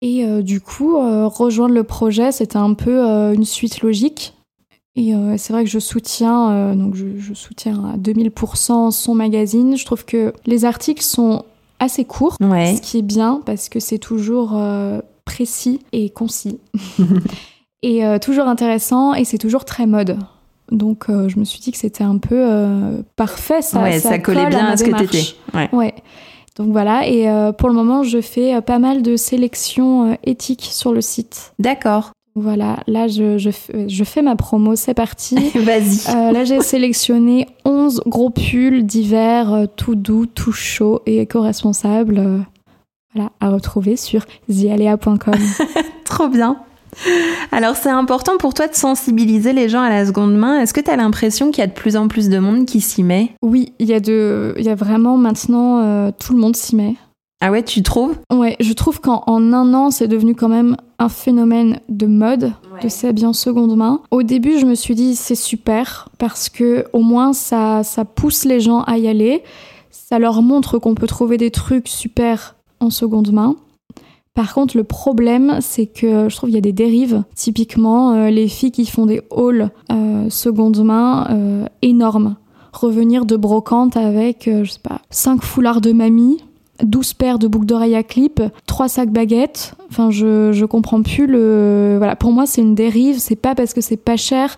Et 0.01 0.23
euh, 0.23 0.41
du 0.41 0.61
coup, 0.61 0.97
euh, 0.97 1.27
rejoindre 1.27 1.73
le 1.73 1.83
projet, 1.83 2.31
c'était 2.31 2.57
un 2.57 2.73
peu 2.73 3.05
euh, 3.05 3.33
une 3.33 3.45
suite 3.45 3.81
logique. 3.81 4.33
Et 4.99 5.13
c'est 5.37 5.53
vrai 5.53 5.63
que 5.63 5.69
je 5.69 5.77
soutiens, 5.77 6.73
donc 6.73 6.95
je, 6.95 7.19
je 7.19 7.35
soutiens 7.35 7.85
à 7.93 7.97
2000% 7.97 8.89
son 8.89 9.13
magazine. 9.13 9.77
Je 9.77 9.85
trouve 9.85 10.05
que 10.05 10.33
les 10.47 10.65
articles 10.65 11.03
sont 11.03 11.45
assez 11.77 12.03
courts, 12.03 12.35
Ouais. 12.41 12.75
ce 12.75 12.81
qui 12.81 12.97
est 12.97 13.03
bien 13.03 13.43
parce 13.45 13.69
que 13.69 13.79
c'est 13.79 13.99
toujours 13.99 14.59
précis 15.23 15.81
et 15.91 16.09
concis. 16.09 16.59
et 17.83 18.01
toujours 18.19 18.47
intéressant 18.47 19.13
et 19.13 19.23
c'est 19.23 19.37
toujours 19.37 19.65
très 19.65 19.85
mode. 19.85 20.17
Donc 20.71 21.05
je 21.09 21.37
me 21.37 21.43
suis 21.43 21.59
dit 21.59 21.71
que 21.71 21.77
c'était 21.77 22.03
un 22.03 22.17
peu 22.17 22.43
parfait. 23.15 23.61
Ça, 23.61 23.83
ouais, 23.83 23.99
ça, 23.99 24.17
collait 24.17 24.41
colle 24.41 24.49
bien 24.49 24.63
ma 24.63 24.69
à 24.71 24.77
ce 24.77 24.83
que 24.83 24.97
t'étais. 24.97 25.35
Ouais. 25.53 25.69
Ouais. 25.73 25.93
Donc 26.57 26.71
voilà, 26.71 27.07
et 27.07 27.29
euh, 27.29 27.51
pour 27.51 27.69
le 27.69 27.75
moment, 27.75 28.01
je 28.03 28.19
fais 28.19 28.55
euh, 28.55 28.61
pas 28.61 28.79
mal 28.79 29.03
de 29.03 29.15
sélections 29.15 30.11
euh, 30.11 30.15
éthiques 30.23 30.67
sur 30.71 30.91
le 30.91 31.01
site. 31.01 31.53
D'accord. 31.59 32.11
Voilà, 32.35 32.77
là, 32.87 33.07
je, 33.07 33.37
je, 33.37 33.49
je 33.87 34.03
fais 34.03 34.21
ma 34.21 34.35
promo, 34.35 34.75
c'est 34.75 34.93
parti. 34.93 35.35
Vas-y. 35.55 36.15
Euh, 36.15 36.31
là, 36.31 36.43
j'ai 36.43 36.61
sélectionné 36.61 37.47
11 37.65 38.01
gros 38.07 38.29
pulls 38.29 38.83
d'hiver, 38.83 39.67
tout 39.75 39.95
doux, 39.95 40.25
tout 40.25 40.51
chaud 40.51 41.01
et 41.05 41.19
éco-responsables. 41.21 42.19
euh, 42.19 42.37
voilà, 43.13 43.31
à 43.39 43.49
retrouver 43.49 43.95
sur 43.95 44.25
zialea.com. 44.49 45.33
Trop 46.05 46.27
bien. 46.27 46.57
Alors 47.51 47.75
c'est 47.75 47.89
important 47.89 48.37
pour 48.37 48.53
toi 48.53 48.67
de 48.67 48.75
sensibiliser 48.75 49.53
les 49.53 49.69
gens 49.69 49.81
à 49.81 49.89
la 49.89 50.05
seconde 50.05 50.35
main. 50.35 50.59
Est-ce 50.59 50.73
que 50.73 50.81
tu 50.81 50.89
as 50.91 50.95
l'impression 50.95 51.51
qu'il 51.51 51.59
y 51.59 51.63
a 51.63 51.67
de 51.67 51.73
plus 51.73 51.95
en 51.95 52.07
plus 52.07 52.29
de 52.29 52.39
monde 52.39 52.65
qui 52.65 52.81
s'y 52.81 53.03
met? 53.03 53.31
Oui, 53.41 53.73
il 53.79 53.87
y, 53.87 53.93
a 53.93 53.99
de- 53.99 54.53
il 54.57 54.65
y 54.65 54.69
a 54.69 54.75
vraiment 54.75 55.17
maintenant, 55.17 55.79
euh, 55.79 56.11
tout 56.17 56.33
le 56.33 56.39
monde 56.39 56.55
s'y 56.55 56.75
met. 56.75 56.95
Ah 57.39 57.51
ouais, 57.51 57.61
tu 57.61 57.83
trouves? 57.83 58.15
Ouais, 58.33 58.55
je 58.59 58.73
trouve 58.73 58.99
qu'en 58.99 59.23
en 59.27 59.53
un 59.53 59.73
an, 59.75 59.91
c'est 59.91 60.07
devenu 60.07 60.33
quand 60.33 60.49
même 60.49 60.75
un 60.97 61.07
phénomène 61.09 61.79
de 61.87 62.07
mode, 62.07 62.51
de 62.81 62.89
s'habiller 62.89 63.27
en 63.27 63.33
seconde 63.33 63.75
main. 63.77 64.01
Au 64.09 64.23
début, 64.23 64.57
je 64.59 64.65
me 64.65 64.73
suis 64.73 64.95
dit 64.95 65.15
c'est 65.15 65.35
super 65.35 66.09
parce 66.17 66.49
que 66.49 66.85
au 66.93 67.01
moins 67.01 67.33
ça, 67.33 67.83
ça 67.83 68.05
pousse 68.05 68.43
les 68.43 68.59
gens 68.59 68.81
à 68.81 68.97
y 68.97 69.07
aller, 69.07 69.43
ça 69.91 70.17
leur 70.17 70.41
montre 70.41 70.79
qu'on 70.79 70.95
peut 70.95 71.05
trouver 71.05 71.37
des 71.37 71.51
trucs 71.51 71.87
super 71.87 72.55
en 72.79 72.89
seconde 72.89 73.31
main. 73.31 73.55
Par 74.37 74.53
contre, 74.53 74.77
le 74.77 74.83
problème, 74.83 75.57
c'est 75.61 75.87
que 75.87 76.29
je 76.29 76.35
trouve 76.35 76.49
qu'il 76.49 76.55
y 76.55 76.59
a 76.59 76.61
des 76.61 76.71
dérives. 76.71 77.23
Typiquement, 77.33 78.11
euh, 78.13 78.29
les 78.29 78.47
filles 78.47 78.71
qui 78.71 78.85
font 78.85 79.07
des 79.07 79.23
hauls 79.31 79.71
euh, 79.91 80.29
seconde 80.29 80.77
main 80.83 81.25
euh, 81.31 81.65
énormes. 81.81 82.35
Revenir 82.71 83.25
de 83.25 83.35
brocante 83.35 83.97
avec, 83.97 84.47
euh, 84.47 84.63
je 84.63 84.73
sais 84.73 84.79
pas, 84.79 85.01
5 85.09 85.41
foulards 85.41 85.81
de 85.81 85.91
mamie, 85.91 86.37
12 86.83 87.15
paires 87.15 87.39
de 87.39 87.47
boucles 87.47 87.65
d'oreilles 87.65 87.95
à 87.95 88.03
clip, 88.03 88.39
3 88.67 88.87
sacs 88.87 89.11
baguettes. 89.11 89.73
Enfin, 89.89 90.11
je, 90.11 90.51
je 90.51 90.65
comprends 90.65 91.01
plus 91.01 91.25
le. 91.25 91.95
Voilà, 91.97 92.15
pour 92.15 92.31
moi, 92.31 92.45
c'est 92.45 92.61
une 92.61 92.75
dérive. 92.75 93.17
C'est 93.17 93.35
pas 93.35 93.55
parce 93.55 93.73
que 93.73 93.81
c'est 93.81 93.97
pas 93.97 94.17
cher 94.17 94.55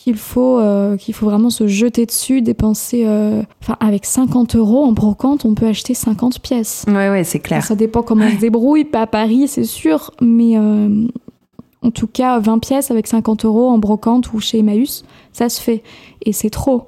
qu'il 0.00 0.16
faut, 0.16 0.58
euh, 0.60 0.96
qu'il 0.96 1.12
faut 1.12 1.26
vraiment 1.26 1.50
se 1.50 1.66
jeter 1.66 2.06
dessus, 2.06 2.40
dépenser. 2.40 3.02
euh, 3.04 3.42
Enfin, 3.60 3.76
avec 3.80 4.06
50 4.06 4.54
euros 4.54 4.84
en 4.84 4.92
brocante, 4.92 5.44
on 5.44 5.54
peut 5.54 5.66
acheter 5.66 5.92
50 5.92 6.38
pièces. 6.40 6.84
Ouais, 6.86 7.10
ouais, 7.10 7.24
c'est 7.24 7.40
clair. 7.40 7.64
Ça 7.64 7.74
dépend 7.74 8.02
comment 8.02 8.26
on 8.26 8.30
se 8.30 8.36
débrouille, 8.36 8.84
pas 8.84 9.02
à 9.02 9.06
Paris, 9.08 9.48
c'est 9.48 9.64
sûr, 9.64 10.12
mais 10.20 10.56
euh, 10.56 11.06
en 11.82 11.90
tout 11.90 12.06
cas, 12.06 12.38
20 12.38 12.60
pièces 12.60 12.90
avec 12.92 13.08
50 13.08 13.44
euros 13.44 13.68
en 13.70 13.78
brocante 13.78 14.32
ou 14.32 14.38
chez 14.40 14.58
Emmaüs, 14.60 15.04
ça 15.32 15.48
se 15.48 15.60
fait. 15.60 15.82
Et 16.24 16.32
c'est 16.32 16.50
trop. 16.50 16.84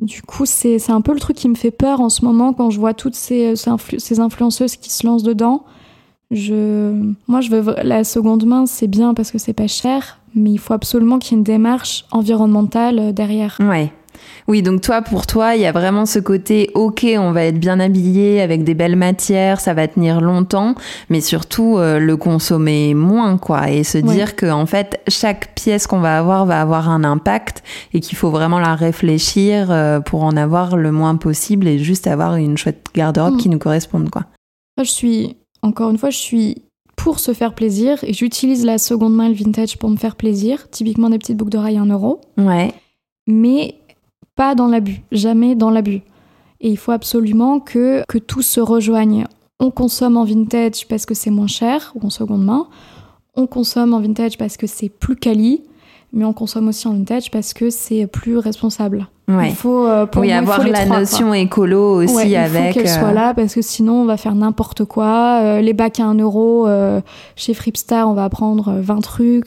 Du 0.00 0.20
coup, 0.20 0.44
c'est 0.44 0.78
c'est 0.78 0.92
un 0.92 1.00
peu 1.00 1.14
le 1.14 1.20
truc 1.20 1.36
qui 1.36 1.48
me 1.48 1.54
fait 1.54 1.70
peur 1.70 2.00
en 2.00 2.08
ce 2.10 2.22
moment 2.24 2.52
quand 2.52 2.68
je 2.70 2.78
vois 2.78 2.92
toutes 2.92 3.14
ces, 3.14 3.56
ces, 3.56 3.70
influ- 3.70 3.98
ces 3.98 4.20
influenceuses 4.20 4.76
qui 4.76 4.90
se 4.90 5.06
lancent 5.06 5.22
dedans. 5.22 5.64
Je, 6.32 6.94
moi, 7.28 7.40
je 7.42 7.50
veux 7.50 7.74
la 7.82 8.04
seconde 8.04 8.46
main, 8.46 8.64
c'est 8.66 8.86
bien 8.88 9.12
parce 9.14 9.30
que 9.30 9.38
c'est 9.38 9.52
pas 9.52 9.66
cher, 9.68 10.18
mais 10.34 10.50
il 10.50 10.58
faut 10.58 10.72
absolument 10.74 11.18
qu'il 11.18 11.32
y 11.32 11.34
ait 11.34 11.38
une 11.38 11.44
démarche 11.44 12.04
environnementale 12.10 12.98
euh, 12.98 13.12
derrière. 13.12 13.58
Ouais. 13.60 13.92
Oui, 14.48 14.62
donc 14.62 14.80
toi, 14.80 15.02
pour 15.02 15.26
toi, 15.26 15.54
il 15.56 15.62
y 15.62 15.66
a 15.66 15.72
vraiment 15.72 16.06
ce 16.06 16.18
côté, 16.18 16.70
ok, 16.74 17.04
on 17.18 17.32
va 17.32 17.44
être 17.44 17.58
bien 17.58 17.78
habillé 17.80 18.40
avec 18.40 18.62
des 18.64 18.74
belles 18.74 18.96
matières, 18.96 19.60
ça 19.60 19.74
va 19.74 19.86
tenir 19.88 20.20
longtemps, 20.20 20.74
mais 21.10 21.20
surtout 21.20 21.76
euh, 21.78 21.98
le 21.98 22.16
consommer 22.16 22.94
moins, 22.94 23.36
quoi, 23.36 23.70
et 23.70 23.84
se 23.84 23.98
Ouais. 23.98 24.04
dire 24.14 24.34
que 24.36 24.50
en 24.50 24.66
fait, 24.66 25.00
chaque 25.08 25.54
pièce 25.54 25.86
qu'on 25.86 26.00
va 26.00 26.18
avoir 26.18 26.46
va 26.46 26.60
avoir 26.60 26.88
un 26.88 27.04
impact 27.04 27.62
et 27.94 28.00
qu'il 28.00 28.16
faut 28.16 28.30
vraiment 28.30 28.58
la 28.58 28.74
réfléchir 28.74 29.68
euh, 29.70 30.00
pour 30.00 30.24
en 30.24 30.36
avoir 30.36 30.76
le 30.76 30.92
moins 30.92 31.16
possible 31.16 31.66
et 31.68 31.78
juste 31.78 32.06
avoir 32.06 32.36
une 32.36 32.56
chouette 32.56 32.86
garde-robe 32.94 33.34
Mm. 33.34 33.38
qui 33.38 33.48
nous 33.48 33.58
corresponde, 33.58 34.08
quoi. 34.10 34.22
Moi, 34.76 34.84
je 34.84 34.90
suis, 34.90 35.36
encore 35.62 35.90
une 35.90 35.98
fois, 35.98 36.10
je 36.10 36.18
suis 36.18 36.56
pour 36.96 37.18
se 37.18 37.32
faire 37.32 37.54
plaisir 37.54 38.02
et 38.04 38.12
j'utilise 38.12 38.64
la 38.64 38.78
seconde 38.78 39.14
main 39.14 39.28
le 39.28 39.34
vintage 39.34 39.78
pour 39.78 39.88
me 39.90 39.96
faire 39.96 40.16
plaisir. 40.16 40.68
Typiquement 40.70 41.10
des 41.10 41.18
petites 41.18 41.36
boucles 41.36 41.50
d'oreilles 41.52 41.78
à 41.78 41.82
1 41.82 41.86
euro, 41.86 42.20
Ouais. 42.38 42.72
mais 43.26 43.76
pas 44.36 44.54
dans 44.54 44.66
l'abus, 44.68 45.00
jamais 45.10 45.54
dans 45.54 45.70
l'abus. 45.70 46.02
Et 46.60 46.70
il 46.70 46.76
faut 46.78 46.92
absolument 46.92 47.58
que, 47.60 48.04
que 48.08 48.18
tout 48.18 48.42
se 48.42 48.60
rejoigne. 48.60 49.24
On 49.58 49.70
consomme 49.70 50.16
en 50.16 50.24
vintage 50.24 50.86
parce 50.88 51.06
que 51.06 51.14
c'est 51.14 51.30
moins 51.30 51.46
cher 51.48 51.92
ou 51.94 52.06
en 52.06 52.10
seconde 52.10 52.44
main. 52.44 52.68
On 53.34 53.46
consomme 53.46 53.94
en 53.94 54.00
vintage 54.00 54.38
parce 54.38 54.56
que 54.56 54.66
c'est 54.66 54.88
plus 54.88 55.16
quali, 55.16 55.62
mais 56.12 56.24
on 56.24 56.32
consomme 56.32 56.68
aussi 56.68 56.86
en 56.86 56.92
vintage 56.92 57.30
parce 57.30 57.52
que 57.52 57.70
c'est 57.70 58.06
plus 58.06 58.36
responsable. 58.38 59.08
Ouais. 59.28 59.50
Il 59.50 59.54
faut, 59.54 59.86
euh, 59.86 60.04
pour 60.04 60.20
oui, 60.22 60.28
moi, 60.28 60.36
il 60.40 60.44
faut 60.46 60.52
avoir 60.52 60.68
la 60.68 60.72
trois, 60.80 60.86
quoi. 60.88 60.98
notion 61.00 61.32
écolo 61.32 62.02
aussi 62.02 62.14
Ouais, 62.14 62.28
il 62.28 62.36
avec. 62.36 62.74
faut 62.74 62.80
qu'elle 62.80 62.88
euh, 62.90 62.98
soit 63.00 63.12
là 63.12 63.32
parce 63.34 63.54
que 63.54 63.62
sinon 63.62 64.02
on 64.02 64.04
va 64.04 64.16
faire 64.16 64.34
n'importe 64.34 64.84
quoi. 64.84 65.38
Euh, 65.42 65.60
les 65.60 65.72
bacs 65.72 66.00
à 66.00 66.04
1 66.06 66.14
euro 66.18 66.66
euh, 66.66 67.00
chez 67.36 67.54
Fripstar, 67.54 68.08
on 68.08 68.14
va 68.14 68.28
prendre 68.28 68.68
euh, 68.68 68.80
20 68.80 69.00
trucs. 69.00 69.46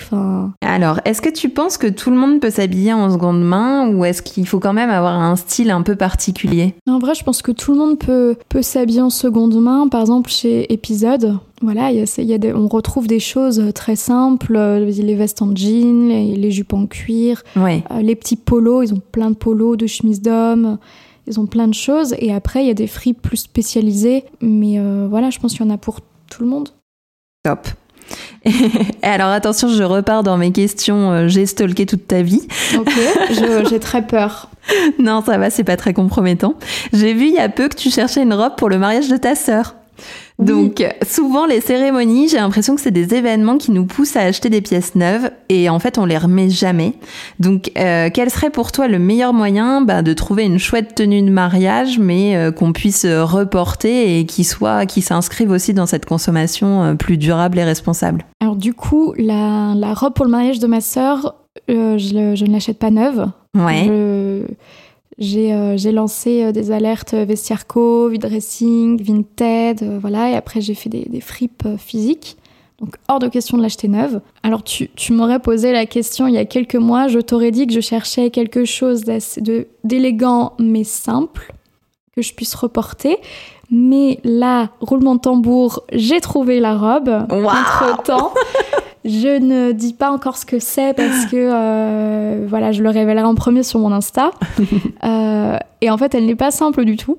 Alors, 0.61 0.99
est-ce 1.05 1.21
que 1.21 1.29
tu 1.29 1.49
penses 1.49 1.77
que 1.77 1.87
tout 1.87 2.09
le 2.09 2.15
monde 2.15 2.39
peut 2.39 2.49
s'habiller 2.49 2.93
en 2.93 3.11
seconde 3.11 3.43
main 3.43 3.89
ou 3.89 4.05
est-ce 4.05 4.21
qu'il 4.21 4.47
faut 4.47 4.59
quand 4.59 4.73
même 4.73 4.89
avoir 4.89 5.19
un 5.19 5.35
style 5.35 5.69
un 5.71 5.81
peu 5.81 5.95
particulier? 5.95 6.75
En 6.89 6.99
vrai, 6.99 7.13
je 7.13 7.23
pense 7.23 7.41
que 7.41 7.51
tout 7.51 7.71
le 7.73 7.77
monde 7.77 7.99
peut 7.99 8.35
peut 8.49 8.61
s'habiller 8.61 9.01
en 9.01 9.09
seconde 9.09 9.55
main. 9.61 9.87
Par 9.89 10.01
exemple, 10.01 10.29
chez 10.29 10.71
Épisode, 10.73 11.37
voilà, 11.61 11.91
il 11.91 11.97
y 11.99 12.01
a, 12.01 12.21
y 12.23 12.33
a 12.33 12.37
des- 12.37 12.53
on 12.53 12.67
retrouve 12.67 13.07
des 13.07 13.19
choses 13.19 13.63
très 13.73 13.95
simples, 13.95 14.55
euh, 14.55 14.79
les 14.85 15.15
vestes 15.15 15.41
en 15.41 15.55
jean, 15.55 16.07
les, 16.09 16.35
les 16.35 16.51
jupes 16.51 16.73
en 16.73 16.85
cuir, 16.85 17.43
Ouais. 17.55 17.83
euh, 17.91 18.01
les 18.01 18.15
petits 18.15 18.35
polos. 18.35 18.83
Ils 18.89 18.93
ont 18.93 19.01
plein 19.11 19.29
de 19.31 19.35
polos, 19.35 19.64
de 19.75 19.87
chemises 19.87 20.21
d'hommes. 20.21 20.77
Ils 21.27 21.39
ont 21.39 21.47
plein 21.47 21.67
de 21.67 21.73
choses. 21.73 22.13
Et 22.19 22.31
après, 22.31 22.63
il 22.63 22.67
y 22.67 22.71
a 22.71 22.75
des 22.75 22.87
fripes 22.87 23.21
plus 23.21 23.37
spécialisées. 23.37 24.25
Mais 24.41 24.77
euh, 24.79 25.07
voilà, 25.09 25.31
je 25.31 25.39
pense 25.39 25.53
qu'il 25.53 25.65
y 25.65 25.69
en 25.69 25.73
a 25.73 25.77
pour 25.77 26.01
tout 26.29 26.43
le 26.43 26.47
monde. 26.49 26.69
Top. 27.43 27.67
Et 28.45 28.53
alors 29.07 29.29
attention, 29.29 29.67
je 29.67 29.81
repars 29.81 30.21
dans 30.21 30.37
mes 30.37 30.51
questions. 30.51 31.11
euh, 31.11 31.27
J'ai 31.27 31.47
stalké 31.47 31.87
toute 31.87 32.05
ta 32.05 32.21
vie. 32.21 32.47
Ok, 32.77 32.91
j'ai 33.69 33.79
très 33.79 34.05
peur. 34.05 34.49
Non, 34.99 35.23
ça 35.25 35.39
va, 35.39 35.49
c'est 35.49 35.63
pas 35.63 35.77
très 35.77 35.93
compromettant. 35.93 36.53
J'ai 36.93 37.13
vu 37.13 37.25
il 37.27 37.33
y 37.33 37.39
a 37.39 37.49
peu 37.49 37.67
que 37.67 37.75
tu 37.75 37.89
cherchais 37.89 38.21
une 38.21 38.33
robe 38.33 38.55
pour 38.57 38.69
le 38.69 38.77
mariage 38.77 39.09
de 39.09 39.17
ta 39.17 39.33
sœur. 39.33 39.75
Donc, 40.37 40.83
souvent, 41.07 41.45
les 41.45 41.61
cérémonies, 41.61 42.27
j'ai 42.27 42.37
l'impression 42.37 42.75
que 42.75 42.81
c'est 42.81 42.91
des 42.91 43.13
événements 43.15 43.57
qui 43.57 43.71
nous 43.71 43.85
poussent 43.85 44.17
à 44.17 44.21
acheter 44.21 44.49
des 44.49 44.59
pièces 44.59 44.95
neuves 44.95 45.31
et 45.47 45.69
en 45.69 45.79
fait, 45.79 45.97
on 45.97 46.05
les 46.05 46.17
remet 46.17 46.49
jamais. 46.49 46.93
Donc, 47.39 47.71
euh, 47.77 48.09
quel 48.13 48.29
serait 48.29 48.49
pour 48.49 48.73
toi 48.73 48.87
le 48.89 48.99
meilleur 48.99 49.31
moyen 49.33 49.81
bah, 49.81 50.01
de 50.01 50.11
trouver 50.13 50.43
une 50.43 50.59
chouette 50.59 50.93
tenue 50.93 51.21
de 51.21 51.29
mariage, 51.31 51.99
mais 51.99 52.35
euh, 52.35 52.51
qu'on 52.51 52.73
puisse 52.73 53.05
reporter 53.05 54.19
et 54.19 54.25
qui 54.25 54.43
soit, 54.43 54.85
qui 54.85 55.01
s'inscrive 55.01 55.51
aussi 55.51 55.73
dans 55.73 55.85
cette 55.85 56.05
consommation 56.05 56.83
euh, 56.83 56.93
plus 56.95 57.17
durable 57.17 57.57
et 57.57 57.63
responsable? 57.63 58.25
Alors 58.41 58.57
du 58.57 58.73
coup, 58.73 59.13
la, 59.17 59.73
la 59.75 59.93
robe 59.93 60.13
pour 60.13 60.25
le 60.25 60.31
mariage 60.31 60.59
de 60.59 60.67
ma 60.67 60.81
sœur, 60.81 61.35
je, 61.69 62.43
ne 62.43 62.51
l'achète 62.51 62.77
pas 62.79 62.91
neuve. 62.91 63.27
Ouais. 63.55 63.85
Je- 63.87 64.43
J'ai 65.17 65.53
euh, 65.53 65.77
j'ai 65.77 65.93
lancé 65.93 66.43
euh, 66.43 66.51
des 66.51 66.71
alertes 66.71 67.13
vestiarco, 67.13 68.09
dressing, 68.17 69.01
Vinted, 69.01 69.81
euh, 69.81 69.97
voilà, 69.99 70.31
et 70.31 70.35
après 70.35 70.59
j'ai 70.59 70.73
fait 70.73 70.89
des, 70.89 71.05
des 71.05 71.21
fripes 71.21 71.63
euh, 71.65 71.77
physiques. 71.77 72.37
Donc 72.81 72.95
hors 73.07 73.19
de 73.19 73.29
question 73.29 73.57
de 73.57 73.63
l'acheter 73.63 73.87
neuve. 73.87 74.19
Alors 74.43 74.61
tu, 74.61 74.89
tu 74.89 75.13
m'aurais 75.13 75.39
posé 75.39 75.71
la 75.71 75.85
question 75.85 76.27
il 76.27 76.33
y 76.33 76.37
a 76.37 76.43
quelques 76.43 76.75
mois, 76.75 77.07
je 77.07 77.19
t'aurais 77.19 77.51
dit 77.51 77.65
que 77.65 77.73
je 77.73 77.79
cherchais 77.79 78.29
quelque 78.29 78.65
chose 78.65 79.03
d'élégant 79.85 80.51
mais 80.59 80.83
simple, 80.83 81.53
que 82.13 82.21
je 82.21 82.33
puisse 82.33 82.53
reporter. 82.53 83.17
Mais 83.71 84.19
là, 84.23 84.69
roulement 84.79 85.15
de 85.15 85.21
tambour, 85.21 85.83
j'ai 85.91 86.19
trouvé 86.19 86.59
la 86.59 86.77
robe. 86.77 87.09
Entre 87.31 88.03
temps, 88.03 88.31
Je 89.07 89.39
ne 89.39 89.71
dis 89.71 89.93
pas 89.93 90.09
encore 90.11 90.35
ce 90.35 90.45
que 90.47 90.57
c'est 90.59 90.95
parce 90.95 91.27
que 91.27 91.35
euh, 91.37 92.45
voilà, 92.49 92.71
je 92.71 92.81
le 92.81 92.89
révélerai 92.89 93.23
en 93.23 93.35
premier 93.35 93.61
sur 93.63 93.79
mon 93.79 93.91
Insta. 93.91 94.31
Euh, 95.03 95.57
et 95.81 95.91
en 95.91 95.97
fait, 95.99 96.15
elle 96.15 96.25
n'est 96.25 96.35
pas 96.35 96.49
simple 96.49 96.83
du 96.83 96.97
tout. 96.97 97.17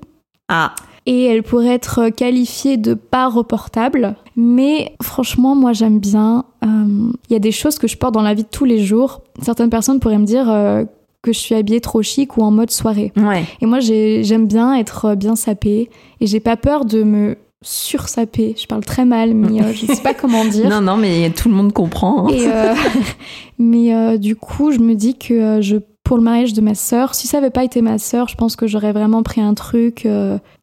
Ah. 0.49 0.73
Et 1.05 1.23
elle 1.25 1.41
pourrait 1.41 1.73
être 1.73 2.09
qualifiée 2.09 2.75
de 2.75 2.93
pas 2.95 3.29
reportable. 3.29 4.15
Mais 4.35 4.93
franchement, 5.01 5.55
moi 5.55 5.71
j'aime 5.71 5.99
bien. 5.99 6.43
Euh, 6.65 7.11
Il 7.29 7.33
y 7.33 7.35
a 7.35 7.39
des 7.39 7.53
choses 7.53 7.79
que 7.79 7.87
je 7.87 7.95
porte 7.95 8.13
dans 8.13 8.21
la 8.21 8.33
vie 8.33 8.43
de 8.43 8.49
tous 8.49 8.65
les 8.65 8.79
jours. 8.83 9.21
Certaines 9.41 9.69
personnes 9.69 10.01
pourraient 10.01 10.17
me 10.17 10.25
dire 10.25 10.47
que 11.21 11.31
je 11.31 11.37
suis 11.39 11.55
habillée 11.55 11.79
trop 11.79 12.01
chic 12.01 12.35
ou 12.35 12.43
en 12.43 12.51
mode 12.51 12.71
soirée. 12.71 13.13
Ouais. 13.15 13.45
Et 13.61 13.65
moi 13.65 13.79
j'ai- 13.79 14.23
j'aime 14.25 14.47
bien 14.47 14.73
être 14.75 15.15
bien 15.15 15.37
sapée. 15.37 15.89
Et 16.19 16.27
j'ai 16.27 16.41
pas 16.41 16.57
peur 16.57 16.83
de 16.83 17.03
me 17.03 17.37
sursaper. 17.63 18.55
Je 18.57 18.67
parle 18.67 18.85
très 18.85 19.05
mal, 19.05 19.33
mais 19.33 19.61
euh, 19.61 19.73
je 19.73 19.85
sais 19.85 20.01
pas 20.01 20.13
comment 20.13 20.45
dire. 20.49 20.69
Non, 20.69 20.81
non, 20.81 20.97
mais 20.97 21.31
tout 21.31 21.49
le 21.49 21.55
monde 21.55 21.73
comprend. 21.73 22.27
hein. 22.27 22.33
Et 22.33 22.47
euh, 22.47 22.73
mais 23.59 23.93
euh, 23.93 24.17
du 24.17 24.35
coup, 24.35 24.71
je 24.71 24.79
me 24.79 24.93
dis 24.95 25.17
que 25.17 25.33
euh, 25.33 25.61
je 25.61 25.77
pour 26.03 26.15
le 26.15 26.23
mariage 26.23 26.53
de 26.53 26.61
ma 26.61 26.73
sœur, 26.73 27.15
si 27.15 27.27
ça 27.27 27.39
avait 27.39 27.49
pas 27.49 27.65
été 27.65 27.81
ma 27.81 27.97
sœur, 27.97 28.29
je 28.29 28.35
pense 28.35 28.55
que 28.55 28.65
j'aurais 28.65 28.93
vraiment 28.93 29.23
pris 29.23 29.41
un 29.41 29.53
truc 29.53 30.07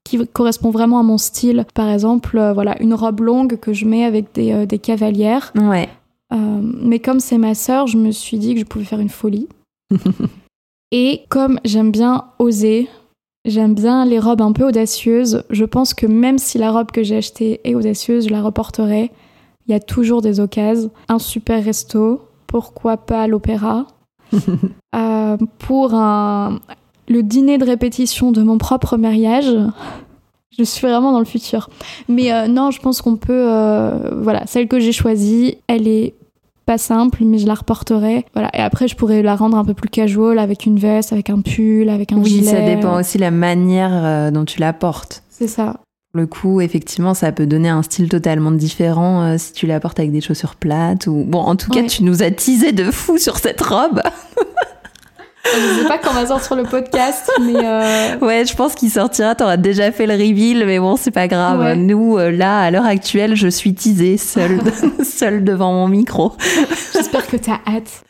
qui 0.03 0.27
correspond 0.33 0.71
vraiment 0.71 0.99
à 0.99 1.03
mon 1.03 1.19
style. 1.19 1.67
Par 1.75 1.91
exemple, 1.91 2.41
voilà, 2.55 2.81
une 2.81 2.95
robe 2.95 3.21
longue 3.21 3.59
que 3.61 3.75
je 3.75 3.85
mets 3.85 4.05
avec 4.07 4.33
des, 4.33 4.65
des 4.65 4.79
cavalières. 4.79 5.53
Ouais. 5.55 5.91
Mais 6.33 6.99
comme 6.99 7.21
c'est 7.21 7.37
ma 7.37 7.55
sœur, 7.55 7.87
je 7.89 7.99
me 7.99 8.11
suis 8.11 8.39
dit 8.39 8.55
que 8.55 8.61
je 8.61 8.65
pouvais 8.65 8.87
faire 8.87 9.01
une 9.01 9.11
folie. 9.11 9.47
Et 10.93 11.25
comme 11.29 11.61
j'aime 11.67 11.91
bien 11.91 12.25
oser, 12.39 12.89
j'aime 13.45 13.75
bien 13.75 14.05
les 14.05 14.19
robes 14.19 14.43
un 14.43 14.53
peu 14.53 14.67
audacieuses, 14.69 15.45
je 15.51 15.65
pense 15.65 15.95
que 15.95 16.07
même 16.07 16.39
si 16.39 16.59
la 16.59 16.71
robe 16.71 16.91
que 16.91 17.03
j'ai 17.03 17.17
achetée 17.17 17.61
est 17.65 17.75
audacieuse, 17.75 18.27
je 18.29 18.33
la 18.33 18.43
reporterai. 18.43 19.11
Il 19.67 19.73
y 19.73 19.75
a 19.75 19.81
toujours 19.81 20.21
des 20.23 20.41
occasions. 20.41 20.91
Un 21.09 21.19
super 21.19 21.65
resto, 21.65 22.23
pourquoi 22.47 22.97
pas 22.97 23.27
l'opéra? 23.27 23.87
Euh, 24.95 25.37
pour 25.59 25.93
un, 25.95 26.61
le 27.09 27.25
dîner 27.25 27.59
de 27.59 27.65
répétition 27.65 28.31
de 28.31 28.45
mon 28.45 28.59
propre 28.59 28.97
mariage. 28.97 29.51
Je 30.57 30.63
suis 30.63 30.87
vraiment 30.87 31.11
dans 31.11 31.19
le 31.19 31.25
futur. 31.25 31.69
Mais 32.09 32.33
euh, 32.33 32.47
non, 32.47 32.71
je 32.71 32.81
pense 32.81 33.03
qu'on 33.03 33.17
peut. 33.17 33.33
euh, 33.51 34.11
voilà, 34.23 34.47
celle 34.47 34.69
que 34.69 34.79
j'ai 34.79 34.93
choisie, 34.93 35.59
elle 35.67 35.89
est 35.89 36.15
pas 36.65 36.79
simple, 36.79 37.19
mais 37.25 37.39
je 37.39 37.47
la 37.47 37.55
reporterai. 37.55 38.25
Voilà. 38.35 38.51
Et 38.55 38.61
après, 38.61 38.89
je 38.89 38.97
pourrais 38.97 39.23
la 39.23 39.37
rendre 39.37 39.57
un 39.57 39.65
peu 39.65 39.75
plus 39.75 39.89
casual 39.89 40.39
avec 40.39 40.67
une 40.67 40.79
veste, 40.79 41.13
avec 41.13 41.31
un 41.31 41.41
pull, 41.41 41.89
avec 41.89 42.13
un 42.13 42.17
Oui, 42.19 42.31
gilet. 42.31 42.51
ça 42.51 42.61
dépend 42.61 42.99
aussi 42.99 43.19
la 43.19 43.31
manière 43.31 43.91
euh, 43.93 44.31
dont 44.31 44.45
tu 44.45 44.61
la 44.61 44.73
portes. 44.73 45.23
C'est 45.31 45.49
ça. 45.49 45.81
Pour 46.13 46.21
le 46.21 46.27
coup, 46.27 46.61
effectivement, 46.61 47.13
ça 47.13 47.33
peut 47.33 47.47
donner 47.47 47.69
un 47.69 47.83
style 47.83 48.09
totalement 48.09 48.53
différent 48.53 49.23
euh, 49.23 49.35
si 49.37 49.53
tu 49.53 49.67
la 49.67 49.81
portes 49.81 49.99
avec 49.99 50.13
des 50.13 50.21
chaussures 50.21 50.55
plates 50.55 51.07
ou 51.09 51.25
bon. 51.27 51.41
En 51.41 51.57
tout 51.57 51.71
cas, 51.71 51.83
tu 51.83 52.05
nous 52.05 52.23
as 52.23 52.31
teasé 52.31 52.73
de 52.73 52.91
fou 52.91 53.19
sur 53.19 53.37
cette 53.39 53.61
robe. 53.61 54.01
Je 55.45 55.83
sais 55.83 55.89
pas 55.89 55.99
quand 55.99 56.11
on 56.11 56.15
va 56.15 56.27
sortir 56.27 56.57
le 56.57 56.63
podcast, 56.63 57.31
mais 57.41 57.55
euh, 57.65 58.17
Ouais, 58.21 58.45
je 58.47 58.55
pense 58.57 58.75
qu'il 58.75 58.91
sortira. 58.91 59.35
T'auras 59.35 59.57
déjà 59.57 59.93
fait 59.93 60.07
le 60.07 60.15
reveal, 60.15 60.65
mais 60.67 60.79
bon, 60.79 60.97
c'est 60.97 61.11
pas 61.11 61.29
grave. 61.29 61.61
Ouais. 61.61 61.77
Nous, 61.77 62.17
euh, 62.17 62.31
là, 62.31 62.61
à 62.61 62.71
l'heure 62.71 62.87
actuelle, 62.87 63.35
je 63.37 63.49
suis 63.49 63.75
teasée 63.75 64.17
seule, 64.17 64.61
seule 65.05 65.45
devant 65.45 65.73
mon 65.73 65.89
micro. 65.89 66.33
j'espère 66.95 67.27
que 67.27 67.37
t'as 67.37 67.59
hâte. 67.67 68.05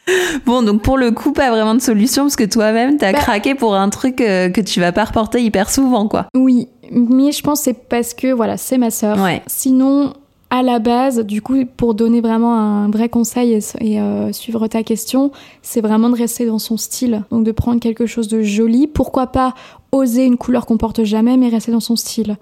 Bon, 0.46 0.62
donc 0.62 0.82
pour 0.82 0.96
le 0.96 1.10
coup, 1.10 1.32
pas 1.32 1.50
vraiment 1.50 1.74
de 1.74 1.80
solution 1.80 2.22
parce 2.24 2.36
que 2.36 2.44
toi-même, 2.44 2.98
t'as 2.98 3.12
Bah- 3.12 3.18
craqué 3.18 3.54
pour 3.54 3.74
un 3.74 3.88
truc 3.90 4.20
euh, 4.20 4.48
que 4.50 4.60
tu 4.60 4.80
vas 4.80 4.92
pas 4.92 5.04
reporter 5.04 5.40
hyper 5.42 5.70
souvent, 5.70 6.06
quoi. 6.08 6.26
Oui, 6.36 6.68
mais 6.92 7.32
je 7.32 7.42
pense 7.42 7.60
que 7.60 7.64
c'est 7.64 7.88
parce 7.88 8.14
que 8.14 8.32
voilà, 8.32 8.56
c'est 8.56 8.78
ma 8.78 8.90
sœur. 8.90 9.18
Ouais. 9.20 9.42
Sinon, 9.46 10.12
à 10.50 10.62
la 10.62 10.78
base, 10.78 11.20
du 11.20 11.42
coup, 11.42 11.64
pour 11.76 11.94
donner 11.94 12.20
vraiment 12.20 12.54
un 12.56 12.88
vrai 12.88 13.08
conseil 13.08 13.58
et, 13.80 14.00
euh, 14.00 14.32
suivre 14.32 14.66
ta 14.68 14.82
question, 14.82 15.32
c'est 15.62 15.80
vraiment 15.80 16.10
de 16.10 16.16
rester 16.16 16.46
dans 16.46 16.58
son 16.58 16.76
style. 16.76 17.24
Donc 17.30 17.44
de 17.44 17.52
prendre 17.52 17.80
quelque 17.80 18.06
chose 18.06 18.28
de 18.28 18.42
joli. 18.42 18.86
Pourquoi 18.86 19.26
pas 19.28 19.54
oser 19.90 20.24
une 20.24 20.36
couleur 20.36 20.66
qu'on 20.66 20.76
porte 20.76 21.04
jamais, 21.04 21.36
mais 21.36 21.48
rester 21.48 21.72
dans 21.72 21.80
son 21.80 21.96
style. 21.96 22.36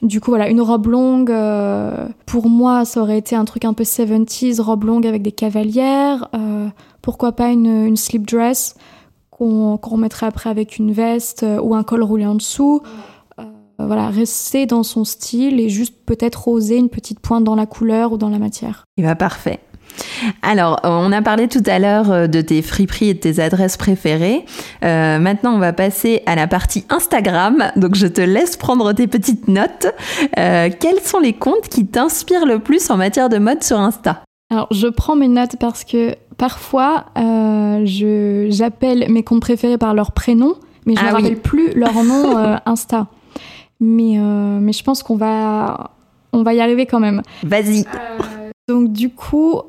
Du 0.00 0.20
coup, 0.20 0.30
voilà, 0.30 0.48
une 0.48 0.60
robe 0.60 0.86
longue, 0.86 1.30
euh, 1.30 2.06
pour 2.24 2.48
moi, 2.48 2.84
ça 2.84 3.02
aurait 3.02 3.18
été 3.18 3.34
un 3.34 3.44
truc 3.44 3.64
un 3.64 3.74
peu 3.74 3.82
70s, 3.82 4.60
robe 4.60 4.84
longue 4.84 5.06
avec 5.06 5.22
des 5.22 5.32
cavalières. 5.32 6.28
Euh, 6.34 6.68
pourquoi 7.02 7.32
pas 7.32 7.48
une, 7.48 7.96
slip 7.96 8.26
dress 8.26 8.76
qu'on 9.30 9.76
remettrait 9.76 10.26
après 10.26 10.50
avec 10.50 10.78
une 10.78 10.92
veste 10.92 11.44
ou 11.62 11.74
un 11.74 11.82
col 11.82 12.02
roulé 12.02 12.26
en 12.26 12.34
dessous. 12.34 12.82
Euh, 13.80 13.86
voilà, 13.86 14.08
rester 14.08 14.66
dans 14.66 14.82
son 14.82 15.04
style 15.04 15.60
et 15.60 15.68
juste 15.68 15.94
peut-être 16.06 16.48
oser 16.48 16.76
une 16.76 16.88
petite 16.88 17.20
pointe 17.20 17.44
dans 17.44 17.54
la 17.54 17.66
couleur 17.66 18.12
ou 18.12 18.18
dans 18.18 18.28
la 18.28 18.38
matière. 18.38 18.84
Il 18.96 19.04
va 19.04 19.14
parfait. 19.14 19.60
Alors, 20.42 20.80
euh, 20.84 20.88
on 20.90 21.10
a 21.12 21.22
parlé 21.22 21.48
tout 21.48 21.62
à 21.66 21.78
l'heure 21.78 22.10
euh, 22.12 22.26
de 22.28 22.40
tes 22.40 22.62
friperies 22.62 23.08
et 23.10 23.14
de 23.14 23.18
tes 23.20 23.40
adresses 23.40 23.76
préférées. 23.76 24.44
Euh, 24.84 25.18
maintenant, 25.18 25.54
on 25.54 25.58
va 25.58 25.72
passer 25.72 26.22
à 26.26 26.36
la 26.36 26.46
partie 26.46 26.84
Instagram. 26.88 27.70
Donc, 27.76 27.94
je 27.96 28.06
te 28.06 28.20
laisse 28.20 28.56
prendre 28.56 28.92
tes 28.92 29.06
petites 29.06 29.48
notes. 29.48 29.86
Euh, 30.38 30.68
quels 30.78 31.00
sont 31.00 31.18
les 31.18 31.32
comptes 31.32 31.68
qui 31.68 31.86
t'inspirent 31.86 32.46
le 32.46 32.58
plus 32.60 32.90
en 32.90 32.96
matière 32.96 33.28
de 33.28 33.38
mode 33.38 33.62
sur 33.64 33.78
Insta? 33.80 34.22
Alors, 34.50 34.68
je 34.70 34.86
prends 34.86 35.16
mes 35.16 35.28
notes 35.28 35.56
parce 35.58 35.84
que 35.84 36.14
parfois, 36.36 37.06
euh, 37.18 37.82
j'appelle 38.50 39.06
mes 39.10 39.22
comptes 39.24 39.40
préférés 39.40 39.78
par 39.78 39.94
leur 39.94 40.12
prénom, 40.12 40.54
mais 40.86 40.94
je 40.96 41.00
ne 41.02 41.06
Ah 41.08 41.10
me 41.12 41.16
oui. 41.16 41.22
rappelle 41.22 41.40
plus 41.40 41.72
leur 41.74 42.04
nom 42.04 42.36
Insta. 42.66 43.08
Mais, 43.80 44.18
euh, 44.18 44.58
mais 44.60 44.72
je 44.72 44.82
pense 44.82 45.02
qu'on 45.02 45.16
va, 45.16 45.90
on 46.32 46.42
va 46.42 46.54
y 46.54 46.60
arriver 46.60 46.86
quand 46.86 47.00
même. 47.00 47.22
Vas-y. 47.44 47.84
Donc 48.68 48.92
du 48.92 49.10
coup, 49.10 49.60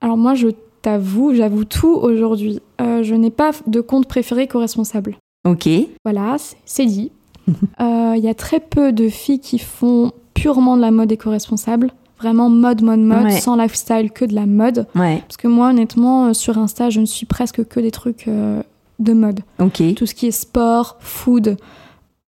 alors 0.00 0.16
moi 0.16 0.34
je 0.34 0.48
t'avoue, 0.82 1.34
j'avoue 1.34 1.64
tout 1.64 1.92
aujourd'hui. 1.94 2.60
Euh, 2.80 3.02
je 3.02 3.14
n'ai 3.14 3.30
pas 3.30 3.50
de 3.66 3.80
compte 3.80 4.06
préféré 4.06 4.46
co-responsable. 4.46 5.16
Ok. 5.46 5.68
Voilà, 6.04 6.36
c'est- 6.64 6.86
dit. 6.86 7.10
Euh, 7.80 8.14
Il 8.16 8.22
y 8.24 8.28
a 8.28 8.34
très 8.34 8.60
peu 8.60 8.92
de 8.92 9.08
filles 9.08 9.40
qui 9.40 9.58
font 9.58 10.12
purement 10.34 10.76
de 10.76 10.82
la 10.82 10.90
mode 10.90 11.10
éco-responsable. 11.10 11.90
Vraiment 12.18 12.48
mode, 12.50 12.82
mode, 12.82 13.00
mode, 13.00 13.24
Ouais. 13.24 13.40
sans 13.40 13.56
lifestyle, 13.56 14.10
que 14.12 14.24
de 14.26 14.34
la 14.34 14.44
mode. 14.46 14.86
Ouais. 14.94 15.22
Parce 15.26 15.36
que 15.38 15.48
moi, 15.48 15.70
honnêtement, 15.70 16.26
euh, 16.26 16.32
sur 16.34 16.58
Insta, 16.58 16.90
je 16.90 17.00
ne 17.00 17.06
suis 17.06 17.24
presque 17.26 17.64
que 17.66 17.80
des 17.80 17.90
trucs 17.90 18.28
euh, 18.28 18.62
de 18.98 19.12
mode. 19.14 19.40
Ok. 19.58 19.82
Tout 19.96 20.04
ce 20.06 20.14
qui 20.14 20.26
est 20.26 20.30
sport, 20.32 20.96
food, 21.00 21.56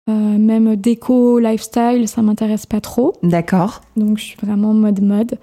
euh, 0.09 0.13
même 0.13 0.77
déco, 0.77 1.39
lifestyle, 1.39 2.09
ça 2.09 2.23
m'intéresse 2.23 2.65
pas 2.65 2.81
trop. 2.81 3.13
D'accord. 3.23 3.83
Donc 3.97 4.19
je 4.19 4.25
suis 4.25 4.37
vraiment 4.43 4.73
mode 4.73 5.03
mode. 5.03 5.39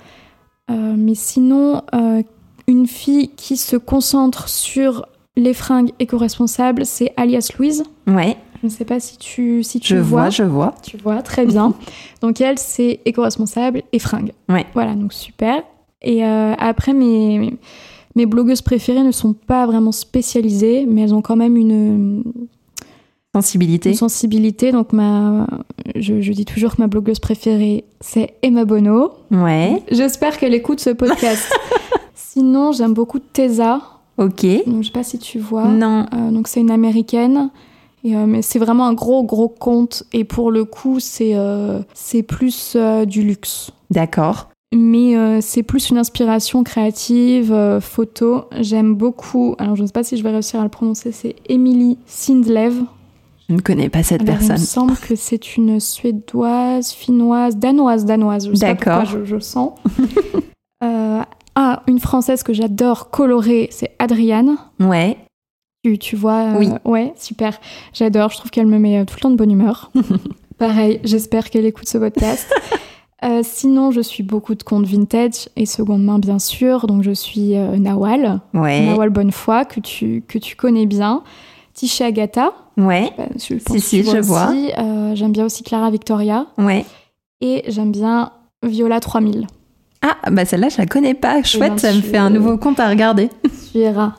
Euh, 0.71 0.95
mais 0.97 1.13
sinon, 1.13 1.83
euh, 1.93 2.23
une 2.67 2.87
fille 2.87 3.29
qui 3.35 3.57
se 3.57 3.75
concentre 3.75 4.49
sur 4.49 5.05
les 5.35 5.53
fringues 5.53 5.91
éco-responsables, 5.99 6.85
c'est 6.85 7.13
Alias 7.17 7.51
Louise. 7.59 7.83
Ouais. 8.07 8.37
Je 8.61 8.67
ne 8.67 8.71
sais 8.71 8.85
pas 8.85 8.99
si 8.99 9.17
tu, 9.17 9.61
si 9.61 9.79
tu 9.79 9.93
Je 9.93 9.99
vois. 9.99 10.21
vois, 10.21 10.29
je 10.31 10.43
vois. 10.43 10.73
Tu 10.81 10.97
vois, 10.97 11.21
très 11.21 11.45
bien. 11.45 11.75
donc 12.21 12.41
elle, 12.41 12.57
c'est 12.57 13.01
éco-responsable 13.05 13.83
et 13.91 13.99
fringues. 13.99 14.31
Ouais. 14.49 14.65
Voilà, 14.73 14.95
donc 14.95 15.13
super. 15.13 15.61
Et 16.01 16.23
après, 16.23 16.93
mes, 16.93 17.57
mes 18.15 18.25
blogueuses 18.27 18.61
préférées 18.61 19.01
ne 19.01 19.11
sont 19.11 19.33
pas 19.33 19.65
vraiment 19.65 19.91
spécialisées, 19.91 20.85
mais 20.87 21.01
elles 21.01 21.15
ont 21.15 21.23
quand 21.23 21.35
même 21.35 21.57
une, 21.57 22.23
Sensibilité. 23.35 23.89
une 23.89 23.95
sensibilité. 23.95 24.71
Donc 24.71 24.93
ma, 24.93 25.45
je, 25.95 26.21
je 26.21 26.31
dis 26.31 26.45
toujours 26.45 26.75
que 26.75 26.81
ma 26.81 26.87
blogueuse 26.87 27.19
préférée, 27.19 27.83
c'est 27.99 28.35
Emma 28.41 28.63
Bono. 28.63 29.11
Ouais. 29.29 29.83
J'espère 29.91 30.37
qu'elle 30.37 30.53
écoute 30.53 30.79
ce 30.79 30.91
podcast. 30.91 31.51
Sinon, 32.15 32.71
j'aime 32.71 32.93
beaucoup 32.93 33.19
Tessa. 33.19 33.81
Ok. 34.17 34.45
Donc, 34.65 34.83
je 34.83 34.87
sais 34.87 34.91
pas 34.93 35.03
si 35.03 35.19
tu 35.19 35.39
vois. 35.39 35.67
Non. 35.67 36.05
Euh, 36.13 36.31
donc, 36.31 36.47
c'est 36.47 36.61
une 36.61 36.71
américaine. 36.71 37.49
Et, 38.05 38.15
euh, 38.15 38.25
mais 38.25 38.41
c'est 38.41 38.59
vraiment 38.59 38.87
un 38.87 38.93
gros, 38.93 39.23
gros 39.23 39.49
compte. 39.49 40.03
Et 40.13 40.23
pour 40.23 40.51
le 40.51 40.63
coup, 40.63 41.01
c'est 41.01 41.31
euh, 41.35 41.81
c'est 41.93 42.23
plus 42.23 42.77
du 43.05 43.23
luxe. 43.23 43.71
D'accord. 43.91 44.49
Mais 44.73 45.41
c'est 45.41 45.63
plus 45.63 45.89
une 45.89 45.97
inspiration 45.97 46.63
créative, 46.63 47.79
photo. 47.81 48.45
J'aime 48.59 48.95
beaucoup. 48.95 49.55
Alors, 49.57 49.75
je 49.75 49.81
ne 49.81 49.87
sais 49.87 49.93
pas 49.93 50.03
si 50.03 50.17
je 50.17 50.23
vais 50.23 50.31
réussir 50.31 50.59
à 50.59 50.63
le 50.63 50.69
prononcer. 50.69 51.11
C'est 51.11 51.35
Emily 51.47 51.97
Sindlev. 52.05 52.83
Je 53.49 53.53
ne 53.53 53.59
connais 53.59 53.89
pas 53.89 54.01
cette 54.03 54.21
Alors, 54.21 54.35
Il 54.35 54.43
me 54.43 54.47
personne. 54.47 54.65
semble 54.65 54.95
que 54.97 55.15
c'est 55.15 55.55
une 55.57 55.79
suédoise, 55.79 56.91
finnoise, 56.91 57.57
danoise, 57.57 58.05
danoise. 58.05 58.49
D'accord. 58.59 59.05
je, 59.05 59.39
sens. 59.39 59.73
Euh, 60.83 61.21
ah, 61.55 61.83
une 61.87 61.99
française 61.99 62.43
que 62.43 62.51
j'adore 62.53 63.09
colorer, 63.09 63.69
c'est 63.71 63.95
Adriane. 63.97 64.57
Ouais. 64.79 65.17
Tu, 65.83 65.97
tu 65.97 66.15
vois 66.17 66.53
euh, 66.53 66.59
Oui. 66.59 66.69
Ouais, 66.83 67.13
super. 67.15 67.57
J'adore. 67.93 68.29
Je 68.29 68.37
trouve 68.37 68.51
qu'elle 68.51 68.67
me 68.67 68.77
met 68.77 68.99
euh, 68.99 69.05
tout 69.05 69.15
le 69.15 69.21
temps 69.21 69.29
de 69.31 69.37
bonne 69.37 69.51
humeur. 69.51 69.89
Pareil, 70.57 70.99
j'espère 71.05 71.49
qu'elle 71.49 71.65
écoute 71.65 71.87
ce 71.87 71.97
podcast. 71.97 72.53
Euh, 73.23 73.39
sinon, 73.43 73.91
je 73.91 74.01
suis 74.01 74.21
beaucoup 74.21 74.53
de 74.53 74.63
comptes 74.63 74.85
vintage 74.85 75.49
et 75.55 75.65
seconde 75.65 76.03
main, 76.03 76.19
bien 76.19 76.39
sûr. 76.39 76.85
Donc, 76.87 77.03
je 77.03 77.11
suis 77.11 77.55
euh, 77.55 77.77
Nawal, 77.77 78.41
Ouais. 78.53 78.85
Nawal 78.85 79.09
Bonnefoy, 79.09 79.65
que 79.65 79.79
tu, 79.79 80.23
que 80.27 80.37
tu 80.37 80.55
connais 80.57 80.85
bien. 80.85 81.23
Tiché 81.75 82.03
Agatha, 82.05 82.53
Ouais. 82.77 83.11
bah, 83.17 83.25
je 83.37 83.55
pense 83.55 83.75
Si, 83.77 83.81
si, 83.81 84.03
je 84.03 84.09
aussi. 84.17 84.19
vois. 84.27 84.51
Euh, 84.79 85.13
j'aime 85.13 85.31
bien 85.33 85.45
aussi 85.45 85.61
Clara 85.63 85.91
Victoria. 85.91 86.47
Ouais. 86.57 86.85
Et 87.41 87.63
j'aime 87.67 87.91
bien 87.91 88.31
Viola 88.63 88.99
3000. 88.99 89.45
Ah, 90.01 90.15
bah 90.31 90.45
celle-là, 90.45 90.69
je 90.69 90.77
la 90.77 90.85
connais 90.85 91.13
pas. 91.13 91.43
Chouette, 91.43 91.73
ben, 91.73 91.77
ça 91.77 91.93
me 91.93 92.01
fait 92.01 92.17
un 92.17 92.29
nouveau 92.29 92.57
compte 92.57 92.79
à 92.79 92.87
regarder. 92.89 93.29
Tu 93.71 93.79
verras. 93.79 94.13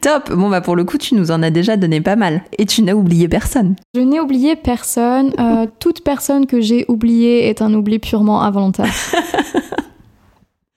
Top 0.00 0.32
Bon, 0.32 0.48
bah 0.48 0.60
pour 0.60 0.74
le 0.74 0.84
coup, 0.84 0.96
tu 0.98 1.14
nous 1.14 1.30
en 1.30 1.42
as 1.42 1.50
déjà 1.50 1.76
donné 1.76 2.00
pas 2.00 2.16
mal. 2.16 2.42
Et 2.58 2.66
tu 2.66 2.82
n'as 2.82 2.94
oublié 2.94 3.28
personne. 3.28 3.76
Je 3.94 4.00
n'ai 4.00 4.18
oublié 4.18 4.56
personne. 4.56 5.32
Euh, 5.38 5.66
toute 5.78 6.02
personne 6.02 6.46
que 6.46 6.60
j'ai 6.60 6.84
oubliée 6.88 7.48
est 7.48 7.60
un 7.62 7.72
oubli 7.74 7.98
purement 7.98 8.42
involontaire. 8.42 8.92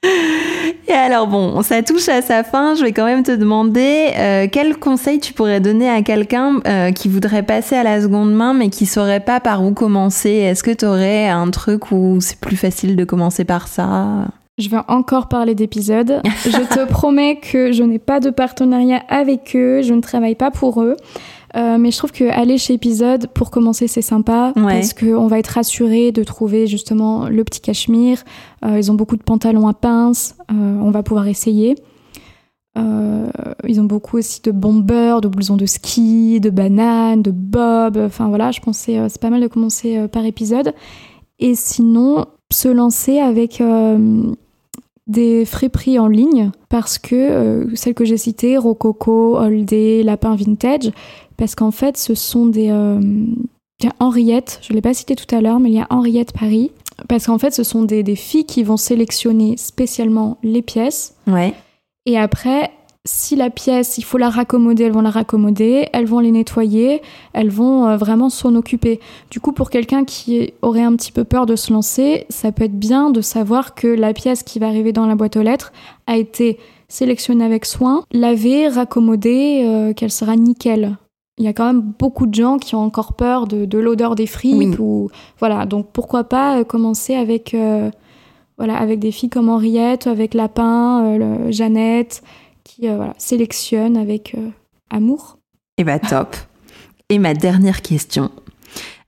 Et 0.87 0.93
alors 0.93 1.25
bon, 1.27 1.61
ça 1.63 1.81
touche 1.81 2.09
à 2.09 2.21
sa 2.21 2.43
fin, 2.43 2.75
je 2.75 2.83
vais 2.83 2.91
quand 2.91 3.05
même 3.05 3.23
te 3.23 3.31
demander 3.31 4.11
euh, 4.15 4.47
quel 4.51 4.77
conseil 4.77 5.19
tu 5.19 5.33
pourrais 5.33 5.59
donner 5.59 5.89
à 5.89 6.03
quelqu'un 6.03 6.59
euh, 6.67 6.91
qui 6.91 7.09
voudrait 7.09 7.41
passer 7.41 7.75
à 7.75 7.83
la 7.83 8.01
seconde 8.01 8.33
main 8.33 8.53
mais 8.53 8.69
qui 8.69 8.85
saurait 8.85 9.19
pas 9.19 9.39
par 9.39 9.63
où 9.63 9.73
commencer? 9.73 10.29
Est-ce 10.29 10.63
que 10.63 10.71
tu 10.71 10.85
aurais 10.85 11.27
un 11.27 11.49
truc 11.49 11.91
où 11.91 12.17
c'est 12.21 12.39
plus 12.39 12.55
facile 12.55 12.95
de 12.95 13.03
commencer 13.03 13.45
par 13.45 13.67
ça? 13.67 14.27
Je 14.57 14.69
vais 14.69 14.77
encore 14.87 15.27
parler 15.27 15.55
d'épisodes. 15.55 16.21
Je 16.45 16.75
te 16.75 16.85
promets 16.87 17.39
que 17.39 17.71
je 17.73 17.83
n'ai 17.83 17.99
pas 17.99 18.19
de 18.19 18.29
partenariat 18.29 19.01
avec 19.09 19.55
eux, 19.55 19.81
je 19.81 19.93
ne 19.93 20.01
travaille 20.01 20.35
pas 20.35 20.51
pour 20.51 20.81
eux. 20.81 20.95
Euh, 21.55 21.77
mais 21.77 21.91
je 21.91 21.97
trouve 21.97 22.11
que 22.11 22.25
aller 22.25 22.57
chez 22.57 22.73
Épisode, 22.73 23.27
pour 23.27 23.49
commencer, 23.49 23.87
c'est 23.87 24.01
sympa 24.01 24.51
Ouais. 24.57 24.73
parce 24.73 24.93
qu'on 24.93 25.27
va 25.27 25.39
être 25.39 25.47
rassuré 25.47 26.11
de 26.11 26.23
trouver 26.23 26.67
justement 26.67 27.29
le 27.29 27.43
petit 27.45 27.61
cachemire. 27.61 28.23
Euh, 28.65 28.77
ils 28.77 28.91
ont 28.91 28.95
beaucoup 28.95 29.15
de 29.15 29.23
pantalons 29.23 29.67
à 29.67 29.73
pinces, 29.73 30.35
euh, 30.51 30.53
on 30.81 30.91
va 30.91 31.01
pouvoir 31.03 31.27
essayer. 31.27 31.75
Ils 33.67 33.79
ont 33.79 33.85
beaucoup 33.85 34.17
aussi 34.17 34.41
de 34.41 34.51
bombers, 34.51 35.21
de 35.21 35.29
blousons 35.29 35.55
de 35.55 35.65
ski, 35.65 36.39
de 36.41 36.49
bananes, 36.49 37.21
de 37.21 37.31
bob. 37.31 37.97
Enfin 37.97 38.27
voilà, 38.27 38.51
je 38.51 38.59
pensais 38.59 38.99
c'est 39.07 39.21
pas 39.21 39.29
mal 39.29 39.41
de 39.41 39.47
commencer 39.47 40.07
par 40.09 40.25
épisode. 40.25 40.73
Et 41.39 41.55
sinon, 41.55 42.25
se 42.51 42.67
lancer 42.67 43.19
avec 43.19 43.61
des 45.07 45.45
friperies 45.45 45.99
en 45.99 46.07
ligne 46.07 46.51
parce 46.69 46.97
que 46.97 47.15
euh, 47.15 47.75
celles 47.75 47.93
que 47.93 48.05
j'ai 48.05 48.17
citées, 48.17 48.57
Rococo, 48.57 49.37
Holiday, 49.37 50.01
Lapin 50.03 50.35
Vintage, 50.35 50.91
parce 51.37 51.55
qu'en 51.55 51.71
fait, 51.71 51.97
ce 51.97 52.15
sont 52.15 52.45
des. 52.45 52.69
euh, 52.69 52.99
il 53.79 53.85
y 53.85 53.89
a 53.89 53.93
Henriette, 53.99 54.59
je 54.61 54.71
ne 54.71 54.75
l'ai 54.75 54.81
pas 54.81 54.93
cité 54.93 55.15
tout 55.15 55.33
à 55.35 55.41
l'heure, 55.41 55.59
mais 55.59 55.69
il 55.69 55.75
y 55.75 55.81
a 55.81 55.87
Henriette 55.89 56.31
Paris. 56.31 56.71
Parce 57.09 57.25
qu'en 57.25 57.37
fait, 57.37 57.53
ce 57.53 57.63
sont 57.63 57.83
des, 57.83 58.03
des 58.03 58.15
filles 58.15 58.45
qui 58.45 58.63
vont 58.63 58.77
sélectionner 58.77 59.57
spécialement 59.57 60.37
les 60.43 60.61
pièces. 60.61 61.15
Ouais. 61.27 61.53
Et 62.05 62.17
après, 62.17 62.71
si 63.03 63.35
la 63.35 63.49
pièce, 63.49 63.97
il 63.97 64.03
faut 64.03 64.17
la 64.17 64.29
raccommoder, 64.29 64.85
elles 64.85 64.93
vont 64.93 65.01
la 65.01 65.09
raccommoder, 65.09 65.89
elles 65.91 66.05
vont 66.05 66.19
les 66.19 66.31
nettoyer, 66.31 67.01
elles 67.33 67.49
vont 67.49 67.85
euh, 67.85 67.97
vraiment 67.97 68.29
s'en 68.29 68.55
occuper. 68.55 68.99
Du 69.29 69.39
coup, 69.39 69.51
pour 69.51 69.69
quelqu'un 69.69 70.05
qui 70.05 70.53
aurait 70.61 70.83
un 70.83 70.95
petit 70.95 71.11
peu 71.11 71.23
peur 71.23 71.45
de 71.45 71.55
se 71.55 71.73
lancer, 71.73 72.25
ça 72.29 72.51
peut 72.51 72.63
être 72.63 72.79
bien 72.79 73.09
de 73.09 73.21
savoir 73.21 73.75
que 73.75 73.87
la 73.87 74.13
pièce 74.13 74.41
qui 74.43 74.57
va 74.59 74.67
arriver 74.67 74.93
dans 74.93 75.05
la 75.05 75.15
boîte 75.15 75.35
aux 75.35 75.43
lettres 75.43 75.73
a 76.07 76.17
été 76.17 76.57
sélectionnée 76.87 77.43
avec 77.45 77.65
soin, 77.65 78.03
lavée, 78.11 78.69
raccommodée, 78.69 79.63
euh, 79.65 79.93
qu'elle 79.93 80.11
sera 80.11 80.35
nickel. 80.35 80.97
Il 81.37 81.43
y 81.43 81.47
a 81.49 81.53
quand 81.53 81.65
même 81.65 81.81
beaucoup 81.81 82.25
de 82.27 82.33
gens 82.33 82.57
qui 82.57 82.75
ont 82.75 82.83
encore 82.83 83.13
peur 83.13 83.45
de, 83.47 83.65
de 83.65 83.77
l'odeur 83.77 84.15
des 84.15 84.25
fripes 84.27 84.55
Oui. 84.57 84.75
ou 84.79 85.09
voilà. 85.39 85.65
Donc 85.65 85.87
pourquoi 85.91 86.23
pas 86.23 86.59
euh, 86.59 86.63
commencer 86.63 87.13
avec 87.15 87.53
euh, 87.53 87.91
voilà 88.57 88.77
avec 88.77 88.99
des 88.99 89.11
filles 89.11 89.29
comme 89.29 89.49
Henriette, 89.49 90.07
avec 90.07 90.33
Lapin, 90.33 91.03
euh, 91.05 91.17
le- 91.45 91.51
Jeannette, 91.51 92.23
qui 92.63 92.87
euh, 92.87 92.95
voilà, 92.95 93.13
sélectionnent 93.17 93.97
avec 93.97 94.35
amour. 94.89 95.37
Et 95.77 95.83
bah 95.83 95.99
top. 95.99 96.35
Et 97.09 97.19
ma 97.19 97.33
dernière 97.33 97.81
question. 97.81 98.31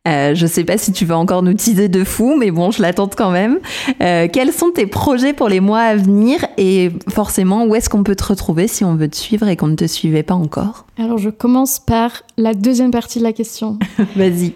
Euh, 0.07 0.35
je 0.35 0.47
sais 0.47 0.63
pas 0.63 0.77
si 0.77 0.91
tu 0.91 1.05
vas 1.05 1.17
encore 1.17 1.43
nous 1.43 1.53
teaser 1.53 1.89
de 1.89 2.03
fou, 2.03 2.35
mais 2.37 2.51
bon, 2.51 2.71
je 2.71 2.81
l'attends 2.81 3.09
quand 3.09 3.31
même. 3.31 3.59
Euh, 4.01 4.27
quels 4.31 4.53
sont 4.53 4.71
tes 4.71 4.87
projets 4.87 5.33
pour 5.33 5.49
les 5.49 5.59
mois 5.59 5.81
à 5.81 5.95
venir 5.95 6.45
et 6.57 6.91
forcément 7.09 7.65
où 7.65 7.75
est-ce 7.75 7.89
qu'on 7.89 8.03
peut 8.03 8.15
te 8.15 8.23
retrouver 8.23 8.67
si 8.67 8.83
on 8.85 8.95
veut 8.95 9.09
te 9.09 9.17
suivre 9.17 9.47
et 9.47 9.57
qu'on 9.57 9.67
ne 9.67 9.75
te 9.75 9.85
suivait 9.85 10.23
pas 10.23 10.35
encore 10.35 10.85
Alors 10.97 11.17
je 11.17 11.29
commence 11.29 11.79
par 11.79 12.23
la 12.37 12.53
deuxième 12.53 12.91
partie 12.91 13.19
de 13.19 13.23
la 13.23 13.33
question. 13.33 13.77
Vas-y. 14.15 14.53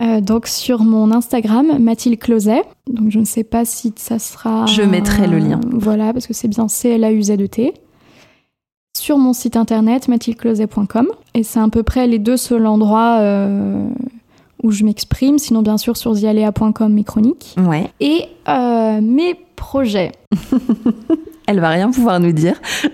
Euh, 0.00 0.20
donc 0.20 0.46
sur 0.46 0.80
mon 0.80 1.10
Instagram, 1.10 1.78
Mathilde 1.78 2.18
Closet. 2.18 2.62
Donc 2.88 3.10
je 3.10 3.18
ne 3.18 3.24
sais 3.24 3.44
pas 3.44 3.64
si 3.64 3.92
ça 3.96 4.18
sera. 4.18 4.66
Je 4.66 4.82
mettrai 4.82 5.26
le 5.26 5.38
lien. 5.38 5.60
Voilà, 5.72 6.12
parce 6.12 6.26
que 6.26 6.34
c'est 6.34 6.48
bien 6.48 6.68
C-L-A-U-Z-E-T. 6.68 7.74
Sur 8.96 9.18
mon 9.18 9.32
site 9.32 9.56
internet, 9.56 10.08
mathildecloset.com. 10.08 11.08
Et 11.34 11.42
c'est 11.42 11.60
à 11.60 11.68
peu 11.68 11.82
près 11.82 12.06
les 12.06 12.18
deux 12.18 12.36
seuls 12.36 12.66
endroits 12.66 13.18
euh, 13.20 13.88
où 14.62 14.70
je 14.70 14.84
m'exprime. 14.84 15.38
Sinon, 15.38 15.62
bien 15.62 15.78
sûr, 15.78 15.96
sur 15.96 16.12
dialea.com, 16.12 16.92
mes 16.92 17.04
chroniques. 17.04 17.54
Ouais. 17.58 17.90
Et 18.00 18.24
euh, 18.48 19.00
mes 19.00 19.34
projets. 19.56 20.12
Elle 21.46 21.60
va 21.60 21.70
rien 21.70 21.90
pouvoir 21.90 22.20
nous 22.20 22.32
dire. 22.32 22.60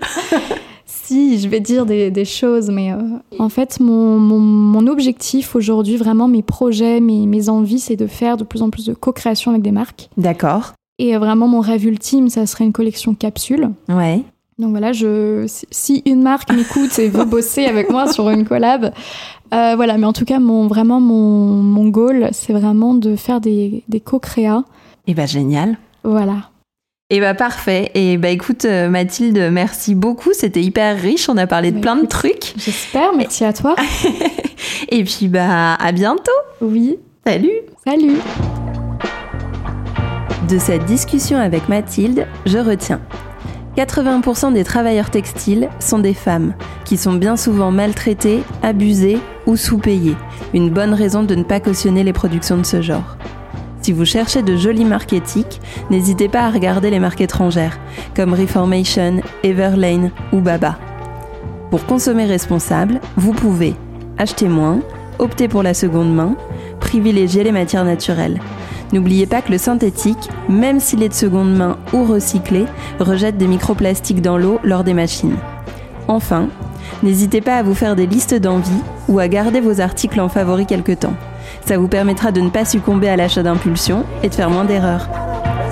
Si, 0.87 1.37
je 1.39 1.47
vais 1.47 1.59
dire 1.59 1.85
des, 1.85 2.09
des 2.09 2.25
choses, 2.25 2.71
mais 2.71 2.91
euh, 2.91 2.97
en 3.37 3.49
fait, 3.49 3.79
mon, 3.79 4.17
mon, 4.17 4.39
mon 4.39 4.87
objectif 4.87 5.55
aujourd'hui, 5.55 5.97
vraiment 5.97 6.27
mes 6.27 6.41
projets, 6.41 6.99
mes, 6.99 7.27
mes 7.27 7.47
envies, 7.47 7.79
c'est 7.79 7.95
de 7.95 8.07
faire 8.07 8.37
de 8.37 8.43
plus 8.43 8.63
en 8.63 8.71
plus 8.71 8.87
de 8.87 8.95
co-création 8.95 9.51
avec 9.51 9.61
des 9.61 9.71
marques. 9.71 10.09
D'accord. 10.17 10.73
Et 10.97 11.15
euh, 11.15 11.19
vraiment, 11.19 11.47
mon 11.47 11.59
rêve 11.59 11.85
ultime, 11.85 12.29
ça 12.29 12.47
serait 12.47 12.63
une 12.65 12.73
collection 12.73 13.13
capsule. 13.13 13.69
Ouais. 13.87 14.23
Donc 14.57 14.69
voilà, 14.69 14.93
je, 14.93 15.45
si- 15.71 16.01
une 16.05 16.21
marque 16.23 16.49
m'écoute 16.53 16.97
et 16.97 17.09
veut 17.09 17.25
bosser 17.25 17.65
avec 17.65 17.89
moi 17.89 18.07
sur 18.11 18.29
une 18.29 18.45
collab, 18.45 18.93
euh, 19.53 19.73
voilà, 19.75 19.97
mais 19.97 20.05
en 20.05 20.13
tout 20.13 20.23
cas, 20.23 20.39
mon, 20.39 20.67
vraiment, 20.67 21.01
mon, 21.01 21.55
mon 21.61 21.89
goal, 21.89 22.29
c'est 22.31 22.53
vraiment 22.53 22.93
de 22.93 23.17
faire 23.17 23.41
des, 23.41 23.83
des 23.89 23.99
co-créas. 23.99 24.63
Et 25.07 25.13
bah 25.13 25.25
génial. 25.25 25.77
Voilà. 26.05 26.51
Et 27.09 27.19
bah 27.19 27.33
parfait. 27.33 27.91
Et 27.95 28.15
bah 28.17 28.29
écoute 28.29 28.63
euh, 28.63 28.89
Mathilde, 28.89 29.49
merci 29.51 29.93
beaucoup. 29.93 30.31
C'était 30.33 30.61
hyper 30.63 30.97
riche. 30.99 31.27
On 31.29 31.35
a 31.37 31.47
parlé 31.47 31.71
de 31.71 31.75
Bah, 31.75 31.81
plein 31.81 31.95
de 31.97 32.05
trucs. 32.07 32.53
J'espère, 32.57 33.13
merci 33.15 33.43
à 33.43 33.51
toi. 33.51 33.75
Et 34.89 35.03
puis 35.03 35.27
bah 35.27 35.73
à 35.75 35.91
bientôt. 35.91 36.31
Oui, 36.61 36.95
Salut. 37.27 37.51
salut. 37.85 38.15
De 40.49 40.57
cette 40.57 40.85
discussion 40.85 41.37
avec 41.37 41.67
Mathilde, 41.69 42.25
je 42.45 42.57
retiens 42.57 43.01
80% 43.77 44.53
des 44.53 44.63
travailleurs 44.63 45.09
textiles 45.09 45.69
sont 45.79 45.99
des 45.99 46.13
femmes, 46.13 46.53
qui 46.85 46.95
sont 46.95 47.13
bien 47.13 47.35
souvent 47.35 47.71
maltraitées, 47.71 48.41
abusées 48.63 49.19
ou 49.45 49.57
sous-payées. 49.57 50.15
Une 50.53 50.69
bonne 50.69 50.93
raison 50.93 51.23
de 51.23 51.35
ne 51.35 51.43
pas 51.43 51.59
cautionner 51.59 52.03
les 52.03 52.13
productions 52.13 52.57
de 52.57 52.65
ce 52.65 52.81
genre. 52.81 53.17
Si 53.81 53.91
vous 53.91 54.05
cherchez 54.05 54.41
de 54.41 54.55
jolies 54.55 54.85
marques 54.85 55.13
éthiques, 55.13 55.61
n'hésitez 55.91 56.29
pas 56.29 56.45
à 56.45 56.49
regarder 56.49 56.89
les 56.89 56.99
marques 56.99 57.21
étrangères, 57.21 57.77
comme 58.15 58.33
Reformation, 58.33 59.21
Everlane 59.43 60.11
ou 60.31 60.39
Baba. 60.39 60.77
Pour 61.69 61.85
consommer 61.85 62.25
responsable, 62.25 63.01
vous 63.17 63.33
pouvez 63.33 63.75
acheter 64.17 64.47
moins, 64.47 64.79
opter 65.19 65.47
pour 65.47 65.63
la 65.63 65.73
seconde 65.73 66.15
main, 66.15 66.35
privilégier 66.79 67.43
les 67.43 67.51
matières 67.51 67.85
naturelles. 67.85 68.39
N'oubliez 68.95 69.25
pas 69.25 69.41
que 69.41 69.51
le 69.51 69.57
synthétique, 69.57 70.29
même 70.47 70.79
s'il 70.79 71.03
est 71.03 71.09
de 71.09 71.13
seconde 71.13 71.53
main 71.53 71.77
ou 71.91 72.05
recyclé, 72.05 72.63
rejette 72.97 73.37
des 73.37 73.45
microplastiques 73.45 74.21
dans 74.21 74.37
l'eau 74.37 74.57
lors 74.63 74.85
des 74.85 74.93
machines. 74.93 75.35
Enfin, 76.07 76.47
n'hésitez 77.03 77.41
pas 77.41 77.57
à 77.57 77.63
vous 77.63 77.73
faire 77.73 77.97
des 77.97 78.07
listes 78.07 78.35
d'envie 78.35 78.71
ou 79.09 79.19
à 79.19 79.27
garder 79.27 79.59
vos 79.59 79.81
articles 79.81 80.21
en 80.21 80.29
favori 80.29 80.65
quelque 80.65 80.93
temps. 80.93 81.15
Ça 81.65 81.77
vous 81.77 81.89
permettra 81.89 82.31
de 82.31 82.39
ne 82.39 82.49
pas 82.49 82.63
succomber 82.63 83.09
à 83.09 83.17
l'achat 83.17 83.43
d'impulsion 83.43 84.05
et 84.23 84.29
de 84.29 84.33
faire 84.33 84.49
moins 84.49 84.63
d'erreurs. 84.63 85.09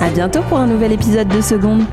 À 0.01 0.09
bientôt 0.09 0.41
pour 0.49 0.57
un 0.57 0.67
nouvel 0.67 0.91
épisode 0.91 1.30
de 1.30 1.39
Seconde. 1.39 1.86